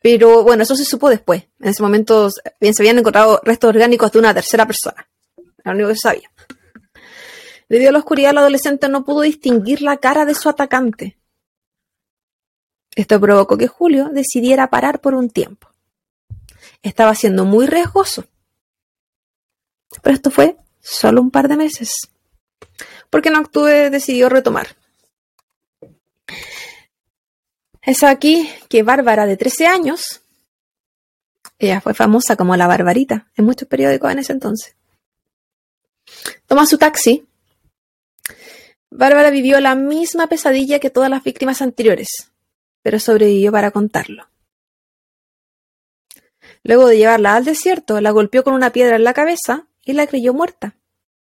[0.00, 1.44] Pero bueno, eso se supo después.
[1.60, 2.30] En ese momento
[2.60, 5.06] bien, se habían encontrado restos orgánicos de una tercera persona.
[5.58, 6.30] Era lo único que sabía.
[7.68, 11.18] Debido a la oscuridad, el adolescente no pudo distinguir la cara de su atacante.
[12.94, 15.68] Esto provocó que Julio decidiera parar por un tiempo.
[16.82, 18.24] Estaba siendo muy riesgoso.
[20.02, 21.90] Pero esto fue solo un par de meses.
[23.10, 24.76] Porque en octubre decidió retomar.
[27.82, 30.22] Es aquí que Bárbara, de 13 años,
[31.58, 34.74] ella fue famosa como la Barbarita en muchos periódicos en ese entonces,
[36.46, 37.26] toma su taxi
[38.90, 42.30] Bárbara vivió la misma pesadilla que todas las víctimas anteriores,
[42.82, 44.28] pero sobrevivió para contarlo.
[46.62, 50.06] Luego de llevarla al desierto, la golpeó con una piedra en la cabeza y la
[50.06, 50.76] creyó muerta.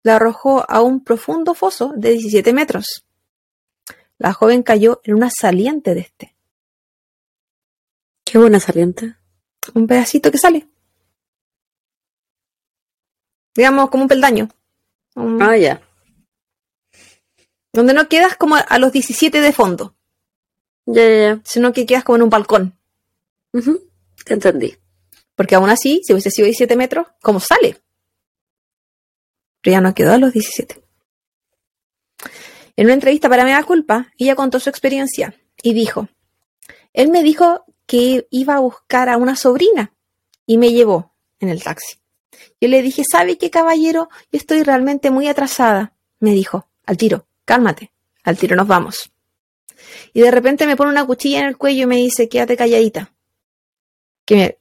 [0.04, 3.06] La arrojó a un profundo foso de 17 metros.
[4.18, 6.36] La joven cayó en una saliente de este.
[8.26, 9.16] Qué buena saliente.
[9.74, 10.68] Un pedacito que sale.
[13.56, 14.50] Digamos, como un peldaño.
[15.16, 15.82] Ah, ya.
[17.72, 19.96] Donde no quedas como a los 17 de fondo.
[20.86, 21.42] Ya, ya, ya.
[21.46, 22.78] Sino que quedas como en un balcón.
[24.26, 24.76] Te entendí.
[25.36, 27.83] Porque aún así, si hubiese sido 17 metros, ¿cómo sale?
[29.64, 30.84] Pero ya no quedó a los 17.
[32.76, 35.34] En una entrevista para Mega Culpa, ella contó su experiencia
[35.64, 36.10] y dijo:
[36.94, 39.94] Él me dijo que iba a buscar a una sobrina
[40.46, 41.98] y me llevó en el taxi.
[42.62, 44.10] Yo le dije: ¿Sabe qué, caballero?
[44.32, 45.94] Yo estoy realmente muy atrasada.
[46.20, 47.92] Me dijo, al tiro cálmate,
[48.24, 49.12] al tiro nos vamos.
[50.14, 53.14] Y de repente me pone una cuchilla en el cuello y me dice, quédate calladita.
[54.26, 54.60] Que,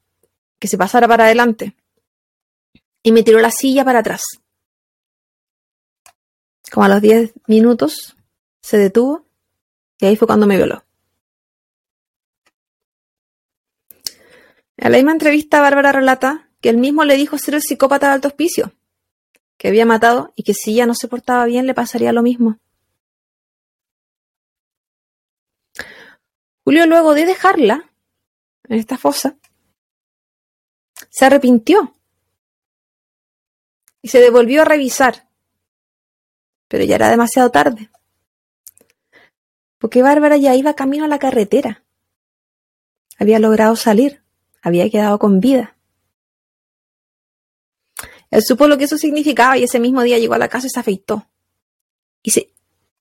[0.59, 1.77] que se pasara para adelante.
[3.03, 4.23] Y me tiró la silla para atrás.
[6.71, 8.17] Como a los 10 minutos
[8.63, 9.27] se detuvo
[9.99, 10.85] y ahí fue cuando me violó.
[14.77, 18.15] En la misma entrevista, Bárbara relata que él mismo le dijo ser el psicópata de
[18.15, 18.73] alto hospicio,
[19.57, 22.59] que había matado y que si ella no se portaba bien le pasaría lo mismo.
[26.65, 27.93] Julio, luego de dejarla
[28.65, 29.37] en esta fosa,
[31.11, 31.97] se arrepintió
[34.01, 35.29] y se devolvió a revisar,
[36.73, 37.91] pero ya era demasiado tarde,
[39.79, 41.85] porque Bárbara ya iba camino a la carretera.
[43.19, 44.23] Había logrado salir,
[44.63, 45.77] había quedado con vida.
[48.31, 50.71] Él supo lo que eso significaba y ese mismo día llegó a la casa y
[50.71, 51.29] se afeitó.
[52.23, 52.55] Y se,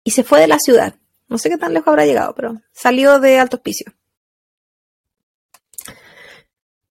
[0.03, 0.95] y se fue de la ciudad.
[1.29, 3.93] No sé qué tan lejos habrá llegado, pero salió de Alto Hospicio.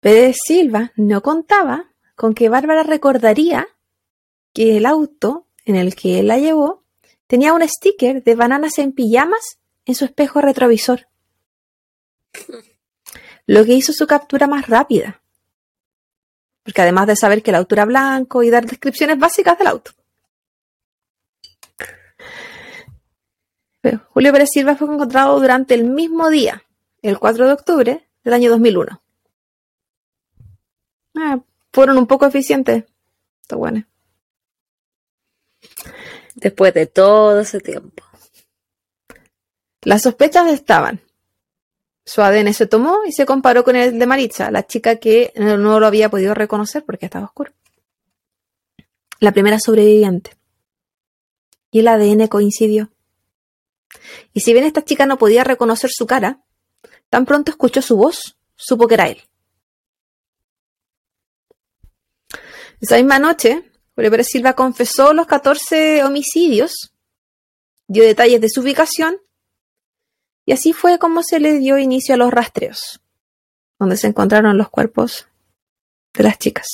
[0.02, 1.86] Pérez Silva no contaba
[2.18, 3.66] con que Bárbara recordaría
[4.52, 6.84] que el auto en el que él la llevó
[7.28, 11.08] tenía un sticker de bananas en pijamas en su espejo retrovisor.
[13.48, 15.22] Lo que hizo su captura más rápida.
[16.64, 19.92] Porque además de saber que el auto era blanco y dar descripciones básicas del auto.
[24.10, 26.64] Julio Pérez Silva fue encontrado durante el mismo día,
[27.02, 29.02] el 4 de octubre del año 2001.
[31.16, 31.40] Ah,
[31.72, 32.86] fueron un poco eficientes.
[33.42, 33.86] Está bueno.
[36.36, 38.04] Después de todo ese tiempo.
[39.82, 41.02] Las sospechas estaban.
[42.06, 45.80] Su ADN se tomó y se comparó con el de Maritza, la chica que no
[45.80, 47.52] lo había podido reconocer porque estaba oscuro.
[49.20, 50.32] La primera sobreviviente.
[51.72, 52.92] Y el ADN coincidió.
[54.34, 56.44] Y si bien esta chica no podía reconocer su cara,
[57.10, 59.22] tan pronto escuchó su voz, supo que era él.
[62.82, 66.92] Esa misma noche, Julio Silva confesó los 14 homicidios,
[67.88, 69.18] dio detalles de su ubicación,
[70.46, 73.02] y así fue como se le dio inicio a los rastreos,
[73.80, 75.28] donde se encontraron los cuerpos
[76.14, 76.68] de las chicas.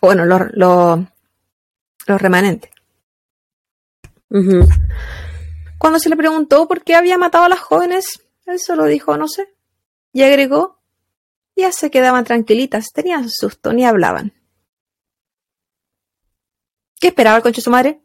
[0.00, 2.70] Bueno, los, los, remanentes.
[5.78, 9.28] Cuando se le preguntó por qué había matado a las jóvenes, él solo dijo no
[9.28, 9.52] sé.
[10.12, 10.80] Y agregó,
[11.56, 14.32] ya se quedaban tranquilitas, tenían susto, ni hablaban.
[17.02, 18.00] ¿Qué esperaba el concho de su madre?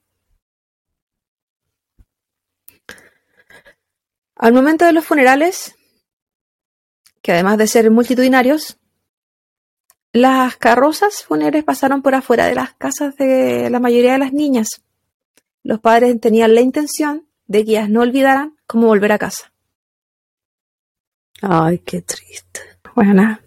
[4.35, 5.75] Al momento de los funerales,
[7.21, 8.79] que además de ser multitudinarios,
[10.13, 14.81] las carrozas fúnebres pasaron por afuera de las casas de la mayoría de las niñas.
[15.61, 19.53] Los padres tenían la intención de que ellas no olvidaran cómo volver a casa.
[21.43, 22.61] Ay, qué triste.
[22.95, 23.37] Bueno,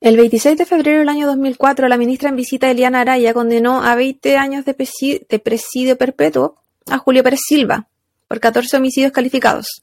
[0.00, 3.96] El 26 de febrero del año 2004, la ministra en visita Eliana Araya condenó a
[3.96, 7.88] 20 años de, presidio, perpetuo a Julio Pérez Silva
[8.28, 9.82] por 14 homicidios calificados,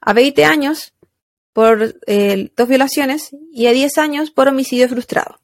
[0.00, 0.94] a 20 años
[1.52, 5.38] por eh, dos violaciones y a 10 años por homicidio frustrado.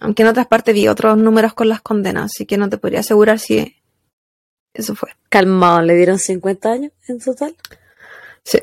[0.00, 3.00] Aunque en otras partes vi otros números con las condenas, así que no te podría
[3.00, 3.76] asegurar si
[4.72, 5.10] eso fue.
[5.28, 7.54] Calmado, ¿le dieron 50 años en total?
[8.42, 8.58] Sí.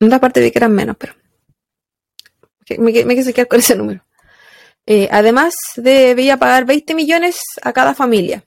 [0.00, 1.14] En otra parte vi que eran menos, pero.
[2.78, 4.04] Me, me quise quedar con ese número.
[4.86, 8.44] Eh, además, debía pagar 20 millones a cada familia.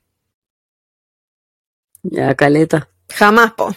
[2.04, 2.90] Ya, caleta.
[3.10, 3.76] Jamás, po.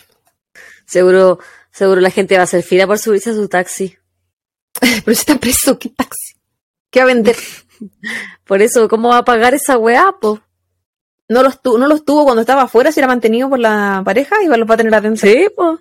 [0.86, 1.38] Seguro,
[1.70, 3.96] seguro la gente va a hacer fila por subirse a su taxi.
[4.80, 6.34] pero si está preso, ¿qué taxi?
[6.90, 7.36] ¿Qué va a vender?
[8.44, 10.40] Por eso, ¿cómo va a pagar esa weá, po?
[11.28, 14.48] No los, no los tuvo cuando estaba afuera, si era mantenido por la pareja, y
[14.48, 15.28] los va a tener adentro.
[15.28, 15.78] Sí, po.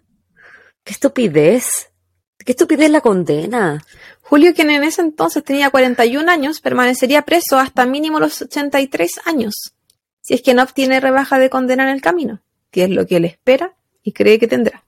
[0.83, 1.89] Qué estupidez.
[2.37, 3.83] Qué estupidez la condena.
[4.29, 9.73] Julio, quien en ese entonces tenía 41 años, permanecería preso hasta mínimo los 83 años,
[10.21, 12.39] si es que no obtiene rebaja de condena en el camino,
[12.69, 13.73] que es lo que él espera
[14.03, 14.83] y cree que tendrá.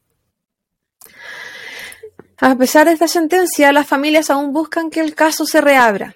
[2.38, 6.16] A pesar de esta sentencia, las familias aún buscan que el caso se reabra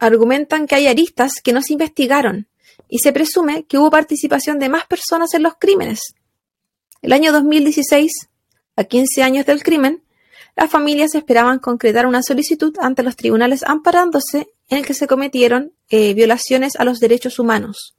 [0.00, 2.48] argumentan que hay aristas que no se investigaron
[2.88, 6.16] y se presume que hubo participación de más personas en los crímenes.
[7.02, 8.10] El año 2016,
[8.74, 10.01] a 15 años del crimen,
[10.54, 15.72] las familias esperaban concretar una solicitud ante los tribunales amparándose en el que se cometieron
[15.88, 17.96] eh, violaciones a los derechos humanos.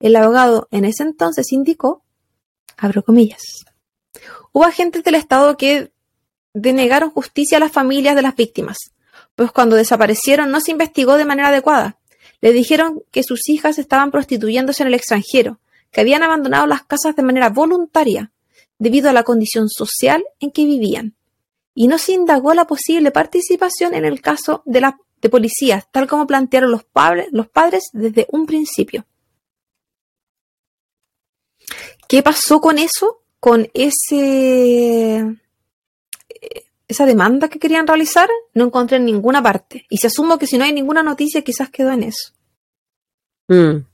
[0.00, 2.02] El abogado en ese entonces indicó,
[2.76, 3.42] abro comillas,
[4.52, 5.92] hubo agentes del Estado que
[6.52, 8.76] denegaron justicia a las familias de las víctimas,
[9.34, 11.98] pues cuando desaparecieron no se investigó de manera adecuada.
[12.40, 15.58] Le dijeron que sus hijas estaban prostituyéndose en el extranjero,
[15.90, 18.30] que habían abandonado las casas de manera voluntaria,
[18.84, 21.16] debido a la condición social en que vivían.
[21.74, 26.06] Y no se indagó la posible participación en el caso de la de policías, tal
[26.06, 29.06] como plantearon los, padres, los padres desde un principio.
[32.06, 33.22] ¿Qué pasó con eso?
[33.40, 35.24] Con ese
[36.86, 39.86] esa demanda que querían realizar, no encontré en ninguna parte.
[39.88, 42.32] Y se asumo que si no hay ninguna noticia, quizás quedó en eso.
[43.48, 43.86] Mm.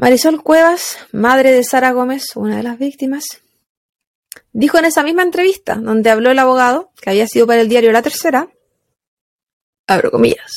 [0.00, 3.24] Marisol Cuevas, madre de Sara Gómez, una de las víctimas,
[4.52, 7.90] dijo en esa misma entrevista, donde habló el abogado, que había sido para el diario
[7.90, 8.48] La Tercera,
[9.88, 10.52] abro comillas,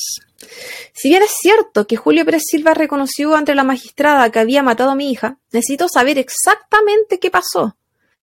[0.94, 4.92] si bien es cierto que Julio Pérez Silva reconoció ante la magistrada que había matado
[4.92, 7.76] a mi hija, necesito saber exactamente qué pasó.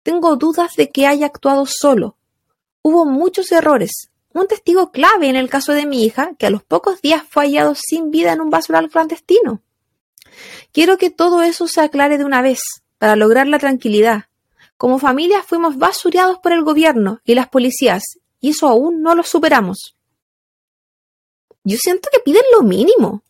[0.03, 2.19] Tengo dudas de que haya actuado solo.
[2.83, 4.11] Hubo muchos errores.
[4.35, 7.45] Un testigo clave en el caso de mi hija, que a los pocos días fue
[7.45, 9.63] hallado sin vida en un basural clandestino.
[10.73, 12.61] Quiero que todo eso se aclare de una vez,
[12.99, 14.25] para lograr la tranquilidad.
[14.77, 18.03] Como familia fuimos basureados por el gobierno y las policías,
[18.41, 19.97] y eso aún no lo superamos.
[21.65, 23.25] Yo siento que piden lo mínimo.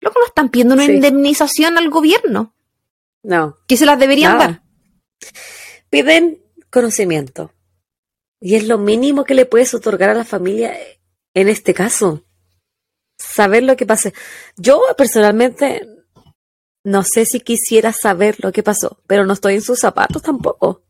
[0.00, 2.54] Luego no están pidiendo una indemnización al gobierno.
[3.22, 3.58] No.
[3.66, 4.62] Que se las deberían dar.
[5.90, 7.52] Piden conocimiento.
[8.40, 10.74] Y es lo mínimo que le puedes otorgar a la familia
[11.34, 12.24] en este caso
[13.20, 14.14] saber lo que pase.
[14.56, 15.86] Yo personalmente
[16.82, 20.82] no sé si quisiera saber lo que pasó, pero no estoy en sus zapatos tampoco.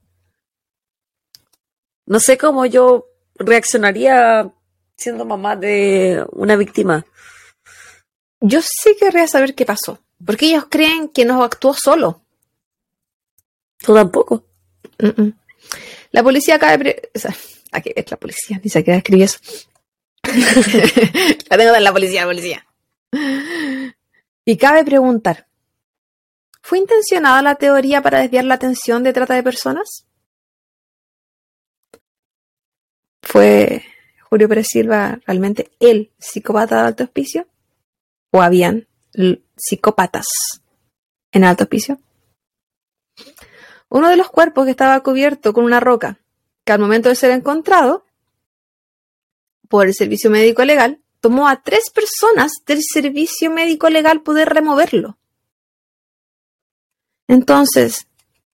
[2.06, 4.52] No sé cómo yo reaccionaría
[4.96, 7.04] siendo mamá de una víctima.
[8.40, 12.22] Yo sí querría saber qué pasó, porque ellos creen que no actuó solo.
[13.78, 14.44] Tú tampoco.
[16.10, 17.10] La policía acaba de...
[17.14, 17.34] O sea,
[17.72, 19.38] aquí es la policía, ni siquiera escribí eso.
[21.50, 22.66] la tengo en la policía, policía.
[24.44, 25.46] Y cabe preguntar,
[26.62, 30.06] ¿fue intencionada la teoría para desviar la atención de trata de personas?
[33.22, 33.84] ¿Fue
[34.28, 37.46] Julio Pérez Silva realmente el psicópata de alto hospicio?
[38.32, 38.86] ¿O habían
[39.56, 40.26] psicópatas
[41.32, 42.00] en alto hospicio?
[43.88, 46.20] Uno de los cuerpos que estaba cubierto con una roca,
[46.64, 48.04] que al momento de ser encontrado
[49.70, 55.16] por el servicio médico legal, tomó a tres personas del servicio médico legal poder removerlo.
[57.28, 58.08] Entonces,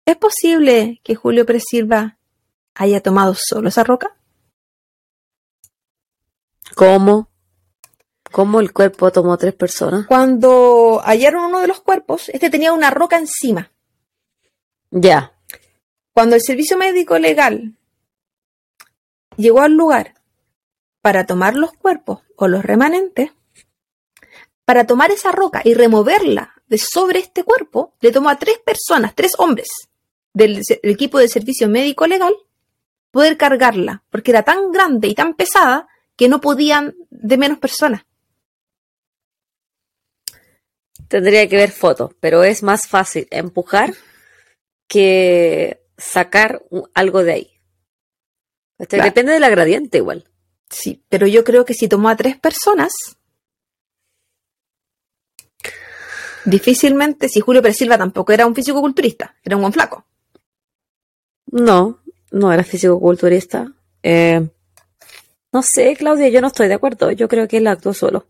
[0.05, 2.19] ¿es posible que Julio Presilva
[2.75, 4.15] haya tomado solo esa roca?
[6.75, 7.31] ¿Cómo?
[8.31, 10.07] ¿Cómo el cuerpo tomó tres personas?
[10.07, 13.73] Cuando hallaron uno de los cuerpos, este tenía una roca encima.
[14.91, 15.33] Ya.
[16.13, 17.79] Cuando el servicio médico legal
[19.39, 20.16] llegó al lugar
[21.07, 23.31] para tomar los cuerpos o los remanentes,
[24.65, 29.15] para tomar esa roca y removerla de sobre este cuerpo, le tomó a tres personas,
[29.15, 29.69] tres hombres
[30.35, 32.35] del, equipo de servicio médico legal,
[33.13, 38.05] poder cargarla, porque era tan grande y tan pesada que no podían de menos personas.
[41.07, 43.95] Tendría que ver fotos, pero es más fácil empujar
[44.89, 46.65] que sacar
[46.95, 47.53] algo de ahí.
[48.77, 50.29] Depende de la gradiente igual.
[50.69, 52.93] Sí, pero yo creo que si tomó a tres personas,
[56.45, 60.05] difícilmente, si Julio Pérez Silva tampoco era un físico-culturista, era un buen flaco.
[61.47, 62.01] No,
[62.33, 63.73] no era físico-culturista.
[64.03, 64.49] Eh,
[65.53, 67.11] no sé, Claudia, yo no estoy de acuerdo.
[67.13, 68.27] Yo creo que él actuó solo.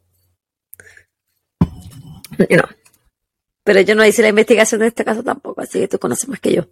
[2.38, 2.64] No.
[3.64, 6.38] Pero yo no hice la investigación de este caso tampoco, así que tú conoces más
[6.38, 6.68] que yo.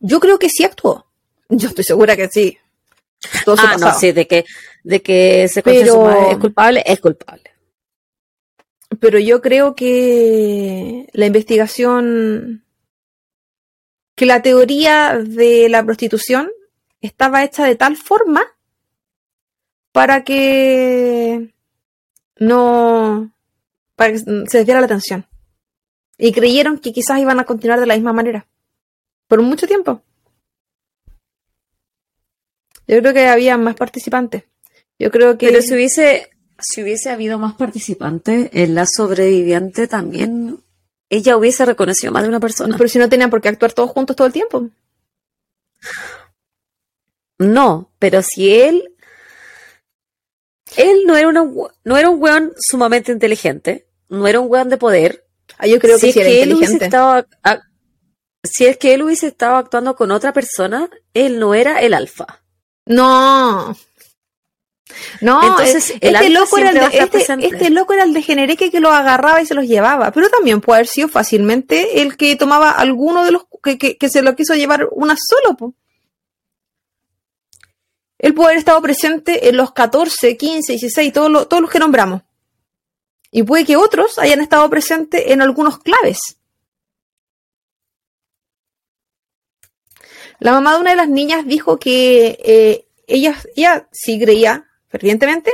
[0.00, 1.06] Yo creo que sí actuó.
[1.48, 2.58] Yo estoy segura que sí
[3.46, 4.44] ah, no, sí, de que,
[4.82, 7.50] de que se pero, es culpable, es culpable.
[9.00, 12.64] Pero yo creo que la investigación,
[14.14, 16.50] que la teoría de la prostitución
[17.00, 18.44] estaba hecha de tal forma
[19.92, 21.54] para que
[22.38, 23.32] no,
[23.96, 25.26] para que se desviara la atención.
[26.18, 28.46] Y creyeron que quizás iban a continuar de la misma manera.
[29.26, 30.02] Por mucho tiempo.
[32.92, 34.44] Yo creo que había más participantes.
[34.98, 35.46] Yo creo que.
[35.46, 36.28] Pero si hubiese,
[36.58, 40.58] si hubiese habido más participantes, en la sobreviviente también
[41.08, 42.76] ella hubiese reconocido más de una persona.
[42.76, 44.68] Pero si no tenían por qué actuar todos juntos todo el tiempo.
[47.38, 48.94] No, pero si él.
[50.76, 51.44] Él no era, una,
[51.84, 55.24] no era un weón sumamente inteligente, no era un weón de poder.
[55.56, 56.90] Ah, yo creo que sí era inteligente.
[58.44, 62.41] si es que él hubiese estado actuando con otra persona, él no era el alfa.
[62.86, 63.76] No.
[65.20, 68.80] No, Entonces, este, loco era el de, este, este, loco era el de Genereque que
[68.80, 72.70] lo agarraba y se los llevaba, pero también puede haber sido fácilmente el que tomaba
[72.70, 75.74] alguno de los que, que, se lo quiso llevar una solo.
[78.18, 82.22] Él puede haber estado presente en los 14, 15, 16, todos, todos los que nombramos.
[83.30, 86.36] Y puede que otros hayan estado presentes en algunos claves.
[90.42, 95.52] La mamá de una de las niñas dijo que eh, ella, sí creía fervientemente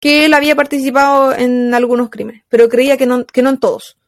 [0.00, 3.98] que él había participado en algunos crímenes, pero creía que no, que no en todos.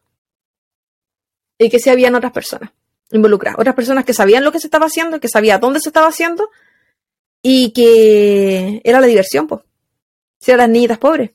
[1.59, 2.71] Y que sí habían otras personas
[3.11, 6.09] involucradas, otras personas que sabían lo que se estaba haciendo, que sabían dónde se estaba
[6.09, 6.49] haciendo
[7.43, 9.61] y que era la diversión, pues.
[10.41, 11.33] Si eran las niñitas pobres.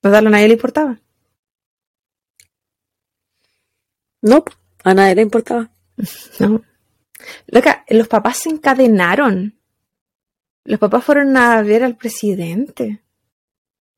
[0.00, 0.98] Pues a nadie le importaba.
[4.22, 4.42] No,
[4.84, 5.70] a nadie le importaba.
[6.40, 6.62] No.
[7.46, 9.56] Loca, los papás se encadenaron.
[10.64, 13.04] Los papás fueron a ver al presidente.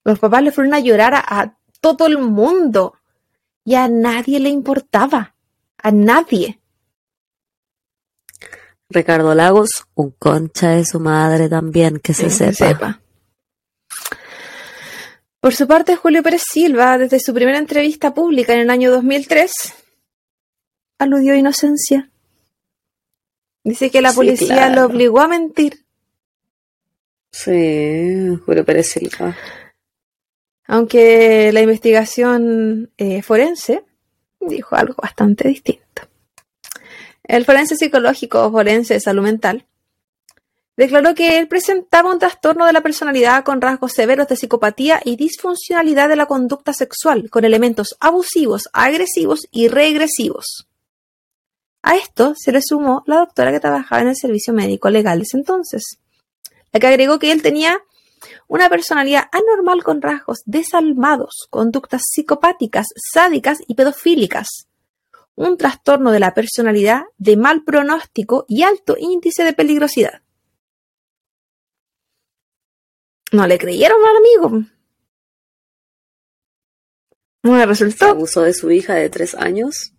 [0.04, 2.98] Los papás le fueron a llorar a, a todo el mundo.
[3.64, 5.34] Y a nadie le importaba.
[5.78, 6.60] A nadie.
[8.90, 13.00] Ricardo Lagos, un concha de su madre también, que se Sí, sepa.
[15.40, 19.52] Por su parte, Julio Pérez Silva, desde su primera entrevista pública en el año 2003,
[21.04, 22.10] aludió a inocencia.
[23.62, 24.74] Dice que la Sí, policía claro.
[24.74, 25.84] lo obligó a mentir,
[27.32, 27.50] Sí,
[28.66, 29.36] Pérez Silva.
[30.66, 33.82] aunque la investigación eh, forense
[34.40, 36.02] dijo algo bastante distinto.
[37.24, 39.66] El forense psicológico o forense de salud mental
[40.76, 45.16] declaró que él presentaba un trastorno de la personalidad con rasgos severos de psicopatía y
[45.16, 50.68] disfuncionalidad de la conducta sexual, con elementos abusivos, agresivos y regresivos.
[51.86, 55.24] A esto se le sumó la doctora que trabajaba en el servicio médico legal de
[55.24, 55.98] ese entonces,
[56.72, 57.78] la que agregó que él tenía
[58.48, 64.66] una personalidad anormal con rasgos desalmados, conductas psicopáticas, sádicas y pedofílicas,
[65.34, 70.22] un trastorno de la personalidad de mal pronóstico y alto índice de peligrosidad.
[73.30, 74.66] No le creyeron al amigo.
[77.42, 78.06] No le resultó.
[78.06, 79.93] abusó de su hija de tres años.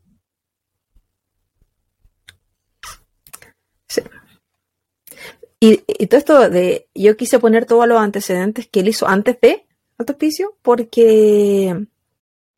[5.65, 6.87] Y, y todo esto de.
[6.93, 9.65] Yo quise poner todos los antecedentes que él hizo antes de
[9.97, 11.67] Alto Hospicio, porque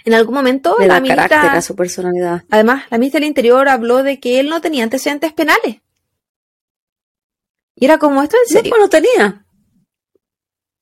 [0.05, 1.57] en algún momento Le la da carácter ministra.
[1.57, 2.43] a su personalidad.
[2.49, 5.81] Además, la ministra del Interior habló de que él no tenía antecedentes penales.
[7.75, 8.69] Y era como, ¿esto en No, serio?
[8.71, 9.45] pues no tenía.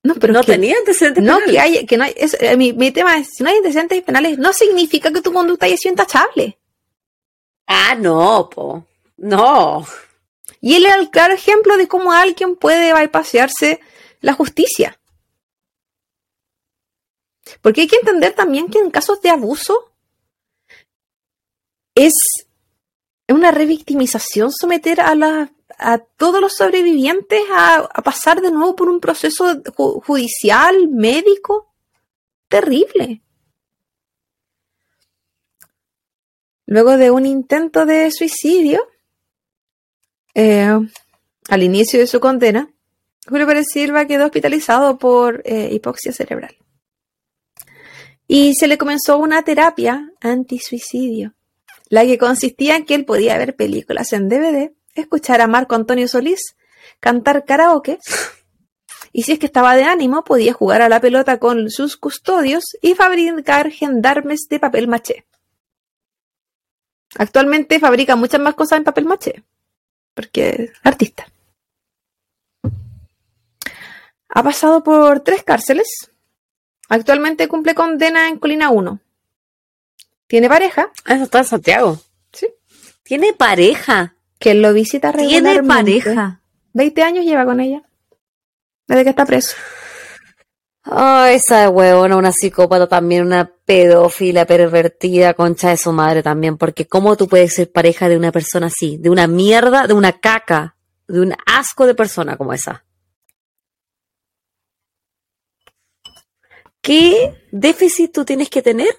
[0.03, 1.52] No, pero no que, tenía antecedentes no, penales.
[1.56, 4.02] que hay, que no hay, es- eh, mi, mi tema es, si no hay antecedentes
[4.03, 6.57] penales, no significa que tu conducta haya sido intachable.
[7.68, 8.85] Ah, no, po.
[9.18, 9.85] No.
[10.61, 13.80] Y él era el claro ejemplo de cómo alguien puede bypasearse
[14.22, 14.99] la justicia.
[17.61, 19.91] Porque hay que entender también que en casos de abuso
[21.94, 22.14] es
[23.30, 28.99] una revictimización someter a, la- a todos los sobrevivientes a, pasar de nuevo por un
[28.99, 31.72] proceso ju- judicial, médico.
[32.48, 33.22] Terrible.
[36.68, 38.88] Luego de un intento de suicidio,
[40.36, 40.78] eh,
[41.49, 42.70] al inicio de su condena,
[43.28, 46.56] Julio Pérez Silva quedó hospitalizado por eh, hipoxia cerebral.
[48.28, 51.34] Y se le comenzó una terapia antisuicidio,
[51.90, 56.07] la que consistía en que él podía ver películas en DVD, escuchar a Marco Antonio
[56.07, 56.56] Solís,
[56.99, 57.99] cantar karaoke,
[59.12, 62.64] y si es que estaba de ánimo, podía jugar a la pelota con sus custodios
[62.82, 65.26] y fabricar gendarmes de papel maché.
[67.18, 69.44] Actualmente fabrica muchas más cosas en papel maché,
[70.16, 71.28] porque artista.
[74.30, 75.88] Ha pasado por tres cárceles.
[76.90, 79.00] Actualmente cumple condena en Colina 1.
[80.28, 82.00] Tiene pareja, Ah, Eso está en Santiago.
[82.34, 82.48] Sí.
[83.04, 84.16] Tiene pareja.
[84.40, 86.02] que lo visita Tiene regularmente.
[86.04, 86.42] pareja.
[86.74, 87.82] 20 años lleva con ella.
[88.88, 89.56] Desde que está preso.
[90.88, 96.86] Oh, esa huevona, una psicópata también, una pedófila, pervertida, concha de su madre también, porque
[96.86, 98.98] ¿cómo tú puedes ser pareja de una persona así?
[98.98, 100.76] De una mierda, de una caca,
[101.07, 102.86] de un asco de persona como esa.
[106.82, 108.95] ¿Qué déficit tú tienes que tener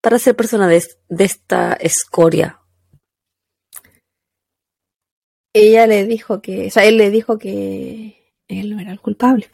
[0.00, 2.60] para ser persona de, de esta escoria?
[5.52, 9.50] Ella le dijo que, o sea, él le dijo que él no era el culpable.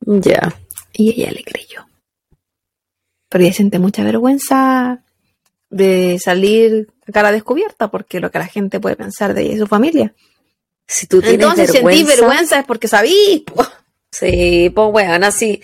[0.00, 0.54] Ya.
[0.92, 1.86] Y ella le creyó.
[3.28, 5.02] Pero ella siente mucha vergüenza
[5.68, 9.58] de salir a cara descubierta, porque lo que la gente puede pensar de ella y
[9.58, 10.14] su familia.
[10.86, 13.44] Si tú tienes Entonces vergüenza, sentí vergüenza es porque sabí.
[13.46, 13.64] po.
[14.10, 15.62] Sí, pues weón, así.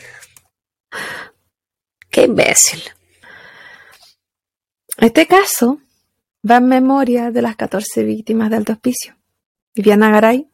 [2.09, 2.81] Qué imbécil.
[4.99, 5.81] Este caso
[6.49, 9.17] va en memoria de las 14 víctimas de alto hospicio,
[9.75, 10.49] Viviana Garay,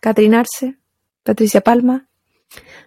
[0.00, 0.78] Catherine Arce,
[1.22, 2.07] Patricia Palma,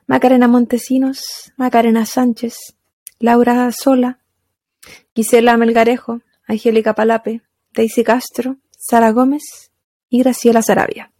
[0.07, 2.75] Macarena Montesinos, Macarena Sánchez,
[3.19, 4.19] Laura Sola,
[5.15, 7.41] Gisela Melgarejo, Angélica Palape,
[7.73, 9.71] Daisy Castro, Sara Gómez
[10.09, 11.11] y Graciela Sarabia.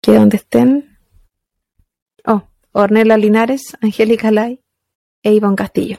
[0.00, 0.98] Que donde estén.
[2.24, 2.42] Oh,
[2.72, 4.60] Ornella Linares, Angélica Lai
[5.22, 5.98] e Iván Castillo.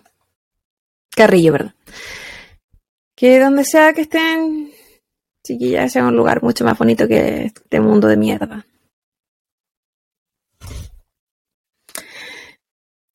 [1.15, 1.75] Carrillo, perdón.
[3.15, 4.71] Que donde sea que estén,
[5.43, 8.65] chiquillas, sea un lugar mucho más bonito que este mundo de mierda.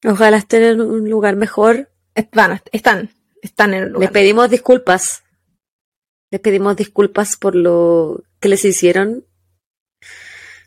[0.05, 1.91] Ojalá estén en un lugar mejor.
[2.15, 3.11] Están, están,
[3.43, 4.03] están en el lugar.
[4.03, 5.23] Les pedimos disculpas.
[6.31, 9.27] Les pedimos disculpas por lo que les hicieron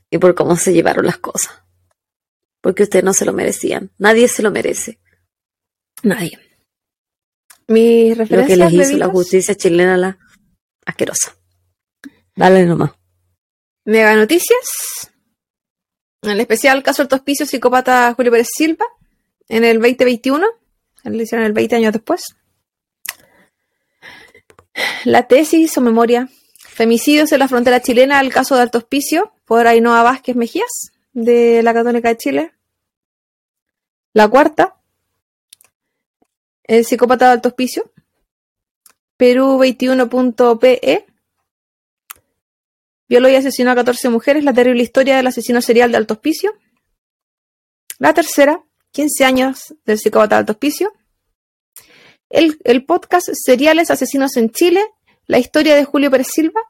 [0.09, 1.61] y por cómo se llevaron las cosas.
[2.61, 3.91] Porque ustedes no se lo merecían.
[3.97, 4.99] Nadie se lo merece.
[6.03, 6.37] Nadie.
[7.67, 10.19] Mi Lo que les hizo la justicia chilena la
[10.85, 11.35] asquerosa.
[12.35, 12.91] Dale nomás.
[13.85, 15.11] Mega noticias.
[16.21, 18.85] En el especial caso del tospicio psicópata Julio Pérez Silva
[19.51, 20.47] en el 2021.
[21.03, 22.35] Lo hicieron el 20 años después.
[25.03, 26.29] La tesis o memoria.
[26.57, 31.61] Femicidios en la frontera chilena, el caso de Alto Hospicio, por Ainhoa Vázquez Mejías, de
[31.63, 32.53] la Católica de Chile.
[34.13, 34.77] La cuarta.
[36.63, 37.91] El psicópata de Alto Hospicio.
[39.17, 41.05] Perú 21.pe.
[43.09, 44.45] Violó y asesinó a 14 mujeres.
[44.45, 46.53] La terrible historia del asesino serial de Alto Hospicio.
[47.99, 48.63] La tercera.
[48.91, 50.93] 15 años del psicópata de Alto Hospicio.
[52.29, 54.85] El, podcast Seriales Asesinos en Chile,
[55.27, 56.61] la historia de Julio Pérez Silva,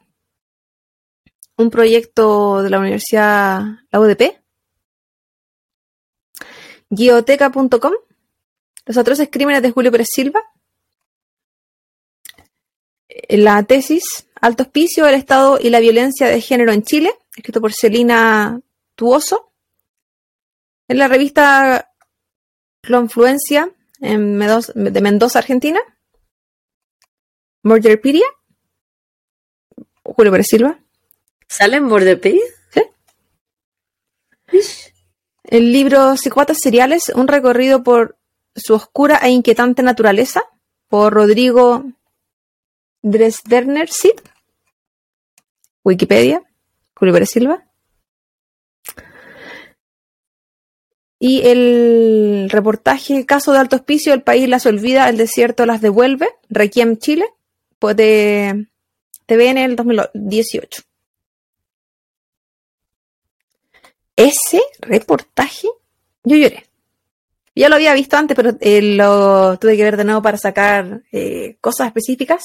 [1.58, 3.62] un proyecto de la Universidad,
[3.92, 4.40] la UDP.
[6.96, 7.94] Geoteca.com,
[8.86, 10.42] los atroces crímenes de Julio Pérez Silva.
[13.30, 17.72] La tesis Alto Hospicio, el Estado y la violencia de género en Chile, escrito por
[17.72, 18.60] Celina
[18.96, 19.52] Tuoso.
[20.88, 21.91] En la revista
[22.82, 25.80] Clonfluencia en Medos de Mendoza, Argentina.
[27.64, 28.26] Murderpedia.
[30.04, 30.80] Julio Pérez Silva.
[31.48, 32.42] ¿Sale en Murderpedia?
[32.72, 32.84] Sí.
[35.44, 38.18] El libro Psicópatas Seriales, un recorrido por
[38.56, 40.44] su oscura e inquietante naturaleza,
[40.88, 41.86] por Rodrigo
[43.02, 44.20] Dresderner Sid.
[45.84, 46.44] Wikipedia.
[46.96, 47.71] Julio Pérez Silva.
[51.24, 56.28] Y el reportaje Caso de Alto Hospicio, el país las olvida, el desierto las devuelve,
[56.50, 57.28] Requiem Chile,
[57.78, 58.66] pues de
[59.28, 60.82] TVN el 2018.
[64.16, 65.68] Ese reportaje,
[66.24, 66.66] yo lloré.
[67.54, 71.04] Ya lo había visto antes, pero eh, lo tuve que ver de nuevo para sacar
[71.12, 72.44] eh, cosas específicas.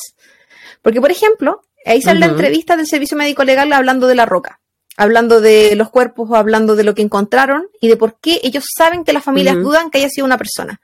[0.83, 2.27] Porque, por ejemplo, ahí sale uh -huh.
[2.27, 4.61] la entrevista del Servicio Médico Legal hablando de la roca
[4.97, 8.65] hablando de los cuerpos o hablando de lo que encontraron y de por qué ellos
[8.77, 9.63] saben que las familias uh -huh.
[9.63, 10.81] dudan que haya sido una persona.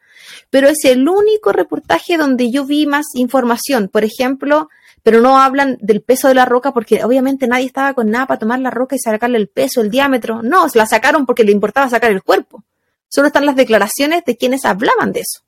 [0.50, 4.68] Pero es el único reportaje donde yo vi más información, por ejemplo,
[5.02, 8.38] pero no hablan del peso de la roca porque obviamente nadie estaba con nada para
[8.38, 10.42] tomar la roca y sacarle el peso, el diámetro.
[10.42, 12.62] No, la sacaron porque le importaba sacar el cuerpo.
[13.08, 15.42] Solo están las declaraciones de quienes hablaban de eso.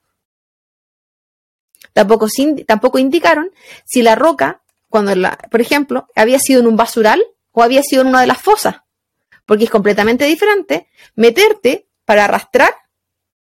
[1.93, 2.27] Tampoco,
[2.66, 3.51] tampoco indicaron
[3.85, 7.23] si la roca, cuando la, por ejemplo, había sido en un basural
[7.55, 8.76] o había sido en una de las fosas.
[9.47, 12.74] Porque es completamente diferente meterte para arrastrar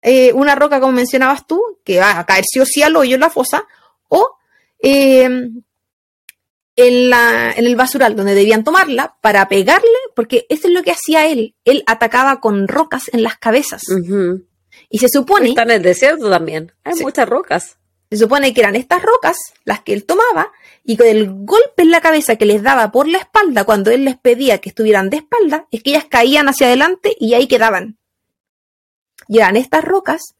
[0.02, 3.14] eh, una roca, como mencionabas tú, que va a caer sí o sí al hoyo
[3.14, 3.64] en la fosa,
[4.08, 4.36] o
[4.82, 5.50] eh,
[6.76, 10.92] en, la, en el basural, donde debían tomarla para pegarle, porque eso es lo que
[10.92, 11.54] hacía él.
[11.64, 13.82] Él atacaba con rocas en las cabezas.
[13.88, 14.46] Uh -huh.
[14.88, 15.50] Y se supone.
[15.50, 16.72] Está en el desierto también.
[16.84, 17.02] Hay sí.
[17.02, 17.76] muchas rocas.
[18.10, 20.52] Se supone que eran estas rocas las que él tomaba
[20.84, 24.04] y con el golpe en la cabeza que les daba por la espalda cuando él
[24.04, 27.98] les pedía que estuvieran de espalda, es que ellas caían hacia adelante y ahí quedaban.
[29.28, 30.34] Y eran estas rocas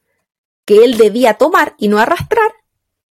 [0.65, 2.51] que él debía tomar y no arrastrar,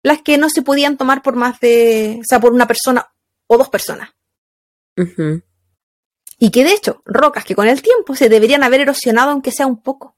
[0.02, 3.10] las que no se podían tomar por más de, o sea, por una persona
[3.46, 4.10] o dos personas.
[4.96, 5.42] Uh -huh.
[6.38, 9.66] Y que de hecho, rocas que con el tiempo se deberían haber erosionado aunque sea
[9.66, 10.16] un poco.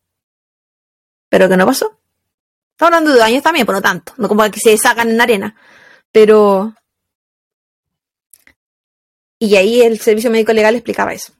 [1.28, 1.97] Pero que no pasó.
[2.78, 4.14] Estamos hablando de daños también, pero no tanto.
[4.18, 5.56] No como que se sacan en arena.
[6.12, 6.76] Pero.
[9.40, 11.32] Y ahí el servicio médico legal explicaba eso.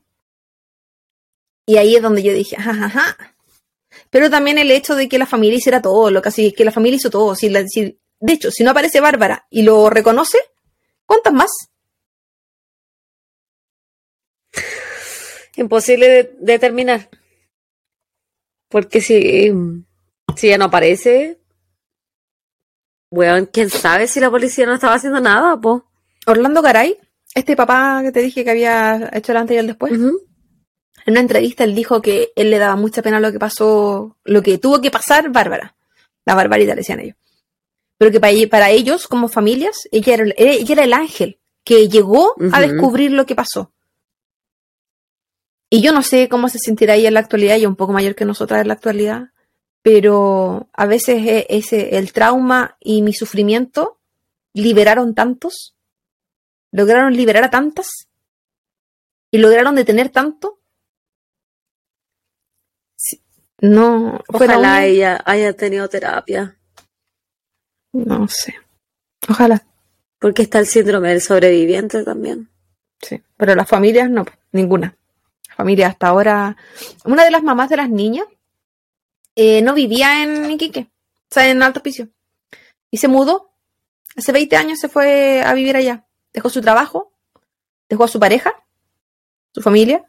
[1.65, 3.37] Y ahí es donde yo dije, jajaja.
[4.11, 6.73] Pero también el hecho de que la familia hiciera todo, lo que así, que la
[6.73, 7.37] familia hizo todo.
[7.37, 10.39] Si, la, de hecho, si no aparece Bárbara y lo reconoce,
[11.07, 11.51] ¿cuántas más?
[15.55, 17.09] Imposible de determinar.
[18.69, 19.53] Porque si
[20.37, 21.41] si ya no aparece,
[23.11, 25.87] weón, quién sabe si la policía no estaba haciendo nada, po.
[26.27, 26.99] Orlando Garay
[27.35, 30.13] este papá que te dije que había hecho el antes y el después, en
[31.07, 34.59] una entrevista él dijo que él le daba mucha pena lo que pasó, lo que
[34.59, 35.77] tuvo que pasar Bárbara.
[36.25, 37.17] La barbaridad, le decían ellos.
[37.97, 42.61] Pero que para, ellos, como familias, ella era, ella era el ángel que llegó a
[42.61, 43.73] descubrir lo que pasó.
[45.71, 48.15] Y yo no sé cómo se sentirá ella en la actualidad, ella un poco mayor
[48.15, 49.29] que nosotras en la actualidad,
[49.91, 53.99] pero a veces e, ese, el trauma y mi sufrimiento
[54.53, 55.79] liberaron tantos,
[56.71, 58.07] lograron liberar a tantas
[59.31, 60.61] y lograron detener tanto.
[63.63, 66.59] No, ojalá ella haya tenido terapia.
[67.95, 68.57] No sé.
[69.27, 69.67] Ojalá.
[70.19, 72.51] Porque está el síndrome del sobreviviente también.
[73.01, 74.99] Sí, pero las familias no, ninguna.
[75.57, 76.59] familia hasta ahora.
[77.07, 78.27] Una de las mamás de las niñas
[79.41, 80.89] eh, no vivía en Iquique,
[81.31, 82.09] o sea, en Alto Piso.
[82.91, 83.53] Y se mudó.
[84.17, 86.07] Hace 20 años se fue a vivir allá.
[86.33, 87.13] Dejó su trabajo,
[87.89, 88.53] dejó a su pareja,
[89.55, 90.05] su familia,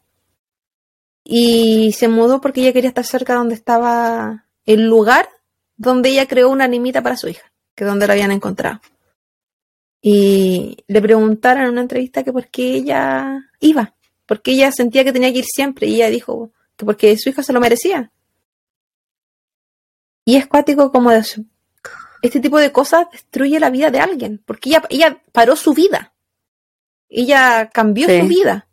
[1.24, 5.30] y se mudó porque ella quería estar cerca donde estaba el lugar
[5.78, 8.82] donde ella creó una animita para su hija, que es donde la habían encontrado.
[10.02, 13.94] Y le preguntaron en una entrevista que por qué ella iba,
[14.26, 17.44] porque ella sentía que tenía que ir siempre, y ella dijo que porque su hija
[17.44, 18.12] se lo merecía.
[20.30, 21.26] Y es cuático como de
[22.22, 26.14] este tipo de cosas destruye la vida de alguien, porque ella, ella paró su vida.
[27.10, 28.68] Ella cambió su vida.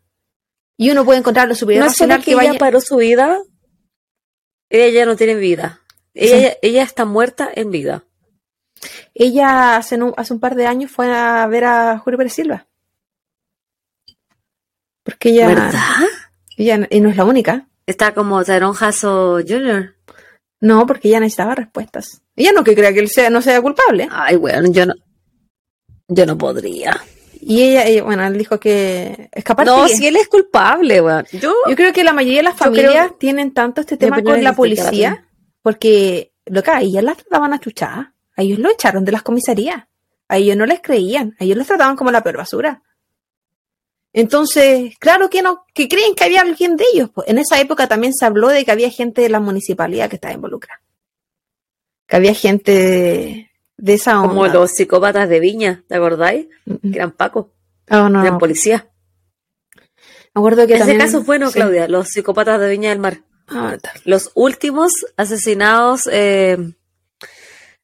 [0.77, 3.39] Y uno puede encontrar lo superior no que, ella paró su vida,
[4.69, 5.81] ella ya no tiene vida.
[6.13, 8.03] Ella, ella está muerta en vida.
[9.15, 12.67] Ella hace un, hace un par de años fue a ver a Julio Pérez Silva.
[15.01, 15.47] Porque ella.
[15.47, 15.71] ¿Verdad?
[16.55, 17.67] Ella, y no es la única.
[17.87, 19.96] Está como Tyrone Hasso Jr.
[20.59, 22.21] No, porque ella necesitaba respuestas.
[22.35, 24.07] Ella no que crea que él sea, no sea culpable.
[24.11, 24.93] Ay, bueno, yo no.
[26.07, 26.99] Yo no podría.
[27.39, 29.65] Y ella, bueno, él dijo que escapar.
[29.65, 31.23] No, si él es culpable, bueno.
[31.31, 34.53] Yo, yo creo que la mayoría de las familias tienen tanto este tema con la
[34.53, 35.27] policía,
[35.61, 38.13] porque lo que a ellas las trataban a chuchar.
[38.35, 39.85] A ellos lo echaron de las comisarías.
[40.27, 41.35] A ellos no les creían.
[41.39, 42.83] A ellos los trataban como la peor basura.
[44.13, 47.09] Entonces, claro que no, que creen que había alguien de ellos.
[47.13, 50.15] Pues en esa época también se habló de que había gente de la municipalidad que
[50.15, 50.81] estaba involucrada.
[52.07, 54.29] Que había gente de, esa onda.
[54.29, 56.47] Como los psicópatas de Viña, ¿te acordáis?
[56.81, 57.53] Que eran Paco.
[57.89, 58.21] Oh, no.
[58.21, 58.89] Eran policía.
[60.33, 63.21] Me acuerdo que Ese caso fue, no, Claudia, los psicópatas de Viña del Mar.
[63.49, 66.57] Ah, los últimos asesinados eh,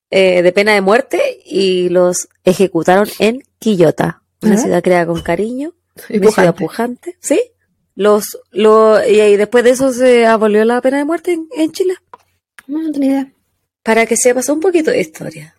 [0.10, 5.74] eh, de pena de muerte y los ejecutaron en Quillota, una ciudad creada con cariño
[6.10, 7.18] y pujante.
[7.20, 7.42] ¿Sí?
[7.96, 11.96] Los, lo, y, después de eso se abolió la pena de muerte en, Chile.
[12.68, 13.34] No, tenía idea.
[13.84, 15.56] Para que sepas un poquito de historia.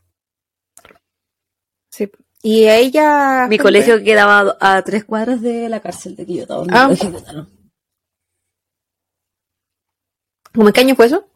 [1.90, 2.10] Sí.
[2.42, 3.46] Y ella.
[3.48, 6.88] Mi colegio quedaba a, tres cuadras de la cárcel de Quillota, donde ah.
[6.90, 7.48] ejecutaron.
[10.52, 11.28] ¿Cómo qué año fue eso?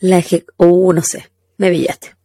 [0.00, 0.44] La eje...
[0.56, 1.30] Uh, no sé.
[1.58, 2.16] Me pillaste.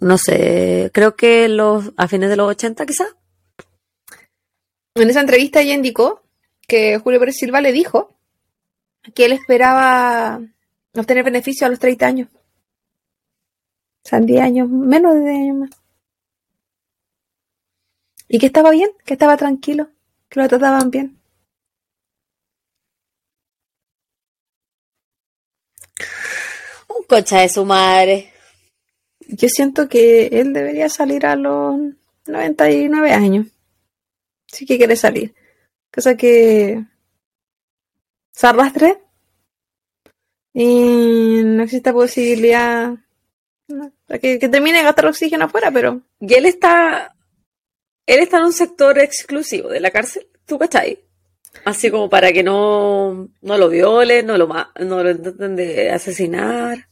[0.00, 0.90] No sé.
[0.92, 3.16] Creo que los, a fines de los 80 quizás.
[4.96, 6.22] En esa entrevista ella indicó
[6.68, 8.16] que Julio Pérez Silva le dijo
[9.14, 10.40] que él esperaba
[10.94, 12.28] obtener beneficio a los 30 años.
[12.32, 15.70] O sea, 10 años, menos de 10 años más.
[18.28, 19.88] Y que estaba bien, que estaba tranquilo,
[20.28, 21.18] que lo trataban bien.
[26.88, 28.32] Un cocha de su madre.
[29.26, 31.80] Yo siento que él debería salir a los
[32.26, 33.46] 99 años
[34.54, 35.34] sí que quiere salir.
[35.92, 36.82] Cosa que
[38.32, 38.98] se arrastre
[40.52, 42.94] y no existe posibilidad
[44.20, 46.02] que, termine de gastar oxígeno afuera, pero...
[46.20, 47.14] Y él está,
[48.06, 51.00] él está en un sector exclusivo de la cárcel, ¿tú cachai?
[51.64, 56.88] Así como para que no, no lo violen, no lo, no lo intenten de asesinar.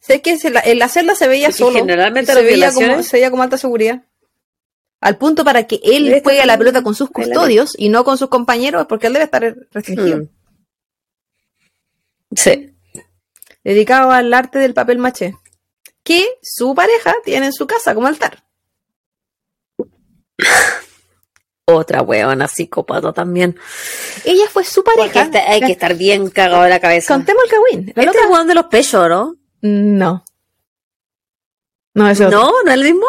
[0.00, 1.78] Sé que en la, celda se veía solo.
[1.78, 4.02] Generalmente se veía, como, se veía como alta seguridad
[5.00, 8.18] al punto para que él juegue a la pelota con sus custodios y no con
[8.18, 10.18] sus compañeros, porque él debe estar restringido.
[10.18, 10.28] Mm.
[12.36, 12.76] Sí.
[13.64, 15.34] Dedicado al arte del papel maché,
[16.02, 18.44] que su pareja tiene en su casa como altar.
[21.66, 23.56] Otra huevona psicópata también.
[24.24, 25.30] Ella fue su pareja.
[25.46, 27.14] Hay que estar bien cagado de la cabeza.
[27.14, 27.88] Contemos el Kawin.
[27.90, 29.36] Este es el de los pechos, ¿no?
[29.62, 30.24] No.
[31.94, 32.30] No, eso.
[32.30, 33.06] No, no es el mismo.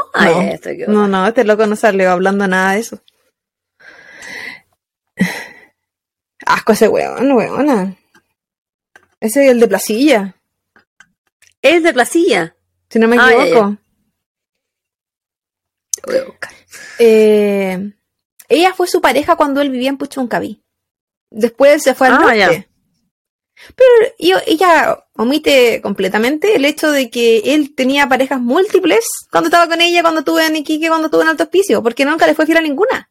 [0.88, 1.08] no.
[1.08, 3.02] no, este loco no salió hablando nada de eso.
[6.46, 7.96] Asco ese weón, weona.
[9.20, 10.36] Ese es el de Placilla.
[11.62, 12.56] Es de Placilla.
[12.90, 13.78] Si no me equivoco.
[17.00, 17.94] eh,
[18.50, 20.64] ella fue su pareja cuando él vivía en Puchuncaví.
[21.30, 22.38] Después se fue al Ah, norte.
[22.40, 22.68] ya.
[23.76, 24.14] Pero
[24.48, 30.02] ella omite completamente el hecho de que él tenía parejas múltiples cuando estaba con ella,
[30.02, 32.62] cuando estuvo en Iquique, cuando estuvo en Alto Hospicio, porque nunca le fue fiel a
[32.62, 33.10] ninguna.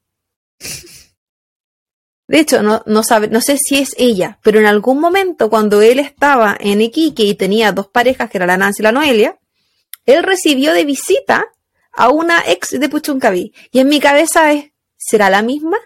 [2.26, 5.82] De hecho, no, no, sabe, no sé si es ella, pero en algún momento cuando
[5.82, 9.38] él estaba en Iquique y tenía dos parejas, que era la Nancy y la Noelia,
[10.06, 11.46] él recibió de visita
[11.92, 13.52] a una ex de Puchuncaví.
[13.72, 15.76] Y en mi cabeza es, ¿será la misma?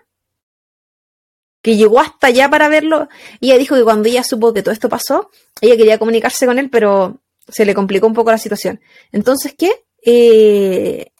[1.64, 3.08] Que llegó hasta allá para verlo.
[3.40, 5.30] Y ella dijo que cuando ella supo que todo esto pasó,
[5.62, 8.82] ella quería comunicarse con él, pero se le complicó un poco la situación.
[9.12, 9.84] Entonces, ¿qué?
[10.04, 11.10] Eh,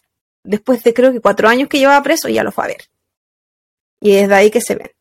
[0.43, 2.89] después de creo que cuatro años que llevaba preso, ya lo fue a ver.
[3.99, 4.91] Y desde ahí que se ven.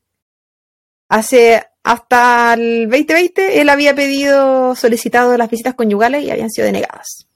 [1.10, 7.26] Hace hasta el 2020 él había pedido, solicitado las visitas conyugales y habían sido denegadas.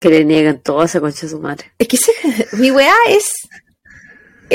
[0.00, 1.72] Que le niegan todo a esa concha de su madre.
[1.78, 2.12] Es que ese-
[2.56, 3.32] mi weá es.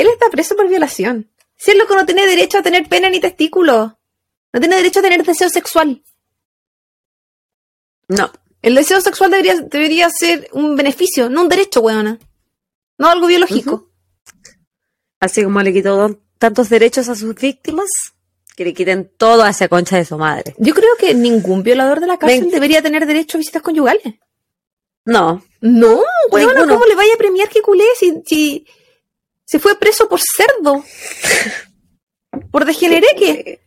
[0.00, 1.30] Él está preso por violación.
[1.56, 3.98] Si es loco no tiene derecho a tener pene ni testículo.
[4.52, 6.02] No tiene derecho a tener deseo sexual.
[8.08, 8.32] No.
[8.62, 12.18] El deseo sexual debería, debería ser un beneficio, no un derecho, weona.
[12.96, 13.90] No algo biológico.
[15.20, 17.88] Así como le quitó tantos derechos a sus víctimas,
[18.56, 20.54] que le quiten todo a esa concha de su madre.
[20.56, 22.50] Yo creo que ningún violador de la cárcel Ven.
[22.50, 24.14] debería tener derecho a visitas conyugales.
[25.04, 25.42] No.
[25.60, 26.00] No,
[26.30, 26.66] weona.
[26.66, 28.66] ¿cómo le vaya a premiar que culé si, si
[29.50, 30.84] se fue preso por cerdo?
[32.52, 33.60] por degenereque.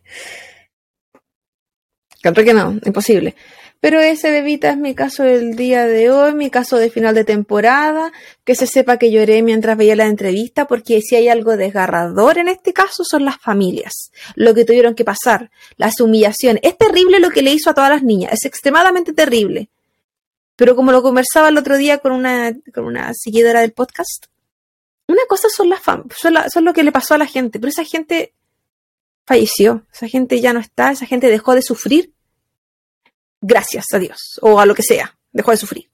[2.22, 3.36] Claro que no, imposible.
[3.82, 7.26] Pero ese bebita es mi caso del día de hoy, mi caso de final de
[7.26, 8.14] temporada,
[8.46, 12.48] que se sepa que lloré mientras veía la entrevista, porque si hay algo desgarrador en
[12.48, 16.62] este caso son las familias, lo que tuvieron que pasar, las humillaciones.
[16.64, 19.70] Es terrible lo que le hizo a todas las niñas, es extremadamente terrible.
[20.56, 24.28] Pero como lo conversaba el otro día con una, con una seguidora del podcast,
[25.08, 27.60] una cosa son las fam son, la- son lo que le pasó a la gente,
[27.60, 28.34] pero esa gente
[29.26, 32.14] falleció, esa gente ya no está, esa gente dejó de sufrir
[33.42, 35.90] gracias a Dios o a lo que sea, dejó de sufrir.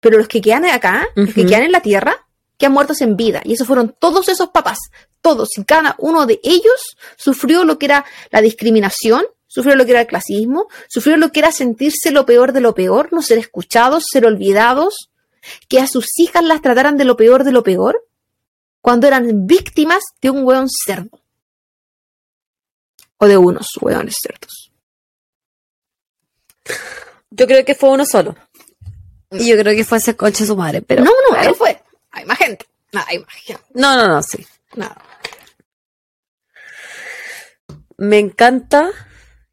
[0.00, 2.26] Pero los que quedan acá, los que quedan en la tierra,
[2.58, 3.40] quedan muertos en vida.
[3.44, 4.78] Y esos fueron todos esos papás,
[5.20, 9.92] todos y cada uno de ellos sufrió lo que era la discriminación, sufrió lo que
[9.92, 13.38] era el clasismo, sufrió lo que era sentirse lo peor de lo peor, no ser
[13.38, 15.10] escuchados, ser olvidados,
[15.68, 18.02] que a sus hijas las trataran de lo peor de lo peor,
[18.80, 21.20] cuando eran víctimas de un hueón cerdo.
[23.18, 24.70] O de unos hueones cerdos.
[27.30, 28.36] Yo creo que fue uno solo.
[29.30, 31.04] Y yo creo que fue ese concha de su madre, pero.
[31.04, 31.82] no, no, no fue.
[32.10, 32.66] Hay más gente.
[32.92, 33.62] No, hay más gente.
[33.74, 34.46] No, no, no, sí.
[34.74, 34.94] No.
[37.98, 38.90] Me encanta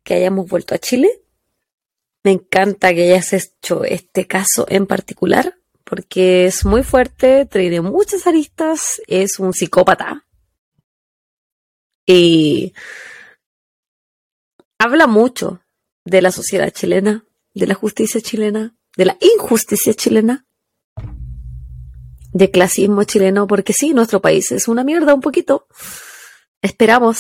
[0.04, 1.10] que hayamos vuelto a Chile.
[2.24, 8.28] Me encanta que hayas hecho este caso en particular, porque es muy fuerte, tiene muchas
[8.28, 10.26] aristas, es un psicópata.
[12.06, 12.74] Y
[14.78, 15.62] habla mucho
[16.06, 20.46] de la sociedad chilena, de la justicia chilena, de la injusticia chilena,
[22.34, 25.68] de clasismo chileno, porque sí, nuestro país es una mierda un poquito.
[26.62, 27.20] Esperamos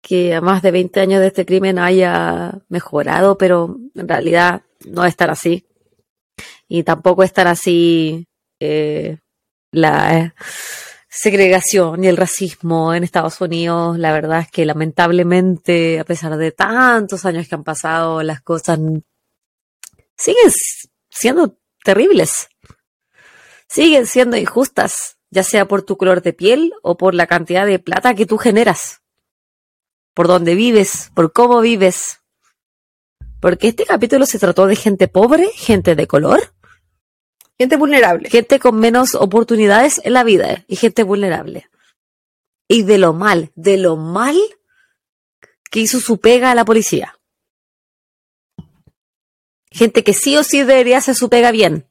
[0.00, 5.04] que a más de 20 años de este crimen haya mejorado, pero en realidad no
[5.04, 5.67] es tan así.
[6.68, 8.26] Y tampoco es tan así
[8.60, 9.18] eh,
[9.72, 10.32] la eh,
[11.08, 13.98] segregación y el racismo en Estados Unidos.
[13.98, 18.78] La verdad es que lamentablemente, a pesar de tantos años que han pasado, las cosas
[20.16, 20.52] siguen
[21.10, 22.48] siendo terribles.
[23.68, 27.78] Siguen siendo injustas, ya sea por tu color de piel o por la cantidad de
[27.78, 29.00] plata que tú generas
[30.18, 32.18] por dónde vives, por cómo vives.
[33.40, 36.54] Porque este capítulo se trató de gente pobre, gente de color,
[37.58, 38.30] Gente vulnerable.
[38.30, 41.68] gente con menos oportunidades en la vida y gente vulnerable.
[42.68, 44.36] Y de lo mal, de lo mal
[45.70, 47.18] que hizo su pega a la policía.
[49.70, 51.90] Gente que sí o sí debería hacer su pega bien.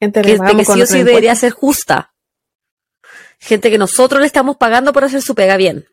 [0.00, 2.14] Gente Gente que sí o sí debería ser justa.
[3.38, 5.86] Gente que nosotros le estamos pagando por hacer su pega bien.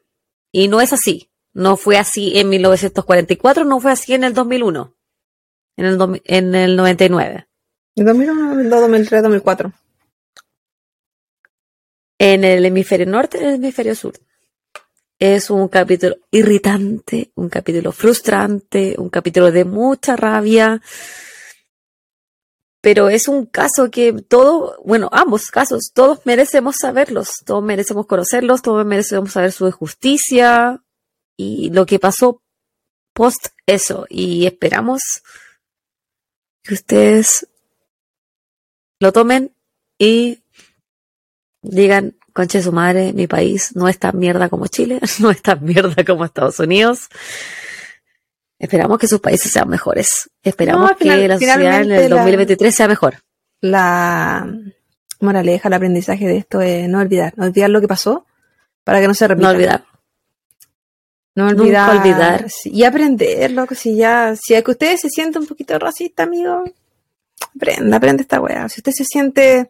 [0.52, 1.32] Y no es así.
[1.54, 4.97] No fue así en 1944, no fue así en el 2001.
[5.78, 7.48] En el, en el 99.
[7.96, 9.74] En 2001, 2002, 2003, 2004.
[12.20, 14.14] En el hemisferio norte y en el hemisferio sur.
[15.20, 20.82] Es un capítulo irritante, un capítulo frustrante, un capítulo de mucha rabia.
[22.82, 28.62] Pero es un caso que todo, bueno, ambos casos, todos merecemos saberlos, todos merecemos conocerlos,
[28.62, 30.84] todos merecemos saber su justicia
[31.36, 32.44] y lo que pasó
[33.14, 34.06] post eso.
[34.10, 35.02] Y esperamos
[36.68, 37.48] que ustedes
[39.00, 39.52] lo tomen
[39.98, 40.42] y
[41.62, 45.64] digan, conche su madre, mi país no es tan mierda como Chile, no es tan
[45.64, 47.08] mierda como Estados Unidos.
[48.60, 50.30] Esperamos que sus países sean mejores.
[50.44, 53.16] Esperamos No, final- que la sociedad en el finalmente la- 2023 sea mejor.
[53.62, 54.48] La
[55.20, 58.26] moraleja, el aprendizaje de esto es no olvidar, no olvidar lo que pasó
[58.84, 59.48] para que no se repita.
[59.48, 59.86] No olvidar.
[61.38, 61.98] No Nunca olvidar.
[62.00, 62.48] olvidar.
[62.66, 63.76] Y aprender, loco.
[63.76, 66.64] Si ya, si es que usted se siente un poquito racista, amigo,
[67.56, 68.68] aprenda, aprende esta weá.
[68.70, 69.70] Si usted se siente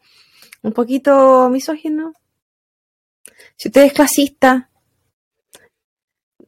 [0.61, 2.13] un poquito misógino,
[3.57, 4.69] si usted es clasista,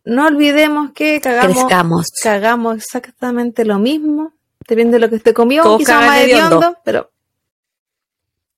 [0.06, 2.08] no olvidemos que cagamos, Crezcamos.
[2.24, 4.32] cagamos exactamente lo mismo.
[4.66, 7.12] Depende de lo que usted comió, Todos quizá cagan más hediondo, pero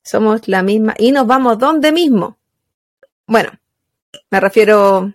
[0.04, 0.94] somos la misma.
[1.00, 2.38] Y nos vamos donde mismo.
[3.26, 3.50] Bueno,
[4.30, 5.12] me refiero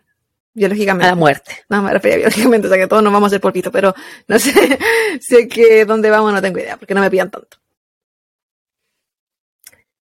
[0.57, 1.07] biológicamente.
[1.07, 1.53] A la muerte.
[1.69, 3.95] No, me refería biológicamente, o sea que todos nos vamos a hacer polvito, pero
[4.27, 4.53] no sé,
[5.21, 7.59] sé que dónde vamos no tengo idea, porque no me pidan tanto.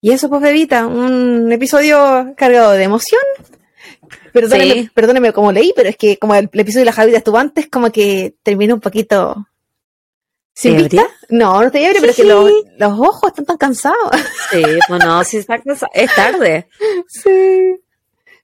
[0.02, 3.22] Y eso, pues, bebita, un episodio cargado de emoción.
[4.32, 4.90] Perdóneme, Sí.
[4.94, 7.68] perdóneme como leí, pero es que como el, el episodio de la Javita estuvo antes,
[7.70, 9.48] como que terminó un poquito...
[10.54, 11.08] ¿Sin vista?
[11.30, 12.28] No, no estoy ebria, pero es que Sí.
[12.28, 14.10] los, los ojos están tan cansados.
[14.50, 16.68] Sí, pues no, sí, está cansa- es tarde.
[17.08, 17.80] sí.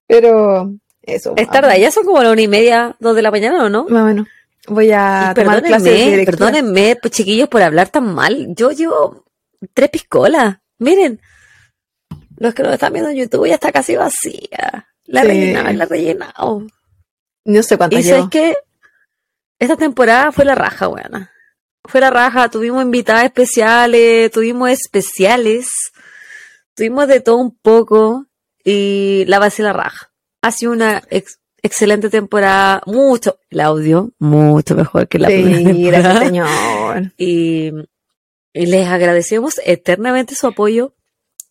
[0.05, 1.33] Pero eso.
[1.37, 3.85] Es tarde, ya son como la una y media, dos de la mañana, ¿o no?
[3.89, 4.27] Más o menos.
[4.67, 5.83] Voy a Y tomar clases
[6.17, 8.47] de perdónenme, pues, chiquillos, por hablar tan mal.
[8.55, 9.25] Yo llevo
[9.73, 10.57] tres piscolas.
[10.79, 11.19] Miren,
[12.37, 14.87] los que nos están viendo en YouTube ya está casi vacía.
[15.05, 15.27] La Sí.
[15.27, 16.65] rellenaba, la rellenado.
[17.45, 18.29] No sé cuántas Y sabes llevo.
[18.29, 18.55] que
[19.59, 21.31] esta temporada fue la raja, buena.
[21.85, 25.67] Fue la raja, tuvimos invitadas especiales, tuvimos especiales,
[26.73, 28.27] tuvimos de todo un poco
[28.63, 30.12] y la base la raja.
[30.43, 35.63] Ha sido una ex- excelente temporada, mucho, el audio, mucho mejor que la primera Sí,
[35.65, 36.01] temporada.
[36.03, 37.11] gracias, señor.
[37.17, 37.71] Y,
[38.53, 40.93] y les agradecemos eternamente su apoyo,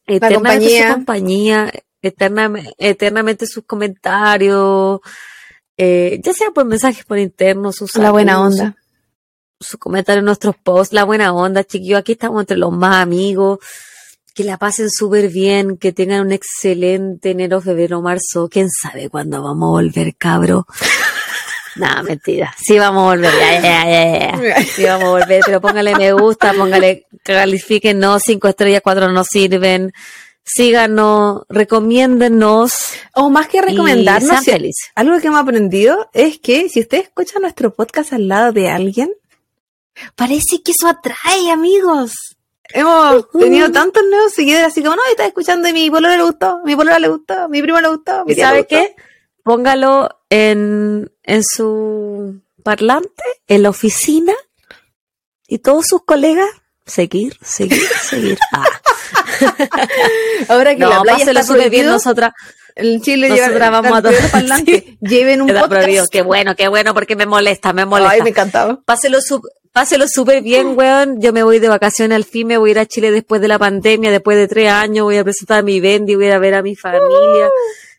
[0.07, 0.37] eternamente
[0.67, 0.87] compañía.
[0.89, 5.01] su compañía, eternamente, eternamente sus comentarios,
[5.77, 8.77] eh, ya sea por mensajes por interno, sus La buena onda.
[9.59, 11.99] sus comentarios en nuestros posts, la buena onda, chiquillos.
[12.01, 13.59] Aquí estamos entre los más amigos.
[14.35, 18.49] Que la pasen súper bien, que tengan un excelente enero, febrero, marzo.
[18.51, 20.67] ¿Quién sabe cuándo vamos a volver, cabro?
[21.77, 22.55] Nada, mentira.
[22.63, 23.33] Sí vamos a volver.
[23.33, 24.63] Ya, ya, ya.
[24.65, 29.93] Sí vamos a volver, pero póngale me gusta, póngale, califíquenos, cinco estrellas, cuatro no sirven.
[30.45, 32.73] Síganos, recomiéndennos.
[33.15, 37.39] O más que y recomendarnos, si- algo que hemos aprendido es que si usted escucha
[37.39, 39.11] nuestro podcast al lado de alguien,
[40.17, 42.13] parece que eso atrae, amigos.
[42.75, 46.61] Hemos tenido tantos nuevos seguidores, así como, no, estás escuchando y mi polora le gustó,
[46.65, 48.77] mi polora le gustó, mi primo le gustó, mi ¿Y tía le sabe gustó.
[48.77, 48.97] qué?
[49.43, 54.33] Póngalo en, en su parlante, en la oficina,
[55.47, 56.49] y todos sus colegas,
[56.87, 58.39] seguir, seguir, seguir.
[58.53, 58.65] Ah,
[60.49, 62.33] Ahora que la no, playa páselo está súper bien, nosotras
[62.77, 64.97] en Chile nosotras lleva vamos a tocar- parlante.
[65.01, 65.83] Lleven un queda podcast.
[65.83, 66.07] prohibido.
[66.09, 68.13] Qué bueno, qué bueno, porque me molesta, me molesta.
[68.15, 68.81] Ay, me encantaba.
[68.85, 69.43] Páselo su-
[69.73, 71.21] Páselo súper bien, weón.
[71.23, 73.49] Yo me voy de vacaciones al fin, me voy a ir a Chile después de
[73.49, 76.33] la pandemia, después de tres años, voy a presentar a mi Bendy, voy a ir
[76.35, 77.49] a ver a mi familia,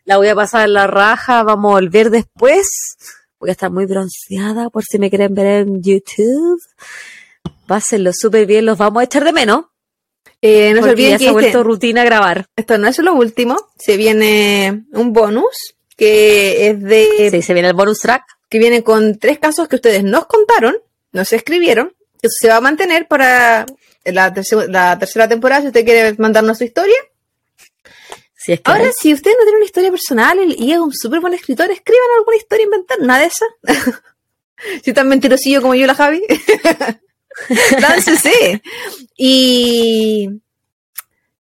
[0.04, 2.68] la voy a pasar en la raja, vamos a volver después.
[3.40, 6.60] Voy a estar muy bronceada por si me quieren ver en YouTube.
[7.66, 9.64] Pásenlo súper bien, los vamos a echar de menos.
[10.46, 12.46] Eh, no se olviden ya que se ha este- rutina grabar.
[12.54, 15.56] esto no es lo último, se viene un bonus
[15.96, 18.24] que es de Sí, se viene el bonus track.
[18.50, 20.76] que viene con tres casos que ustedes nos contaron,
[21.12, 23.64] nos escribieron, que se va a mantener para
[24.04, 26.96] la, terce- la tercera temporada si usted quiere mandarnos su historia.
[28.36, 31.20] Si es que Ahora, si usted no tiene una historia personal y es un súper
[31.20, 33.48] buen escritor, escriban alguna historia inventar, una de esas.
[34.84, 36.22] si tan mentirosillo como yo, la Javi.
[37.80, 38.62] Láncese.
[39.16, 40.28] Y.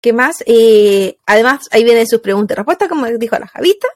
[0.01, 0.43] ¿Qué más?
[0.45, 3.88] Eh, además, ahí vienen sus preguntas y respuestas, como dijo la Javita.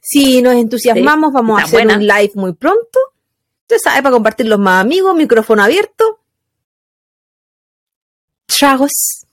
[0.00, 1.96] Si nos entusiasmamos, vamos a hacer buena.
[1.96, 2.98] un live muy pronto.
[3.62, 6.20] Usted sabe, para compartir los más amigos, micrófono abierto.
[8.46, 9.25] Tragos.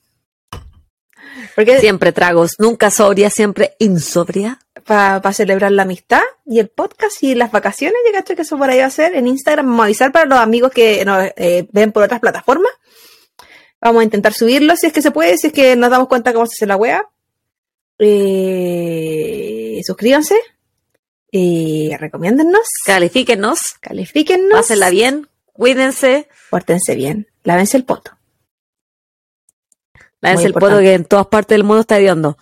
[1.54, 4.58] Porque siempre tragos, nunca sobria, siempre insobria.
[4.84, 8.78] para celebrar la amistad y el podcast y las vacaciones, cacho que eso por ahí
[8.80, 9.14] va a ser.
[9.14, 12.70] En Instagram vamos a avisar para los amigos que nos eh, ven por otras plataformas.
[13.80, 16.32] Vamos a intentar subirlo si es que se puede, si es que nos damos cuenta
[16.32, 17.02] cómo se hace la wea.
[17.98, 20.36] Eh, suscríbanse.
[21.32, 22.66] Eh, recomiéndennos.
[22.86, 24.52] Califíquenos, Califíquennos.
[24.52, 26.28] pásenla bien, cuídense.
[26.50, 27.28] Pórtense bien.
[27.42, 28.12] Lávense el poto.
[30.32, 30.84] Muy el poto importante.
[30.84, 32.38] que en todas partes del mundo está hediondo.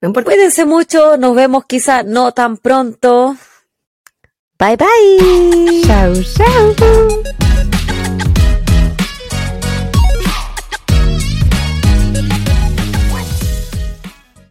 [0.00, 0.12] No.
[0.12, 3.36] Cuídense mucho, nos vemos quizá no tan pronto.
[4.58, 5.82] Bye bye.
[5.86, 7.55] Chau, chau.